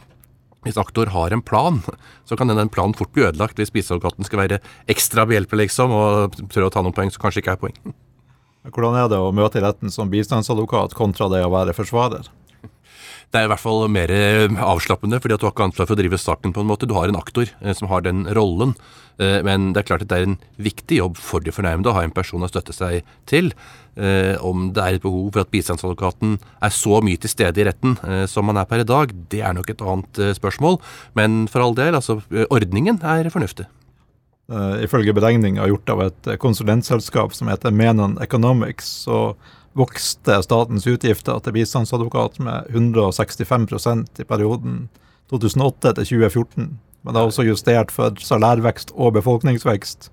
Hvis 0.65 0.79
aktor 0.81 1.11
har 1.13 1.31
en 1.31 1.43
plan, 1.45 1.83
så 2.25 2.35
kan 2.35 2.49
den 2.49 2.71
planen 2.73 2.95
fort 2.97 3.11
bli 3.13 3.27
ødelagt 3.27 3.59
hvis 3.61 3.71
bistandsadvokaten 3.71 4.25
skal 4.25 4.41
være 4.43 4.63
ekstra 4.91 5.27
behjelpelig 5.29 5.69
liksom, 5.69 5.93
og 5.93 6.39
prøve 6.49 6.71
å 6.71 6.73
ta 6.73 6.81
noen 6.81 6.95
poeng 6.95 7.13
som 7.13 7.21
kanskje 7.21 7.43
ikke 7.43 7.53
er 7.53 7.61
poeng. 7.61 7.95
Hvordan 8.65 8.97
er 8.97 9.11
det 9.11 9.19
å 9.21 9.29
møte 9.35 9.61
retten 9.61 9.93
som 9.93 10.09
bistandsadvokat 10.09 10.97
kontra 10.97 11.29
det 11.29 11.43
å 11.45 11.53
være 11.53 11.75
forsvarer? 11.77 12.25
Det 13.35 13.41
er 13.41 13.49
i 13.49 13.51
hvert 13.51 13.59
fall 13.59 13.81
mer 13.91 14.11
eh, 14.15 14.53
avslappende, 14.63 15.17
fordi 15.19 15.35
at 15.35 15.41
du 15.41 15.49
har 15.49 15.51
ikke 15.51 15.65
ansvar 15.67 15.89
for 15.89 15.97
å 15.97 15.99
drive 15.99 16.15
saken 16.21 16.53
på 16.55 16.61
en 16.63 16.69
måte. 16.69 16.87
Du 16.87 16.93
har 16.95 17.11
en 17.11 17.17
aktor 17.19 17.49
eh, 17.59 17.73
som 17.75 17.89
har 17.91 18.05
den 18.05 18.21
rollen, 18.37 18.71
eh, 19.19 19.41
men 19.43 19.73
det 19.75 19.81
er 19.81 19.87
klart 19.89 20.05
at 20.05 20.11
det 20.13 20.19
er 20.21 20.27
en 20.29 20.37
viktig 20.55 21.01
jobb 21.01 21.19
for 21.19 21.43
de 21.43 21.51
fornærmede 21.51 21.91
å 21.91 21.97
ha 21.97 22.05
en 22.07 22.13
person 22.15 22.45
å 22.45 22.47
støtte 22.47 22.75
seg 22.75 23.03
til. 23.27 23.51
Om 23.95 24.73
det 24.75 24.83
er 24.83 24.97
et 24.97 25.03
behov 25.05 25.29
for 25.31 25.45
at 25.45 25.51
bistandsadvokaten 25.53 26.33
er 26.67 26.71
så 26.75 26.97
mye 26.99 27.19
til 27.23 27.31
stede 27.31 27.61
i 27.63 27.63
retten 27.63 27.93
som 28.27 28.43
man 28.43 28.59
er 28.59 28.67
per 28.67 28.81
i 28.83 28.87
dag, 28.87 29.13
det 29.31 29.39
er 29.39 29.55
nok 29.55 29.69
et 29.71 29.83
annet 29.87 30.19
spørsmål. 30.35 30.81
Men 31.15 31.45
for 31.47 31.63
all 31.63 31.77
del, 31.77 31.95
altså, 31.95 32.17
ordningen 32.51 32.99
er 33.07 33.31
fornuftig. 33.31 33.69
Ifølge 34.83 35.15
beregninger 35.15 35.71
gjort 35.71 35.93
av 35.95 36.03
et 36.09 36.31
konsulentselskap 36.43 37.31
som 37.39 37.47
heter 37.47 37.71
Menon 37.71 38.19
Economics, 38.19 38.91
så 39.07 39.29
vokste 39.75 40.39
statens 40.45 40.87
utgifter 40.87 41.39
til 41.43 41.55
bistandsadvokat 41.57 42.39
med 42.43 42.69
165% 42.71 44.21
i 44.23 44.27
perioden 44.27 44.85
2008 45.31 45.95
til 45.99 46.11
2014. 46.15 46.69
Men 47.05 47.13
det 47.13 47.21
er 47.21 47.29
også 47.29 47.45
justert 47.45 47.91
for 47.93 48.15
salærvekst 48.21 48.95
og 48.95 49.13
befolkningsvekst. 49.17 50.09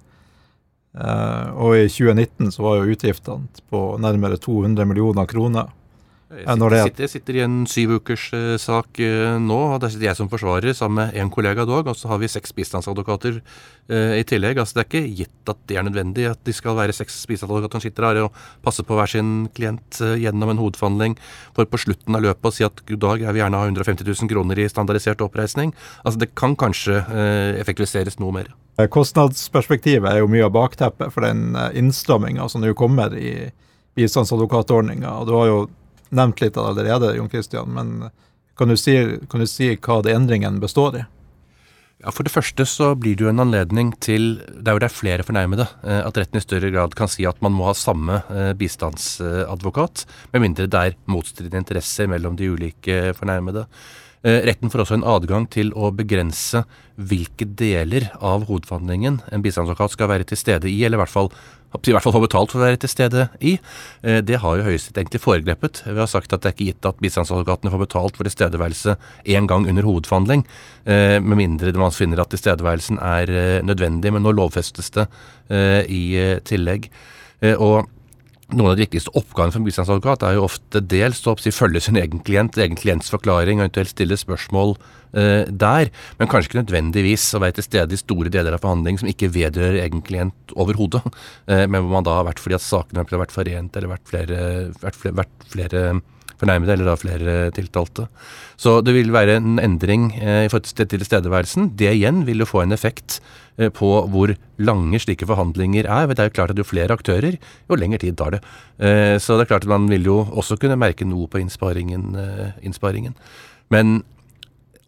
Eh, 0.92 1.46
og 1.56 1.78
i 1.78 1.86
2019 1.88 2.50
så 2.52 2.64
var 2.66 2.80
jo 2.80 2.92
utgiftene 2.92 3.62
på 3.72 3.84
nærmere 4.02 4.36
200 4.36 4.84
millioner 4.88 5.28
kroner. 5.30 5.70
Jeg 6.32 6.46
sitter, 6.48 6.72
jeg 6.72 6.88
sitter, 6.88 7.04
jeg 7.04 7.12
sitter, 7.12 7.36
i 7.36 7.40
en 7.44 7.56
syv 7.68 7.90
ukers 7.98 8.22
eh, 8.32 8.54
sak 8.60 8.96
eh, 9.04 9.34
nå, 9.36 9.56
og 9.74 9.82
der 9.82 9.90
sitter 9.92 10.08
jeg 10.08 10.16
som 10.16 10.30
forsvarer 10.32 10.72
sammen 10.76 11.02
med 11.02 11.18
en 11.20 11.30
kollega 11.32 11.66
dog, 11.68 11.90
og 11.90 11.98
så 11.98 12.08
har 12.08 12.22
vi 12.22 12.30
seks 12.30 12.54
bistandsadvokater 12.56 13.36
uh, 13.36 14.14
i 14.16 14.22
tillegg. 14.24 14.56
Altså 14.56 14.78
Det 14.78 14.82
er 14.82 14.88
ikke 14.88 15.16
gitt 15.18 15.52
at 15.52 15.60
det 15.68 15.76
er 15.76 15.84
nødvendig 15.84 16.24
at 16.30 16.40
de 16.48 16.54
skal 16.56 16.78
være 16.78 16.94
seks 16.96 17.18
bistandsadvokater 17.28 17.76
som 17.76 17.84
sitter 17.84 18.06
her 18.08 18.20
og 18.22 18.38
passer 18.64 18.86
på 18.88 18.96
hver 18.96 19.12
sin 19.12 19.50
klient 19.52 20.00
uh, 20.00 20.14
gjennom 20.16 20.54
en 20.54 20.62
hovedforhandling, 20.62 21.18
for 21.58 21.68
på 21.68 21.82
slutten 21.84 22.16
av 22.16 22.24
løpet 22.24 22.48
å 22.48 22.54
si 22.56 22.64
at 22.64 22.80
i 22.88 22.98
dag 23.04 23.26
jeg 23.26 23.36
vil 23.36 23.42
gjerne 23.42 23.60
ha 23.60 23.68
150 23.68 24.08
000 24.08 24.32
kroner 24.32 24.62
i 24.62 24.70
standardisert 24.72 25.26
oppreisning. 25.26 25.76
Altså 26.00 26.24
Det 26.24 26.30
kan 26.38 26.56
kanskje 26.56 27.02
effektiviseres 27.60 28.16
noe 28.22 28.32
mer. 28.38 28.48
Kostnadsperspektivet 28.92 30.08
er 30.08 30.22
jo 30.22 30.32
mye 30.32 30.48
av 30.48 30.56
bakteppet 30.56 31.12
for 31.12 31.26
den 31.26 31.52
innstramminga 31.76 32.48
som 32.48 32.64
nå 32.64 32.72
kommer 32.78 33.12
i 33.12 33.52
bistandsadvokatordninga. 33.98 35.12
Du 35.28 35.36
har 35.36 35.50
jo 35.50 35.60
nevnt 36.12 36.44
litt 36.44 36.60
allerede, 36.60 37.14
Jon 37.16 37.30
Christian, 37.32 37.72
men 37.74 38.10
kan 38.58 38.68
du 38.68 38.76
si, 38.76 38.94
kan 39.30 39.42
du 39.42 39.48
si 39.48 39.72
hva 39.74 40.02
det 40.04 40.14
endringen 40.14 40.60
består 40.62 41.00
i? 41.00 41.04
Ja, 42.02 42.10
For 42.10 42.26
det 42.26 42.32
første 42.34 42.66
så 42.66 42.92
blir 42.98 43.14
det 43.14 43.22
jo 43.22 43.30
en 43.30 43.42
anledning 43.44 43.92
til, 44.02 44.40
der 44.58 44.80
det 44.82 44.88
er 44.88 44.94
flere 44.94 45.26
fornærmede, 45.26 45.68
eh, 45.86 46.00
at 46.02 46.16
retten 46.18 46.40
i 46.40 46.42
større 46.42 46.72
grad 46.74 46.96
kan 46.98 47.10
si 47.10 47.26
at 47.30 47.38
man 47.44 47.54
må 47.54 47.68
ha 47.68 47.74
samme 47.78 48.24
eh, 48.26 48.50
bistandsadvokat, 48.58 50.02
med 50.34 50.42
mindre 50.42 50.66
det 50.66 50.80
er 50.80 50.96
motstridende 51.06 51.62
interesser 51.62 52.10
mellom 52.10 52.34
de 52.36 52.50
ulike 52.50 53.14
fornærmede. 53.14 53.68
Eh, 54.26 54.40
Retten 54.48 54.70
får 54.70 54.82
også 54.82 54.98
en 54.98 55.06
adgang 55.14 55.46
til 55.50 55.70
å 55.78 55.92
begrense 55.94 56.64
hvilke 56.98 57.46
deler 57.46 58.10
av 58.18 58.48
hovedforhandlingen 58.50 59.20
en 59.30 59.46
bistandsadvokat 59.46 59.94
skal 59.94 60.10
være 60.10 60.26
til 60.26 60.42
stede 60.42 60.70
i, 60.70 60.80
eller 60.82 60.98
i 60.98 61.04
hvert 61.04 61.14
fall 61.14 61.30
i 61.72 61.94
hvert 61.94 62.04
fall 62.04 62.14
få 62.14 62.22
betalt 62.24 62.52
for 62.52 62.60
å 62.60 62.66
være 62.66 62.80
til 62.82 62.92
stede 62.92 63.28
i. 63.40 63.54
Eh, 64.02 64.20
Det 64.20 64.40
har 64.42 64.56
jo 64.58 64.66
Høyesterett 64.66 65.00
egentlig 65.00 65.22
foregrepet. 65.22 65.82
Vi 65.86 65.98
har 65.98 66.10
sagt 66.10 66.32
at 66.32 66.42
det 66.42 66.50
er 66.50 66.56
ikke 66.56 66.68
gitt 66.72 66.88
at 66.88 67.00
bistandsadvokatene 67.00 67.72
får 67.72 67.84
betalt 67.86 68.16
for 68.16 68.28
tilstedeværelse 68.28 68.96
én 69.26 69.48
gang 69.48 69.66
under 69.66 69.82
hovedforhandling, 69.82 70.44
eh, 70.86 71.18
med 71.20 71.36
mindre 71.36 71.72
man 71.72 71.90
finner 71.90 72.20
at 72.20 72.30
tilstedeværelsen 72.30 72.98
er 73.00 73.30
eh, 73.30 73.62
nødvendig. 73.62 74.12
Men 74.12 74.22
nå 74.22 74.32
lovfestes 74.32 74.90
det 74.92 75.08
i 75.52 76.38
tillegg. 76.44 76.88
Og 77.60 77.84
noen 78.50 78.72
av 78.72 78.76
de 78.76 78.84
viktigste 78.84 79.12
oppgavene 79.16 79.54
for 79.54 79.62
en 79.62 79.66
bistandsadvokat 79.68 80.24
er 80.26 80.36
jo 80.36 80.46
ofte 80.46 80.82
dels 80.84 81.22
å 81.30 81.36
følge 81.36 81.82
sin 81.84 81.98
egen 82.00 82.22
klient, 82.26 82.58
egen 82.60 82.78
klients 82.78 83.12
forklaring, 83.12 83.60
og 83.60 83.68
eventuelt 83.68 83.92
stille 83.92 84.18
spørsmål 84.20 84.74
eh, 85.16 85.48
der, 85.48 85.92
men 86.18 86.30
kanskje 86.30 86.50
ikke 86.50 86.60
nødvendigvis 86.60 87.28
å 87.36 87.42
være 87.44 87.58
til 87.58 87.68
stede 87.68 87.96
i 87.96 88.00
store 88.00 88.32
deler 88.32 88.56
av 88.56 88.64
forhandlingen 88.64 89.04
som 89.04 89.12
ikke 89.12 89.32
vedrører 89.32 89.80
egen 89.84 90.04
klient 90.04 90.56
overhodet, 90.56 91.04
eh, 91.50 91.64
men 91.66 91.80
hvor 91.80 91.96
man 91.96 92.08
da 92.08 92.18
har 92.20 92.28
vært 92.28 92.42
fordi 92.42 92.58
at 92.58 92.66
sakene 92.66 93.04
har 93.04 93.24
vært 93.24 93.36
forent 93.36 93.78
eller 93.78 93.94
vært 93.94 94.10
flere, 94.10 94.42
vært 94.82 95.00
flere, 95.00 95.20
vært 95.22 95.48
flere 95.54 95.86
fornærmede, 96.42 96.74
eller 96.74 96.90
da 96.90 96.98
flere 96.98 97.36
tiltalte. 97.54 98.08
Så 98.60 98.80
det 98.84 98.94
vil 98.96 99.12
være 99.14 99.38
en 99.38 99.60
endring 99.62 100.10
eh, 100.18 100.44
i 100.46 100.50
forhold 100.50 100.74
til 100.74 100.90
tilstedeværelsen. 100.90 101.72
Det 101.78 101.92
igjen 101.94 102.24
vil 102.26 102.42
jo 102.42 102.48
få 102.48 102.64
en 102.64 102.74
effekt 102.74 103.20
eh, 103.58 103.70
på 103.74 103.90
hvor 104.12 104.34
lange 104.62 105.00
slike 105.02 105.28
forhandlinger 105.28 105.86
er. 105.86 106.10
Det 106.10 106.18
er 106.18 106.30
jo 106.30 106.36
klart 106.38 106.54
at 106.54 106.60
jo 106.60 106.66
flere 106.66 106.94
aktører, 106.94 107.38
jo 107.70 107.78
lengre 107.78 108.02
tid 108.02 108.18
tar 108.18 108.36
det. 108.36 108.42
Eh, 108.82 109.16
så 109.22 109.38
det 109.38 109.46
er 109.46 109.54
klart 109.54 109.68
at 109.68 109.74
man 109.74 109.88
vil 109.90 110.10
jo 110.10 110.22
også 110.30 110.58
kunne 110.60 110.78
merke 110.80 111.08
noe 111.08 111.30
på 111.30 111.42
innsparingen. 111.42 112.16
innsparingen. 112.62 113.14
Men 113.70 114.02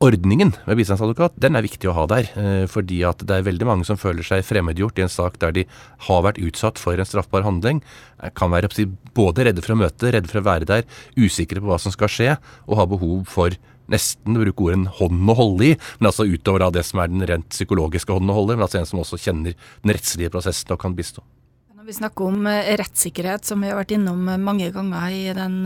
ordningen 0.04 0.52
med 0.66 0.78
bistandsadvokat 0.78 1.36
den 1.40 1.56
er 1.56 1.64
viktig 1.64 1.88
å 1.90 1.94
ha 1.96 2.06
der. 2.10 2.28
eh, 2.36 2.66
Fordi 2.70 3.02
at 3.08 3.24
det 3.24 3.36
er 3.36 3.46
veldig 3.46 3.66
mange 3.66 3.86
som 3.88 3.96
føler 4.00 4.26
seg 4.26 4.44
fremmedgjort 4.44 4.98
i 4.98 5.04
en 5.06 5.12
sak 5.12 5.38
der 5.40 5.52
de 5.52 5.64
har 6.08 6.22
vært 6.22 6.40
utsatt 6.42 6.78
for 6.78 6.94
en 6.94 7.08
straffbar 7.08 7.44
handling. 7.46 7.82
eh, 8.22 8.30
Kan 8.30 8.50
være 8.50 8.68
både 9.14 9.46
redde 9.46 9.62
for 9.62 9.74
å 9.74 9.80
møte, 9.80 10.12
redde 10.12 10.28
for 10.28 10.40
å 10.40 10.44
være 10.44 10.66
der, 10.66 10.84
usikre 11.16 11.60
på 11.60 11.70
hva 11.70 11.78
som 11.80 11.92
skal 11.92 12.08
skje, 12.08 12.38
og 12.68 12.76
ha 12.76 12.86
behov 12.86 13.26
for 13.26 13.50
nesten 13.88 14.36
å 14.36 14.40
bruke 14.44 14.64
ordet 14.64 14.78
en 14.78 14.86
hånd 14.86 15.30
å 15.30 15.34
holde 15.36 15.64
i, 15.64 15.76
men 16.00 16.08
altså 16.08 16.24
utover 16.24 16.70
det 16.72 16.84
som 16.84 17.00
er 17.00 17.08
den 17.08 17.26
rent 17.28 17.48
psykologiske 17.50 18.12
hånden 18.12 18.30
å 18.32 18.38
holde 18.38 18.56
men 18.56 18.64
altså 18.64 18.80
en 18.80 18.86
som 18.88 19.02
også 19.02 19.20
kjenner 19.20 19.52
den 19.82 19.92
rettslige 19.92 20.32
prosessen 20.32 20.72
og 20.72 20.80
kan 20.80 20.94
bistå. 20.96 21.20
Når 21.76 21.84
vi 21.84 21.98
snakker 21.98 22.24
om 22.24 22.46
eh, 22.46 22.76
rettssikkerhet, 22.80 23.44
som 23.44 23.60
vi 23.60 23.68
har 23.68 23.76
vært 23.76 23.92
innom 23.92 24.24
mange 24.40 24.70
ganger 24.72 25.10
i 25.12 25.32
den 25.36 25.64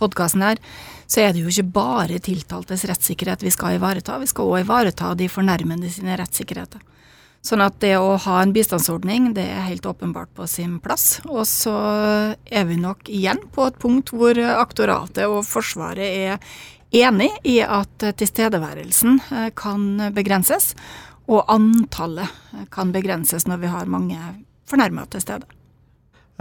podkasten 0.00 0.42
her, 0.44 0.60
så 1.06 1.22
er 1.24 1.34
det 1.34 1.44
jo 1.44 1.52
ikke 1.52 1.74
bare 1.76 2.18
tiltaltes 2.22 2.86
rettssikkerhet 2.88 3.44
vi 3.44 3.52
skal 3.54 3.78
ivareta, 3.78 4.18
vi 4.22 4.30
skal 4.30 4.50
òg 4.50 4.64
ivareta 4.64 5.12
de 5.18 5.28
fornærmede 5.30 5.92
sine 5.92 6.16
rettssikkerheter. 6.20 6.82
Sånn 7.44 7.60
at 7.60 7.76
det 7.84 7.92
å 8.00 8.14
ha 8.24 8.38
en 8.40 8.54
bistandsordning, 8.56 9.34
det 9.36 9.44
er 9.52 9.66
helt 9.66 9.84
åpenbart 9.84 10.30
på 10.32 10.46
sin 10.48 10.78
plass. 10.80 11.18
Og 11.28 11.42
så 11.44 11.74
er 12.40 12.64
vi 12.64 12.78
nok 12.80 13.10
igjen 13.12 13.42
på 13.52 13.66
et 13.68 13.76
punkt 13.82 14.14
hvor 14.16 14.38
aktoratet 14.54 15.28
og 15.28 15.42
Forsvaret 15.44 16.06
er 16.08 16.38
enig 16.94 17.28
i 17.44 17.58
at 17.60 18.06
tilstedeværelsen 18.16 19.18
eh, 19.28 19.50
kan 19.58 20.08
begrenses, 20.16 20.72
og 21.28 21.44
antallet 21.52 22.32
eh, 22.54 22.64
kan 22.72 22.94
begrenses 22.94 23.44
når 23.50 23.60
vi 23.60 23.72
har 23.74 23.92
mange 23.92 24.16
fornærma 24.70 25.04
til 25.12 25.24
stede. 25.24 25.48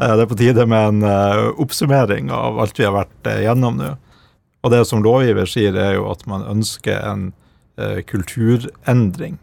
Eh, 0.01 0.15
Det 0.15 0.23
er 0.23 0.29
på 0.31 0.39
tide 0.39 0.65
med 0.65 0.87
en 0.87 1.03
eh, 1.03 1.49
oppsummering 1.61 2.31
av 2.31 2.59
alt 2.59 2.79
vi 2.79 2.85
har 2.87 2.95
vært 2.95 3.29
eh, 3.29 3.43
gjennom 3.45 3.77
nå. 3.77 3.93
Og 4.63 4.71
det 4.71 4.85
som 4.87 5.03
lovgiver 5.03 5.49
sier, 5.49 5.75
er 5.75 5.97
jo 5.97 6.07
at 6.11 6.23
man 6.25 6.45
ønsker 6.47 7.01
en 7.03 7.31
kulturendring. 8.07 9.33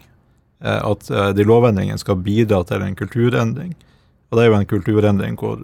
At 0.62 1.10
de 1.36 1.44
lovendringene 1.44 2.00
skal 2.00 2.22
bidra 2.24 2.62
til 2.64 2.80
en 2.86 2.94
kulturendring. 2.96 3.74
Og 4.30 4.38
det 4.38 4.44
er 4.44 4.48
jo 4.48 4.56
en 4.56 4.70
kulturendring 4.70 5.36
hvor 5.36 5.60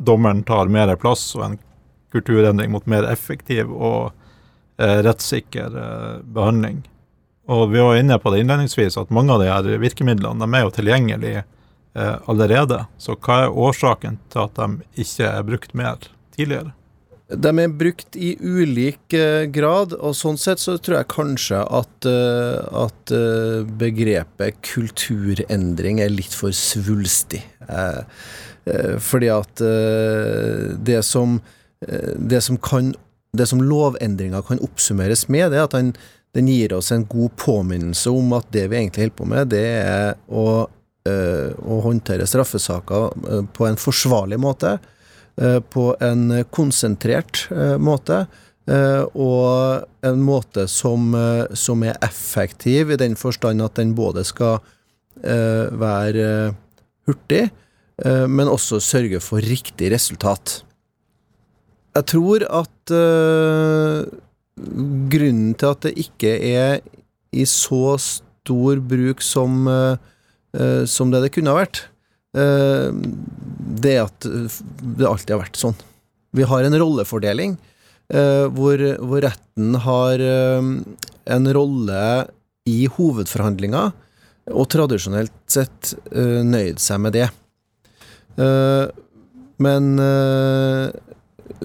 dommeren 0.00 0.40
tar 0.48 0.72
mer 0.72 0.94
plass, 0.96 1.26
og 1.36 1.44
en 1.44 1.58
kulturendring 2.14 2.72
mot 2.72 2.88
mer 2.88 3.04
effektiv 3.10 3.68
og 3.68 4.14
rettssikker 4.78 5.76
eh, 5.76 6.22
behandling. 6.24 6.86
Og 7.52 7.70
vi 7.72 7.80
var 7.80 7.96
inne 7.96 8.18
på 8.18 8.32
det 8.32 8.40
innledningsvis, 8.42 8.96
at 8.96 9.12
mange 9.14 9.32
av 9.32 9.40
de 9.42 9.50
her 9.50 9.82
virkemidlene 9.82 10.40
de 10.40 10.56
er 10.56 10.64
jo 10.64 10.72
tilgjengelige 10.74 11.44
eh, 11.96 12.16
allerede. 12.30 12.84
Så 13.02 13.16
hva 13.16 13.46
er 13.46 13.60
årsaken 13.66 14.20
til 14.32 14.44
at 14.44 14.58
de 14.60 15.02
ikke 15.06 15.30
er 15.32 15.46
brukt 15.48 15.74
mer 15.78 16.10
tidligere? 16.36 16.76
De 17.26 17.50
er 17.58 17.72
brukt 17.74 18.14
i 18.14 18.36
ulik 18.38 19.14
eh, 19.18 19.48
grad, 19.50 19.96
og 19.98 20.14
sånn 20.14 20.36
sett 20.38 20.62
så 20.62 20.76
tror 20.78 21.00
jeg 21.00 21.10
kanskje 21.10 21.58
at, 21.58 22.06
eh, 22.06 22.60
at 22.84 23.12
eh, 23.14 23.64
begrepet 23.80 24.60
kulturendring 24.62 25.98
er 26.04 26.12
litt 26.14 26.34
for 26.36 26.54
svulstig. 26.54 27.42
Fordi 29.02 29.28
at 29.30 29.60
det 30.86 31.00
som 31.06 31.36
det 31.82 32.40
som 32.42 32.58
kan 32.62 32.92
det 33.36 33.46
som 33.50 33.62
lovendringa 33.62 34.40
kan 34.46 34.62
oppsummeres 34.62 35.26
med, 35.28 35.50
det 35.52 35.58
er 35.58 35.66
at 35.66 35.74
den, 35.74 35.90
den 36.34 36.48
gir 36.50 36.72
oss 36.78 36.92
en 36.94 37.04
god 37.10 37.34
påminnelse 37.42 38.10
om 38.10 38.32
at 38.38 38.48
det 38.54 38.64
vi 38.70 38.78
egentlig 38.80 39.06
holder 39.06 39.18
på 39.18 39.28
med, 39.32 39.50
det 39.52 39.64
er 39.82 40.14
å, 40.30 40.66
å 41.06 41.80
håndtere 41.84 42.26
straffesaker 42.28 43.08
eh, 43.30 43.44
på 43.52 43.68
en 43.68 43.78
forsvarlig 43.80 44.38
måte 44.42 44.76
eh, 45.40 45.60
på 45.60 45.88
en 46.00 46.28
konsentrert 46.54 47.46
eh, 47.54 47.76
måte, 47.78 48.24
eh, 48.70 49.02
og 49.14 49.86
en 50.06 50.22
måte 50.24 50.66
som, 50.70 51.14
eh, 51.14 51.44
som 51.54 51.84
er 51.86 51.98
effektiv 52.04 52.92
i 52.92 53.00
den 53.00 53.16
forstand 53.18 53.64
at 53.64 53.78
den 53.80 53.94
både 53.98 54.24
skal 54.26 54.60
eh, 55.22 55.66
være 55.72 56.54
hurtig, 57.08 57.48
eh, 58.04 58.26
men 58.26 58.52
også 58.52 58.80
sørge 58.82 59.22
for 59.24 59.44
riktig 59.44 59.92
resultat. 59.94 60.60
Jeg 61.96 62.08
tror 62.12 62.44
at 62.52 62.92
eh, 62.92 64.04
grunnen 65.12 65.54
til 65.56 65.72
at 65.72 65.86
det 65.86 65.94
ikke 66.00 66.34
er 66.36 66.80
i 67.36 67.44
så 67.48 67.96
stor 68.00 68.82
bruk 68.84 69.22
som, 69.24 69.66
eh, 69.68 69.96
eh, 69.96 70.12
som 70.88 71.10
det 71.12 71.20
det 71.24 71.32
kunne 71.34 71.52
ha 71.52 71.60
vært, 71.60 71.82
eh, 72.36 72.88
det 73.76 73.92
er 73.96 74.06
at 74.06 74.26
det 74.26 75.08
alltid 75.08 75.34
har 75.34 75.42
vært 75.44 75.60
sånn. 75.60 75.76
Vi 76.36 76.46
har 76.48 76.64
en 76.64 76.78
rollefordeling 76.80 77.56
eh, 78.12 78.46
hvor, 78.52 78.82
hvor 79.00 79.24
retten 79.24 79.78
har 79.86 80.22
eh, 80.22 80.70
en 81.36 81.52
rolle 81.56 82.02
i 82.66 82.78
hovedforhandlinga, 82.90 83.88
og 84.54 84.68
tradisjonelt 84.70 85.34
sett 85.50 85.94
eh, 86.12 86.42
nøyd 86.46 86.78
seg 86.82 87.02
med 87.02 87.16
det. 87.16 87.26
Eh, 88.38 88.86
men 89.62 89.92
eh, 90.02 90.86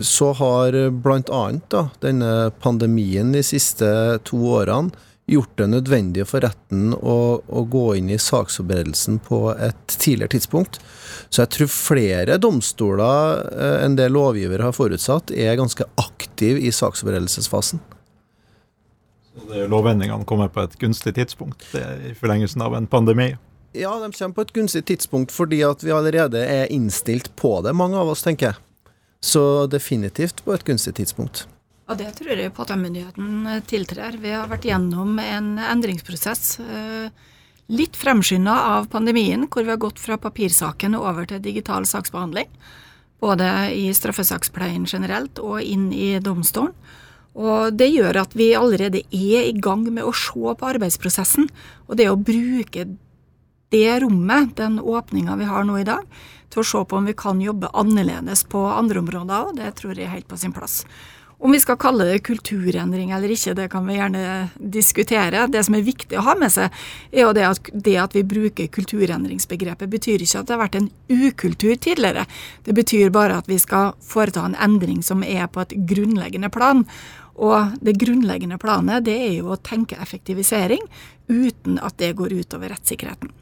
så 0.02 0.32
har 0.40 0.78
blant 1.04 1.30
annet 1.36 1.66
da, 1.74 1.88
denne 2.02 2.50
pandemien 2.64 3.34
de 3.36 3.44
siste 3.46 3.88
to 4.28 4.40
årene 4.56 4.94
gjort 5.32 5.54
det 5.60 5.68
nødvendig 5.72 6.26
for 6.30 6.44
retten 6.44 6.92
å, 6.96 7.18
å 7.42 7.64
gå 7.72 7.86
inn 8.00 8.12
i 8.12 8.20
saksforberedelsen 8.22 9.22
på 9.26 9.40
et 9.56 9.96
tidligere 9.96 10.36
tidspunkt. 10.36 10.82
Så 11.30 11.44
jeg 11.44 11.54
tror 11.56 11.72
flere 11.74 12.38
domstoler 12.42 13.42
eh, 13.52 13.78
enn 13.86 13.98
det 14.00 14.12
lovgiver 14.12 14.64
har 14.66 14.76
forutsatt, 14.76 15.32
er 15.32 15.60
ganske 15.60 15.88
aktiv 16.02 16.60
i 16.62 16.74
saksforberedelsesfasen. 16.76 17.82
Er 19.52 19.64
jo 19.64 19.70
Lovendringene 19.72 20.28
kommer 20.28 20.52
på 20.52 20.66
et 20.66 20.76
gunstig 20.80 21.16
tidspunkt 21.16 21.64
i 21.76 22.12
forlengelsen 22.20 22.64
av 22.66 22.76
en 22.76 22.88
pandemi. 22.92 23.32
Ja, 23.72 23.94
de 24.00 24.12
kommer 24.12 24.36
på 24.36 24.44
et 24.44 24.54
gunstig 24.56 24.84
tidspunkt 24.90 25.32
fordi 25.32 25.62
at 25.64 25.84
vi 25.86 25.94
allerede 25.96 26.44
er 26.44 26.72
innstilt 26.74 27.32
på 27.40 27.62
det, 27.64 27.72
mange 27.78 28.00
av 28.00 28.12
oss, 28.12 28.26
tenker 28.26 28.52
jeg. 28.52 28.60
Så 29.24 29.68
definitivt 29.72 30.44
på 30.44 30.56
et 30.56 30.66
gunstig 30.68 30.98
tidspunkt. 30.98 31.46
Og 31.92 31.98
det 32.00 32.14
tror 32.16 32.40
jeg 32.40 32.54
påtalemyndigheten 32.56 33.48
eh, 33.52 33.64
tiltrer. 33.68 34.16
Vi 34.22 34.32
har 34.32 34.48
vært 34.48 34.70
gjennom 34.70 35.18
en 35.20 35.58
endringsprosess. 35.60 36.60
eh, 36.64 37.28
Litt 37.72 37.96
fremskynda 37.96 38.52
av 38.68 38.90
pandemien, 38.92 39.46
hvor 39.48 39.64
vi 39.64 39.72
har 39.72 39.80
gått 39.80 40.00
fra 40.00 40.18
papirsaken 40.20 40.98
og 40.98 41.06
over 41.08 41.28
til 41.30 41.40
digital 41.44 41.86
saksbehandling. 41.88 42.50
Både 43.24 43.48
i 43.72 43.86
straffesakspleien 43.96 44.84
generelt 44.90 45.40
og 45.40 45.62
inn 45.64 45.86
i 45.96 46.18
domstolen. 46.20 46.74
Og 47.32 47.72
det 47.80 47.88
gjør 47.94 48.20
at 48.26 48.36
vi 48.36 48.50
allerede 48.60 49.06
er 49.16 49.46
i 49.48 49.56
gang 49.56 49.86
med 49.88 50.04
å 50.04 50.12
se 50.12 50.36
på 50.36 50.68
arbeidsprosessen. 50.68 51.48
Og 51.88 51.96
det 51.96 52.10
å 52.12 52.20
bruke 52.20 52.90
det 53.72 54.00
rommet, 54.04 54.58
den 54.60 54.82
åpninga 54.84 55.38
vi 55.40 55.48
har 55.48 55.64
nå 55.64 55.80
i 55.80 55.88
dag, 55.88 56.04
til 56.52 56.60
å 56.60 56.68
se 56.68 56.84
på 56.84 57.00
om 57.00 57.08
vi 57.08 57.16
kan 57.16 57.40
jobbe 57.40 57.72
annerledes 57.72 58.44
på 58.52 58.66
andre 58.68 59.00
områder 59.00 59.48
òg, 59.48 59.56
det 59.62 59.72
tror 59.80 59.96
jeg 59.96 60.10
er 60.10 60.16
helt 60.18 60.28
på 60.28 60.40
sin 60.42 60.52
plass. 60.52 60.82
Om 61.42 61.52
vi 61.52 61.60
skal 61.60 61.78
kalle 61.82 62.06
det 62.06 62.20
kulturendring 62.20 63.12
eller 63.12 63.32
ikke, 63.34 63.56
det 63.58 63.64
kan 63.74 63.88
vi 63.88 63.96
gjerne 63.96 64.26
diskutere. 64.62 65.48
Det 65.50 65.64
som 65.66 65.74
er 65.74 65.88
viktig 65.88 66.20
å 66.20 66.26
ha 66.28 66.36
med 66.38 66.54
seg, 66.54 66.70
er 67.10 67.24
jo 67.24 67.32
det 67.34 67.48
at, 67.48 67.72
det 67.74 67.96
at 67.98 68.14
vi 68.14 68.22
bruker 68.22 68.70
kulturendringsbegrepet, 68.70 69.90
betyr 69.90 70.22
ikke 70.22 70.44
at 70.44 70.52
det 70.52 70.54
har 70.54 70.62
vært 70.62 70.78
en 70.78 70.92
ukultur 71.10 71.74
tidligere. 71.82 72.28
Det 72.62 72.78
betyr 72.78 73.10
bare 73.16 73.40
at 73.42 73.50
vi 73.50 73.58
skal 73.58 73.96
foreta 74.06 74.46
en 74.46 74.60
endring 74.62 75.02
som 75.02 75.26
er 75.26 75.50
på 75.50 75.66
et 75.66 75.74
grunnleggende 75.90 76.52
plan. 76.54 76.86
Og 77.42 77.74
det 77.82 77.98
grunnleggende 77.98 78.62
planet, 78.62 79.08
det 79.10 79.18
er 79.18 79.36
jo 79.40 79.56
å 79.56 79.58
tenke 79.58 79.98
effektivisering 79.98 80.86
uten 81.26 81.82
at 81.82 81.98
det 81.98 82.14
går 82.22 82.38
utover 82.38 82.70
rettssikkerheten. 82.76 83.34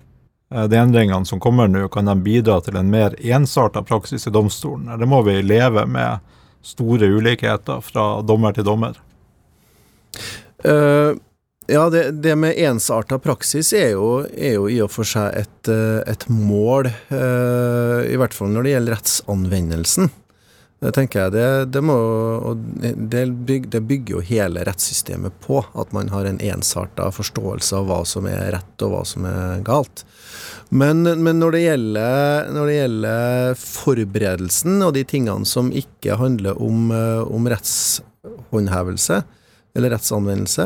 Eh, 0.56 0.72
De 0.72 0.80
endringene 0.80 1.28
som 1.28 1.44
kommer 1.44 1.68
nå, 1.68 1.90
kan 1.92 2.08
de 2.08 2.16
bidra 2.16 2.62
til 2.64 2.80
en 2.80 2.90
mer 2.90 3.20
ensarta 3.20 3.84
praksis 3.84 4.28
i 4.28 4.32
domstolen? 4.32 4.88
Det 4.96 5.06
må 5.06 5.20
vi 5.28 5.42
leve 5.44 5.84
med 5.84 6.24
store 6.66 7.10
ulikheter 7.10 7.82
fra 7.86 8.12
dommer 8.26 8.56
til 8.56 8.68
dommer? 8.68 9.00
Uh, 10.66 11.16
ja, 11.70 11.90
det, 11.94 12.12
det 12.24 12.34
med 12.36 12.58
ensarta 12.58 13.20
praksis 13.22 13.72
er 13.78 13.92
jo, 13.94 14.24
er 14.34 14.56
jo 14.58 14.70
i 14.72 14.80
og 14.82 14.90
for 14.90 15.06
seg 15.06 15.36
et, 15.38 15.70
eh, 15.70 16.00
et 16.10 16.24
mål, 16.34 16.90
uh, 17.12 18.02
i 18.10 18.18
hvert 18.18 18.34
fall 18.34 18.50
når 18.56 18.66
det 18.66 18.74
gjelder 18.74 18.98
rettsanvendelsen. 18.98 20.10
Det 20.80 20.94
tenker 20.96 21.26
jeg, 21.26 21.34
det, 21.36 21.48
det, 21.76 21.84
må, 21.84 21.98
byg, 22.80 23.68
det 23.70 23.82
bygger 23.84 24.16
jo 24.16 24.24
hele 24.32 24.64
rettssystemet 24.66 25.36
på, 25.44 25.60
at 25.78 25.92
man 25.94 26.10
har 26.14 26.26
en 26.26 26.40
ensarta 26.40 27.10
forståelse 27.14 27.82
av 27.82 27.90
hva 27.90 28.00
som 28.08 28.30
er 28.32 28.54
rett 28.56 28.86
og 28.88 28.96
hva 28.96 29.02
som 29.06 29.28
er 29.28 29.62
galt. 29.68 30.06
Men, 30.70 31.02
men 31.02 31.40
når, 31.42 31.56
det 31.56 31.64
gjelder, 31.64 32.50
når 32.54 32.68
det 32.70 32.74
gjelder 32.76 33.56
forberedelsen 33.58 34.84
og 34.86 34.94
de 34.94 35.02
tingene 35.10 35.42
som 35.50 35.72
ikke 35.74 36.14
handler 36.20 36.60
om, 36.62 36.92
eh, 36.94 37.24
om 37.26 37.48
rettshåndhevelse, 37.50 39.24
eller 39.78 39.90
rettsanvendelse, 39.96 40.66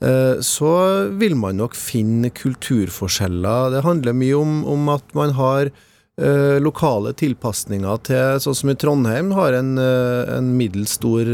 eh, 0.00 0.40
så 0.40 0.72
vil 1.20 1.36
man 1.36 1.56
nok 1.60 1.76
finne 1.76 2.30
kulturforskjeller. 2.32 3.70
Det 3.74 3.82
handler 3.84 4.16
mye 4.16 4.36
om, 4.38 4.64
om 4.64 4.88
at 4.94 5.04
man 5.16 5.30
har 5.36 5.68
eh, 5.68 6.56
lokale 6.64 7.12
tilpasninger 7.12 7.96
til 8.08 8.40
Sånn 8.40 8.56
som 8.56 8.70
i 8.72 8.76
Trondheim 8.80 9.28
har 9.36 9.52
en, 9.60 9.76
en 9.76 10.56
middels 10.56 10.96
stor 10.96 11.24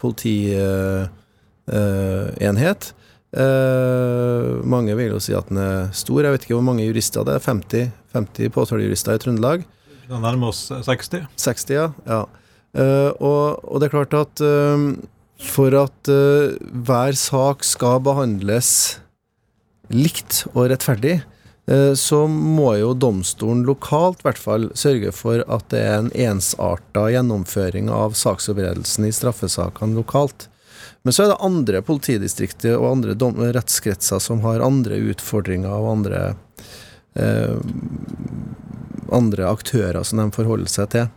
politienhet. 0.00 2.94
Eh, 3.30 4.46
mange 4.66 4.96
vil 4.98 5.12
jo 5.14 5.20
si 5.22 5.34
at 5.36 5.50
den 5.50 5.60
er 5.62 5.92
stor. 5.94 6.24
Jeg 6.24 6.34
vet 6.34 6.46
ikke 6.46 6.56
hvor 6.58 6.66
mange 6.66 6.86
jurister 6.86 7.26
det 7.26 7.36
er. 7.38 7.44
50, 7.44 7.92
50 8.16 8.54
påtalejurister 8.56 9.14
i 9.14 9.22
Trøndelag. 9.22 9.66
Vi 10.10 10.18
nærmer 10.18 10.50
oss 10.50 10.66
eh, 10.74 10.82
60. 10.82 11.26
60, 11.38 11.74
ja. 11.76 11.88
ja. 12.08 12.24
Eh, 12.74 13.10
og, 13.22 13.62
og 13.62 13.80
det 13.80 13.88
er 13.88 13.94
klart 13.94 14.16
at 14.18 14.42
eh, 14.42 14.86
for 15.40 15.74
at 15.78 16.10
hver 16.10 17.16
sak 17.16 17.62
skal 17.64 18.02
behandles 18.04 19.00
likt 19.88 20.42
og 20.50 20.66
rettferdig, 20.68 21.22
så 21.96 22.18
må 22.28 22.74
jo 22.76 22.90
domstolen 22.92 23.62
lokalt 23.64 24.20
i 24.20 24.26
hvert 24.26 24.40
fall 24.42 24.66
sørge 24.76 25.14
for 25.16 25.40
at 25.48 25.64
det 25.72 25.80
er 25.80 25.96
en 25.96 26.10
ensarta 26.12 27.06
gjennomføring 27.14 27.88
av 27.94 28.18
saksforberedelsen 28.20 29.08
i 29.08 29.14
straffesakene 29.16 29.96
lokalt. 29.96 30.49
Men 31.02 31.16
så 31.16 31.24
er 31.24 31.32
det 31.32 31.40
andre 31.46 31.80
politidistrikter 31.84 32.76
og 32.76 32.90
andre 32.90 33.14
dom 33.16 33.38
rettskretser 33.40 34.20
som 34.20 34.42
har 34.44 34.64
andre 34.64 34.98
utfordringer 35.12 35.72
og 35.72 35.92
andre 35.94 36.22
eh, 37.16 37.56
andre 39.10 39.48
aktører 39.50 40.02
som 40.06 40.20
de 40.22 40.28
forholder 40.34 40.70
seg 40.70 40.90
til. 40.94 41.08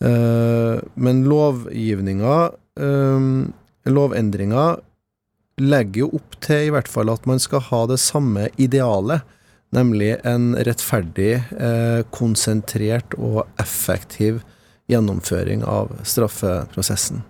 Eh, 0.00 0.76
men 0.94 1.24
lovgivninga, 1.28 2.38
eh, 2.80 3.26
lovendringa, 3.90 4.64
legger 5.60 6.06
jo 6.06 6.14
opp 6.16 6.38
til 6.40 6.68
i 6.68 6.72
hvert 6.72 6.88
fall 6.88 7.12
at 7.12 7.26
man 7.28 7.42
skal 7.42 7.60
ha 7.68 7.82
det 7.90 8.00
samme 8.00 8.48
idealet, 8.56 9.26
nemlig 9.76 10.14
en 10.26 10.54
rettferdig, 10.56 11.34
eh, 11.52 12.00
konsentrert 12.10 13.14
og 13.18 13.44
effektiv 13.60 14.40
gjennomføring 14.90 15.62
av 15.62 15.92
straffeprosessen. 16.02 17.22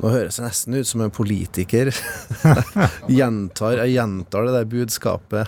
Nå 0.00 0.08
høres 0.08 0.38
jeg 0.38 0.46
nesten 0.46 0.76
ut 0.80 0.88
som 0.88 1.02
en 1.04 1.10
politiker. 1.12 1.90
gjentar, 3.18 3.82
jeg 3.82 3.90
gjentar 3.98 4.46
det 4.48 4.54
der 4.56 4.68
budskapet. 4.70 5.44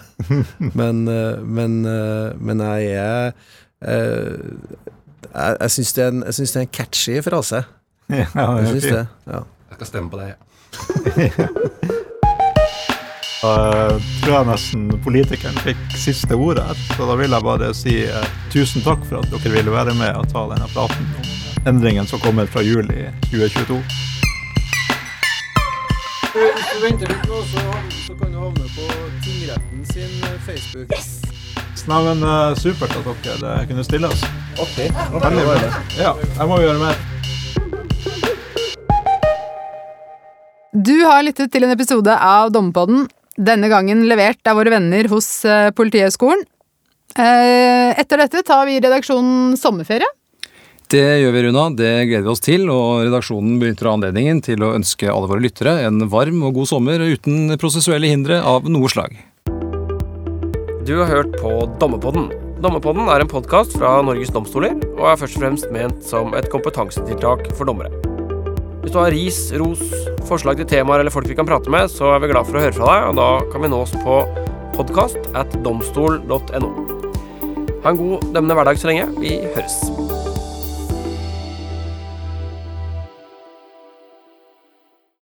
Men, 0.77 1.09
eh, 1.09 1.39
men, 1.41 1.79
eh, 1.89 2.37
men 2.37 2.61
jeg 2.61 2.93
er 3.01 3.33
eh, 3.81 4.37
Jeg, 5.33 5.57
jeg 5.57 5.71
syns 5.77 5.93
det, 5.97 6.05
det 6.29 6.51
er 6.51 6.61
en 6.67 6.77
catchy 6.77 7.17
frase. 7.25 7.61
Ja, 8.13 8.27
Jeg 8.29 8.67
det 8.67 8.73
syns 8.75 8.89
det. 8.91 9.07
Ja. 9.33 9.41
Jeg 9.71 9.75
skal 9.79 9.89
stemme 9.89 10.09
på 10.13 10.21
deg. 10.21 10.29
Jeg 11.17 11.33
tror 14.23 14.35
jeg 14.37 14.47
nesten 14.53 14.83
politikeren 15.03 15.59
fikk 15.65 15.81
siste 15.97 16.35
ordet 16.37 16.65
her. 16.69 16.77
Så 16.93 17.03
da 17.09 17.15
vil 17.17 17.33
jeg 17.33 17.43
bare 17.49 17.73
si 17.79 18.05
eh, 18.05 18.29
tusen 18.53 18.85
takk 18.85 19.01
for 19.09 19.17
at 19.23 19.29
dere 19.33 19.49
ville 19.57 19.73
være 19.73 19.97
med 19.97 20.13
og 20.21 20.29
ta 20.35 20.45
denne 20.53 20.69
praten 20.77 21.07
om 21.17 21.25
endringen 21.73 22.07
som 22.11 22.19
kommer 22.21 22.47
fra 22.51 22.61
juli 22.67 23.09
2022. 23.31 23.81
Hvis 26.33 26.69
du 26.73 26.79
venter 26.81 27.11
litt 27.13 27.25
nå, 27.29 27.39
så, 27.45 27.63
så 28.07 28.15
kan 28.17 28.31
du 28.33 28.39
havne 28.41 28.69
på 28.73 28.87
tingretten 29.25 29.83
sin 29.91 30.13
eh, 30.25 30.39
Facebook. 30.47 30.93
Yes. 30.97 31.11
men 31.91 32.23
eh, 32.25 32.55
supert 32.57 32.95
at 32.97 33.11
dere 33.27 33.51
eh, 33.59 33.67
kunne 33.69 33.85
stille 33.85 34.09
oss. 34.09 34.23
Ok, 34.63 34.79
Veldig 35.13 35.45
bra. 35.45 35.73
Ja, 35.99 36.15
jeg 36.23 36.49
må 36.49 36.61
gjøre 36.63 36.81
mer. 36.81 36.97
Du 40.73 40.95
har 41.05 41.21
lyttet 41.27 41.53
til 41.53 41.67
en 41.69 41.75
episode 41.75 42.17
av 42.17 42.49
Dommepodden. 42.55 43.05
denne 43.37 43.69
gangen 43.69 44.07
levert 44.09 44.41
av 44.49 44.57
våre 44.57 44.73
venner 44.73 45.09
hos 45.13 45.29
Politihøgskolen. 45.77 46.47
Eh, 47.13 47.93
Etter 48.01 48.25
dette 48.25 48.41
tar 48.49 48.65
vi 48.69 48.79
i 48.79 48.81
redaksjonen 48.81 49.57
sommerferie. 49.61 50.09
Det 50.93 51.23
gjør 51.23 51.33
vi, 51.33 51.43
Runa. 51.47 51.63
Det 51.73 51.91
gleder 52.05 52.27
vi 52.27 52.33
oss 52.35 52.43
til. 52.45 52.67
Og 52.69 53.07
redaksjonen 53.07 53.57
benytter 53.63 53.89
anledningen 53.89 54.43
til 54.45 54.61
å 54.61 54.75
ønske 54.77 55.09
alle 55.09 55.31
våre 55.31 55.41
lyttere 55.41 55.79
en 55.87 56.05
varm 56.13 56.43
og 56.45 56.59
god 56.59 56.69
sommer 56.69 57.01
uten 57.01 57.55
prosessuelle 57.61 58.11
hindre 58.13 58.43
av 58.45 58.69
noe 58.69 58.91
slag. 58.93 59.17
Du 60.85 60.99
har 60.99 61.09
hørt 61.09 61.39
på 61.41 61.55
Dommepodden. 61.81 62.29
Dommepodden 62.61 63.09
er 63.09 63.25
en 63.25 63.31
podkast 63.31 63.73
fra 63.79 63.95
Norges 64.05 64.35
domstoler 64.35 64.77
og 64.99 65.07
er 65.15 65.21
først 65.23 65.39
og 65.39 65.47
fremst 65.47 65.73
ment 65.73 66.05
som 66.05 66.37
et 66.37 66.51
kompetansetiltak 66.53 67.49
for 67.57 67.71
dommere. 67.71 67.89
Hvis 68.83 68.93
du 68.93 68.99
har 69.01 69.15
ris, 69.15 69.39
ros, 69.63 69.83
forslag 70.29 70.61
til 70.61 70.69
temaer 70.75 71.01
eller 71.01 71.15
folk 71.15 71.31
vi 71.31 71.39
kan 71.39 71.49
prate 71.49 71.73
med, 71.73 71.89
så 71.89 72.13
er 72.13 72.21
vi 72.23 72.35
glad 72.35 72.51
for 72.51 72.59
å 72.59 72.67
høre 72.67 72.77
fra 72.77 72.91
deg, 72.91 73.09
og 73.09 73.17
da 73.23 73.31
kan 73.55 73.65
vi 73.65 73.73
nås 73.73 73.95
på 74.03 74.19
podkast 74.77 75.31
at 75.39 75.57
domstol.no. 75.65 76.75
Ha 77.83 77.95
en 77.95 78.03
god 78.03 78.29
dømmende 78.35 78.59
hverdag 78.59 78.83
så 78.83 78.93
lenge. 78.93 79.09
Vi 79.23 79.39
høres. 79.55 79.81